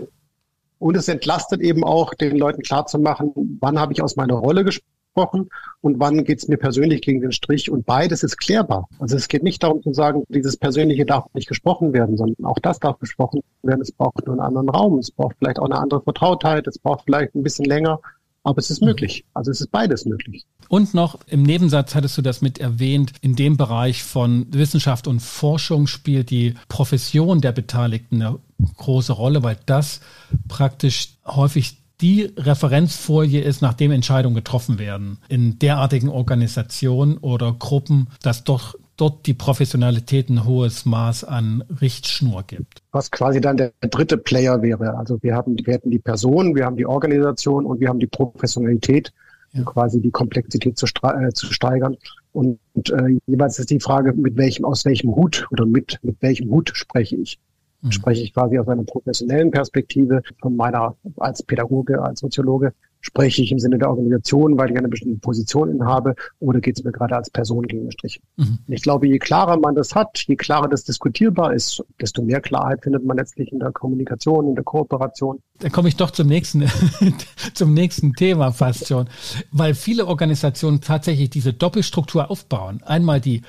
und 0.80 0.96
es 0.96 1.08
entlastet 1.08 1.62
eben 1.62 1.84
auch, 1.84 2.14
den 2.14 2.38
Leuten 2.38 2.62
klarzumachen, 2.62 3.58
wann 3.62 3.80
habe 3.80 3.94
ich 3.94 4.02
aus 4.02 4.16
meiner 4.16 4.36
Rolle 4.36 4.64
gesprochen 4.64 4.95
und 5.16 6.00
wann 6.00 6.24
geht 6.24 6.40
es 6.40 6.48
mir 6.48 6.58
persönlich 6.58 7.02
gegen 7.02 7.22
den 7.22 7.32
Strich. 7.32 7.72
Und 7.72 7.86
beides 7.86 8.24
ist 8.24 8.38
klärbar. 8.38 8.88
Also 9.00 9.16
es 9.16 9.28
geht 9.28 9.44
nicht 9.44 9.64
darum 9.64 9.82
zu 9.82 9.94
sagen, 9.94 10.24
dieses 10.30 10.58
Persönliche 10.58 11.06
darf 11.06 11.26
nicht 11.34 11.48
gesprochen 11.48 11.94
werden, 11.94 12.18
sondern 12.18 12.46
auch 12.46 12.60
das 12.60 12.80
darf 12.80 13.00
gesprochen 13.00 13.42
werden. 13.64 13.82
Es 13.82 13.92
braucht 13.92 14.26
nur 14.26 14.34
einen 14.34 14.42
anderen 14.42 14.70
Raum. 14.70 15.00
Es 15.00 15.12
braucht 15.12 15.38
vielleicht 15.40 15.60
auch 15.60 15.66
eine 15.66 15.78
andere 15.78 16.02
Vertrautheit. 16.02 16.68
Es 16.68 16.80
braucht 16.80 17.06
vielleicht 17.06 17.34
ein 17.36 17.44
bisschen 17.44 17.66
länger. 17.66 18.00
Aber 18.44 18.60
es 18.60 18.70
ist 18.70 18.82
möglich. 18.82 19.26
Also 19.34 19.50
es 19.50 19.60
ist 19.60 19.72
beides 19.72 20.06
möglich. 20.06 20.46
Und 20.70 20.94
noch 20.94 21.20
im 21.28 21.44
Nebensatz 21.44 21.96
hattest 21.96 22.18
du 22.18 22.22
das 22.22 22.42
mit 22.42 22.60
erwähnt, 22.60 23.14
in 23.22 23.36
dem 23.36 23.58
Bereich 23.58 24.04
von 24.04 24.46
Wissenschaft 24.52 25.08
und 25.08 25.22
Forschung 25.22 25.88
spielt 25.88 26.30
die 26.30 26.54
Profession 26.68 27.42
der 27.42 27.54
Beteiligten 27.54 28.22
eine 28.22 28.40
große 28.78 29.14
Rolle, 29.14 29.42
weil 29.42 29.58
das 29.66 30.02
praktisch 30.48 31.18
häufig 31.26 31.78
die 32.02 32.34
Referenzfolie 32.38 33.42
ist, 33.42 33.62
nachdem 33.62 33.92
Entscheidungen 33.92 34.36
getroffen 34.36 34.80
werden. 34.80 35.20
In 35.30 35.60
derartigen 35.60 36.10
Organisationen 36.10 37.18
oder 37.18 37.54
Gruppen, 37.54 38.08
dass 38.22 38.44
doch 38.44 38.76
dort 38.98 39.26
die 39.26 39.34
Professionalität 39.34 40.30
ein 40.30 40.46
hohes 40.46 40.86
Maß 40.86 41.26
an 41.26 41.64
Richtschnur 41.82 42.44
gibt. 42.44 42.82
Was 42.92 43.12
quasi 43.12 43.42
dann 43.42 43.58
der 43.58 43.72
dritte 43.82 44.18
Player 44.18 44.62
wäre. 44.62 44.98
Also 44.98 45.22
wir 45.22 45.36
haben, 45.36 45.58
wir 45.58 45.74
hätten 45.74 45.92
die 45.92 46.00
Person, 46.00 46.56
wir 46.56 46.66
haben 46.66 46.78
die 46.78 46.86
Organisation 46.86 47.66
und 47.66 47.80
wir 47.80 47.90
haben 47.90 48.00
die 48.00 48.08
Professionalität, 48.08 49.12
ja. 49.54 49.60
um 49.60 49.66
quasi 49.66 50.02
die 50.02 50.12
Komplexität 50.12 50.78
zu, 50.78 50.86
äh, 51.04 51.32
zu 51.34 51.52
steigern. 51.52 51.98
Und, 52.32 52.60
und 52.74 52.90
äh, 52.90 53.18
jeweils 53.28 53.60
ist 53.60 53.70
die 53.70 53.80
Frage, 53.80 54.14
mit 54.14 54.38
welchem, 54.38 54.66
aus 54.66 54.86
welchem 54.86 55.16
Hut 55.16 55.48
oder 55.52 55.66
mit, 55.66 56.00
mit 56.04 56.22
welchem 56.22 56.50
Hut 56.50 56.72
spreche 56.74 57.16
ich. 57.16 57.40
Mhm. 57.82 57.92
Spreche 57.92 58.24
ich 58.24 58.34
quasi 58.34 58.58
aus 58.58 58.68
einer 58.68 58.84
professionellen 58.84 59.52
Perspektive 59.52 60.22
von 60.42 60.56
meiner 60.56 60.96
als 61.18 61.44
Pädagoge, 61.44 62.02
als 62.02 62.20
Soziologe 62.20 62.74
Spreche 63.06 63.44
ich 63.44 63.52
im 63.52 63.60
Sinne 63.60 63.78
der 63.78 63.92
Organisation, 63.92 64.58
weil 64.58 64.72
ich 64.72 64.78
eine 64.80 64.88
bestimmte 64.88 65.20
Position 65.20 65.70
inhabe, 65.70 66.16
oder 66.40 66.60
geht 66.60 66.80
es 66.80 66.84
mir 66.84 66.92
gerade 66.92 67.16
als 67.16 67.30
Person 67.30 67.68
gegen 67.68 67.84
den 67.84 67.92
Strich? 67.92 68.20
Mhm. 68.36 68.58
Ich 68.66 68.82
glaube, 68.82 69.08
je 69.08 69.20
klarer 69.20 69.58
man 69.58 69.76
das 69.76 69.94
hat, 69.94 70.24
je 70.26 70.36
klarer 70.36 70.68
das 70.68 70.86
diskutierbar 70.86 71.54
ist, 71.54 71.84
desto 72.02 72.24
mehr 72.24 72.42
Klarheit 72.42 72.82
findet 72.82 73.06
man 73.06 73.18
letztlich 73.18 73.52
in 73.52 73.60
der 73.60 73.72
Kommunikation, 73.72 74.48
in 74.48 74.56
der 74.56 74.64
Kooperation. 74.64 75.38
Da 75.60 75.70
komme 75.70 75.88
ich 75.90 75.98
doch 75.98 76.10
zum 76.10 76.26
nächsten, 76.28 76.64
zum 77.54 77.76
nächsten 77.76 78.14
Thema 78.14 78.52
fast 78.52 78.88
schon, 78.88 79.08
weil 79.52 79.76
viele 79.76 80.08
Organisationen 80.08 80.82
tatsächlich 80.82 81.30
diese 81.30 81.54
Doppelstruktur 81.54 82.32
aufbauen. 82.32 82.82
Einmal 82.84 83.22
die 83.22 83.44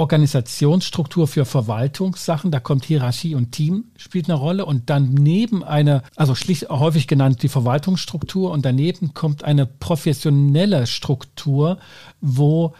Organisationsstruktur 0.00 1.28
für 1.28 1.44
Verwaltungssachen. 1.44 2.50
Da 2.50 2.58
kommt 2.58 2.84
Hierarchie 2.84 3.34
und 3.34 3.52
Team 3.52 3.84
spielt 3.96 4.28
eine 4.28 4.38
Rolle 4.38 4.64
und 4.64 4.88
daneben 4.88 5.62
eine, 5.62 6.02
also 6.16 6.34
schlicht 6.34 6.70
häufig 6.70 7.06
genannt 7.06 7.42
die 7.42 7.48
Verwaltungsstruktur 7.48 8.50
und 8.50 8.64
daneben 8.64 9.12
kommt 9.14 9.44
eine 9.44 9.66
professionelle 9.66 10.86
Struktur, 10.86 11.78
wo 12.20 12.74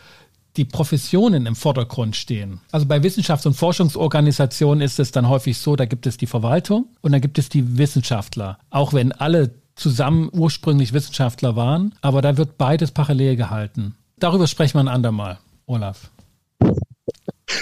die 0.56 0.64
Professionen 0.64 1.46
im 1.46 1.54
Vordergrund 1.54 2.16
stehen. 2.16 2.61
Also 2.72 2.87
bei 2.87 2.96
Wissenschafts- 3.02 3.46
und 3.46 3.54
Forschungsorganisationen 3.54 4.83
ist 4.83 4.98
es 4.98 5.12
dann 5.12 5.28
häufig 5.28 5.59
so, 5.59 5.76
da 5.76 5.85
gibt 5.85 6.06
es 6.06 6.16
die 6.16 6.26
Verwaltung 6.26 6.87
und 7.02 7.12
dann 7.12 7.20
gibt 7.20 7.38
es 7.38 7.50
die 7.50 7.78
Wissenschaftler. 7.78 8.59
Auch 8.70 8.92
wenn 8.92 9.12
alle 9.12 9.54
zusammen 9.76 10.30
ursprünglich 10.33 10.92
Wissenschaftler 10.92 11.54
waren, 11.54 11.94
aber 12.00 12.22
da 12.22 12.37
wird 12.37 12.59
beides 12.59 12.90
parallel 12.90 13.37
gehalten. 13.37 13.94
Darüber 14.18 14.46
sprechen 14.46 14.74
wir 14.74 14.80
ein 14.80 14.88
andermal, 14.88 15.38
Olaf. 15.66 16.11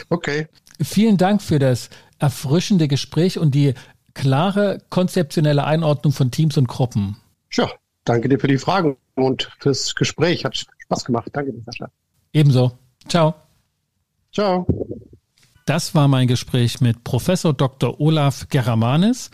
Okay. 0.09 0.49
Vielen 0.81 1.17
Dank 1.17 1.43
für 1.43 1.59
das 1.59 1.91
erfrischende 2.19 2.89
Gespräch 2.89 3.39
und 3.39 3.55
die 3.55 3.75
klare 4.15 4.79
konzeptionelle 4.91 5.65
Einordnung 5.65 6.13
von 6.13 6.31
Teams 6.31 6.57
und 6.57 6.69
Gruppen. 6.69 7.17
Ja, 7.53 7.71
danke 8.05 8.29
dir 8.29 8.39
für 8.39 8.49
die 8.49 8.59
Fragen 8.59 8.97
und 9.15 9.51
fürs 9.61 9.95
Gespräch. 9.95 10.45
Hat 10.45 10.67
Spaß 10.79 11.05
gemacht. 11.05 11.29
Danke 11.33 11.53
dir, 11.53 11.63
Sascha. 11.65 11.91
Ebenso. 12.33 12.73
Ciao. 13.09 13.35
Ciao. 14.33 14.67
Das 15.67 15.95
war 15.95 16.09
mein 16.09 16.27
Gespräch 16.27 16.81
mit 16.81 17.05
Professor 17.05 17.53
Dr. 17.53 18.01
Olaf 18.01 18.49
Geramanis 18.49 19.31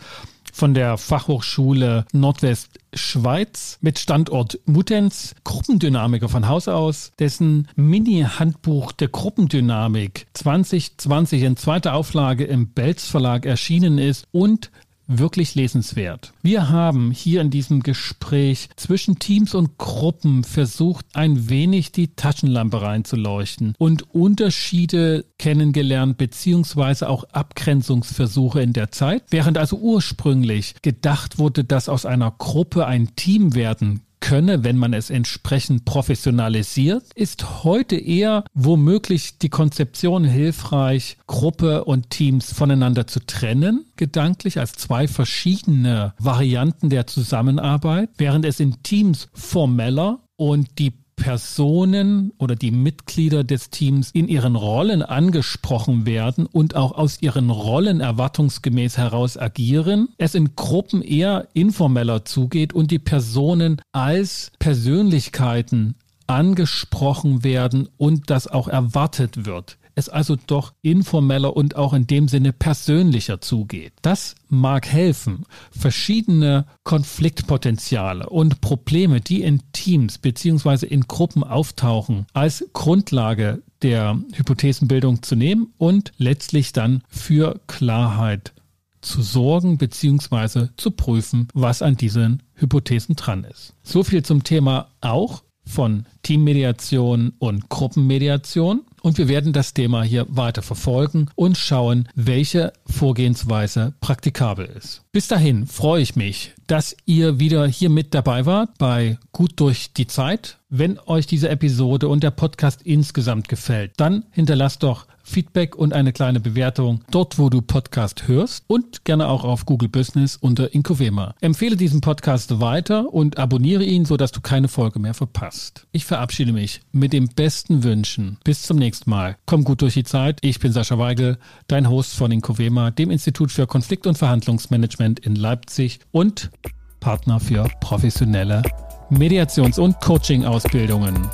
von 0.55 0.73
der 0.73 0.97
Fachhochschule 0.97 2.05
Nordwestschweiz 2.13 3.77
mit 3.81 3.99
Standort 3.99 4.57
Mutenz, 4.65 5.35
Gruppendynamiker 5.43 6.29
von 6.29 6.47
Haus 6.47 6.69
aus, 6.69 7.11
dessen 7.19 7.67
Mini-Handbuch 7.75 8.93
der 8.93 9.09
Gruppendynamik 9.09 10.27
2020 10.31 11.43
in 11.43 11.57
zweiter 11.57 11.93
Auflage 11.93 12.45
im 12.45 12.69
Belz 12.69 13.05
Verlag 13.05 13.45
erschienen 13.45 13.97
ist 13.97 14.27
und 14.31 14.71
wirklich 15.07 15.55
lesenswert. 15.55 16.33
Wir 16.41 16.69
haben 16.69 17.11
hier 17.11 17.41
in 17.41 17.49
diesem 17.49 17.83
Gespräch 17.83 18.69
zwischen 18.75 19.19
Teams 19.19 19.53
und 19.53 19.77
Gruppen 19.77 20.43
versucht, 20.43 21.05
ein 21.13 21.49
wenig 21.49 21.91
die 21.91 22.15
Taschenlampe 22.15 22.81
reinzuleuchten 22.81 23.75
und 23.77 24.13
Unterschiede 24.13 25.25
kennengelernt, 25.37 26.17
beziehungsweise 26.17 27.09
auch 27.09 27.23
Abgrenzungsversuche 27.25 28.61
in 28.61 28.73
der 28.73 28.91
Zeit. 28.91 29.23
Während 29.29 29.57
also 29.57 29.77
ursprünglich 29.77 30.75
gedacht 30.81 31.37
wurde, 31.37 31.63
dass 31.63 31.89
aus 31.89 32.05
einer 32.05 32.31
Gruppe 32.31 32.85
ein 32.85 33.15
Team 33.15 33.55
werden 33.55 34.01
könne, 34.25 34.63
wenn 34.63 34.79
man 34.79 34.93
es 34.95 35.11
entsprechend 35.11 35.85
professionalisiert, 35.85 37.03
ist 37.13 37.63
heute 37.63 37.95
eher 37.95 38.43
womöglich 38.55 39.37
die 39.37 39.49
Konzeption 39.49 40.23
hilfreich, 40.23 41.17
Gruppe 41.27 41.83
und 41.83 42.09
Teams 42.09 42.51
voneinander 42.51 43.05
zu 43.05 43.19
trennen, 43.19 43.85
gedanklich 43.97 44.57
als 44.59 44.73
zwei 44.73 45.07
verschiedene 45.07 46.15
Varianten 46.17 46.89
der 46.89 47.05
Zusammenarbeit, 47.05 48.09
während 48.17 48.45
es 48.45 48.59
in 48.59 48.81
Teams 48.81 49.27
formeller 49.35 50.23
und 50.37 50.79
die 50.79 51.04
Personen 51.15 52.31
oder 52.37 52.55
die 52.55 52.71
Mitglieder 52.71 53.43
des 53.43 53.69
Teams 53.69 54.11
in 54.11 54.27
ihren 54.27 54.55
Rollen 54.55 55.01
angesprochen 55.01 56.05
werden 56.05 56.45
und 56.45 56.75
auch 56.75 56.91
aus 56.91 57.21
ihren 57.21 57.49
Rollen 57.49 58.01
erwartungsgemäß 58.01 58.97
heraus 58.97 59.37
agieren, 59.37 60.09
es 60.17 60.35
in 60.35 60.55
Gruppen 60.55 61.01
eher 61.01 61.47
informeller 61.53 62.25
zugeht 62.25 62.73
und 62.73 62.91
die 62.91 62.99
Personen 62.99 63.81
als 63.91 64.51
Persönlichkeiten 64.59 65.95
angesprochen 66.27 67.43
werden 67.43 67.89
und 67.97 68.29
das 68.29 68.47
auch 68.47 68.67
erwartet 68.67 69.45
wird 69.45 69.77
es 69.95 70.09
also 70.09 70.35
doch 70.35 70.73
informeller 70.81 71.55
und 71.55 71.75
auch 71.75 71.93
in 71.93 72.05
dem 72.07 72.27
Sinne 72.27 72.53
persönlicher 72.53 73.41
zugeht. 73.41 73.93
Das 74.01 74.35
mag 74.49 74.87
helfen, 74.87 75.45
verschiedene 75.71 76.65
Konfliktpotenziale 76.83 78.29
und 78.29 78.61
Probleme, 78.61 79.21
die 79.21 79.41
in 79.41 79.61
Teams 79.71 80.17
beziehungsweise 80.17 80.85
in 80.85 81.01
Gruppen 81.01 81.43
auftauchen, 81.43 82.25
als 82.33 82.65
Grundlage 82.73 83.63
der 83.81 84.19
Hypothesenbildung 84.33 85.23
zu 85.23 85.35
nehmen 85.35 85.73
und 85.77 86.11
letztlich 86.17 86.73
dann 86.73 87.03
für 87.07 87.59
Klarheit 87.67 88.53
zu 89.01 89.21
sorgen 89.21 89.77
beziehungsweise 89.77 90.71
zu 90.77 90.91
prüfen, 90.91 91.47
was 91.53 91.81
an 91.81 91.95
diesen 91.95 92.43
Hypothesen 92.55 93.15
dran 93.15 93.43
ist. 93.43 93.73
So 93.83 94.03
viel 94.03 94.23
zum 94.23 94.43
Thema 94.43 94.87
auch 95.01 95.43
von 95.65 96.05
Teammediation 96.23 97.33
und 97.39 97.69
Gruppenmediation. 97.69 98.81
Und 99.05 99.19
wir 99.19 99.27
werden 99.27 99.53
das 99.53 99.75
Thema 99.75 100.01
hier 100.01 100.25
weiter 100.29 100.63
verfolgen 100.63 101.29
und 101.35 101.59
schauen, 101.59 102.09
welche 102.15 102.73
Vorgehensweise 102.87 103.93
praktikabel 104.01 104.65
ist. 104.65 105.03
Bis 105.11 105.27
dahin 105.27 105.67
freue 105.67 106.01
ich 106.01 106.15
mich, 106.15 106.53
dass 106.65 106.97
ihr 107.05 107.39
wieder 107.39 107.67
hier 107.67 107.91
mit 107.91 108.15
dabei 108.15 108.47
wart 108.47 108.79
bei 108.79 109.19
Gut 109.31 109.59
durch 109.59 109.93
die 109.93 110.07
Zeit. 110.07 110.57
Wenn 110.69 110.97
euch 111.05 111.27
diese 111.27 111.49
Episode 111.49 112.07
und 112.07 112.23
der 112.23 112.31
Podcast 112.31 112.81
insgesamt 112.81 113.47
gefällt, 113.47 113.91
dann 113.97 114.25
hinterlasst 114.31 114.81
doch 114.81 115.05
Feedback 115.25 115.75
und 115.75 115.93
eine 115.93 116.13
kleine 116.13 116.39
Bewertung 116.39 117.01
dort, 117.11 117.37
wo 117.37 117.49
du 117.49 117.61
Podcast 117.61 118.27
hörst 118.27 118.63
und 118.67 119.03
gerne 119.03 119.27
auch 119.27 119.43
auf 119.43 119.65
Google 119.65 119.89
Business 119.89 120.37
unter 120.37 120.73
Inkovema. 120.73 121.35
Empfehle 121.41 121.75
diesen 121.75 121.99
Podcast 121.99 122.61
weiter 122.61 123.13
und 123.13 123.37
abonniere 123.37 123.83
ihn, 123.83 124.05
sodass 124.05 124.31
du 124.31 124.39
keine 124.39 124.67
Folge 124.67 124.99
mehr 124.99 125.13
verpasst. 125.13 125.87
Ich 125.91 126.05
verabschiede 126.05 126.53
mich 126.53 126.81
mit 126.91 127.11
den 127.11 127.27
besten 127.27 127.83
Wünschen. 127.83 128.37
Bis 128.43 128.61
zum 128.61 128.77
nächsten 128.77 129.09
Mal. 129.09 129.35
Komm 129.45 129.63
gut 129.63 129.81
durch 129.81 129.95
die 129.95 130.03
Zeit. 130.03 130.37
Ich 130.41 130.59
bin 130.59 130.71
Sascha 130.71 130.97
Weigel, 130.97 131.37
dein 131.67 131.89
Host 131.89 132.13
von 132.13 132.31
Inkovema, 132.31 132.91
dem 132.91 133.09
Institut 133.09 133.51
für 133.51 133.67
Konflikt- 133.67 134.07
und 134.07 134.17
Verhandlungsmanagement 134.17 135.19
in 135.19 135.35
Leipzig 135.35 135.99
und 136.11 136.51
Partner 136.99 137.39
für 137.39 137.67
professionelle 137.81 138.63
Mediations- 139.09 139.79
und 139.79 139.99
Coaching-Ausbildungen. 140.01 141.29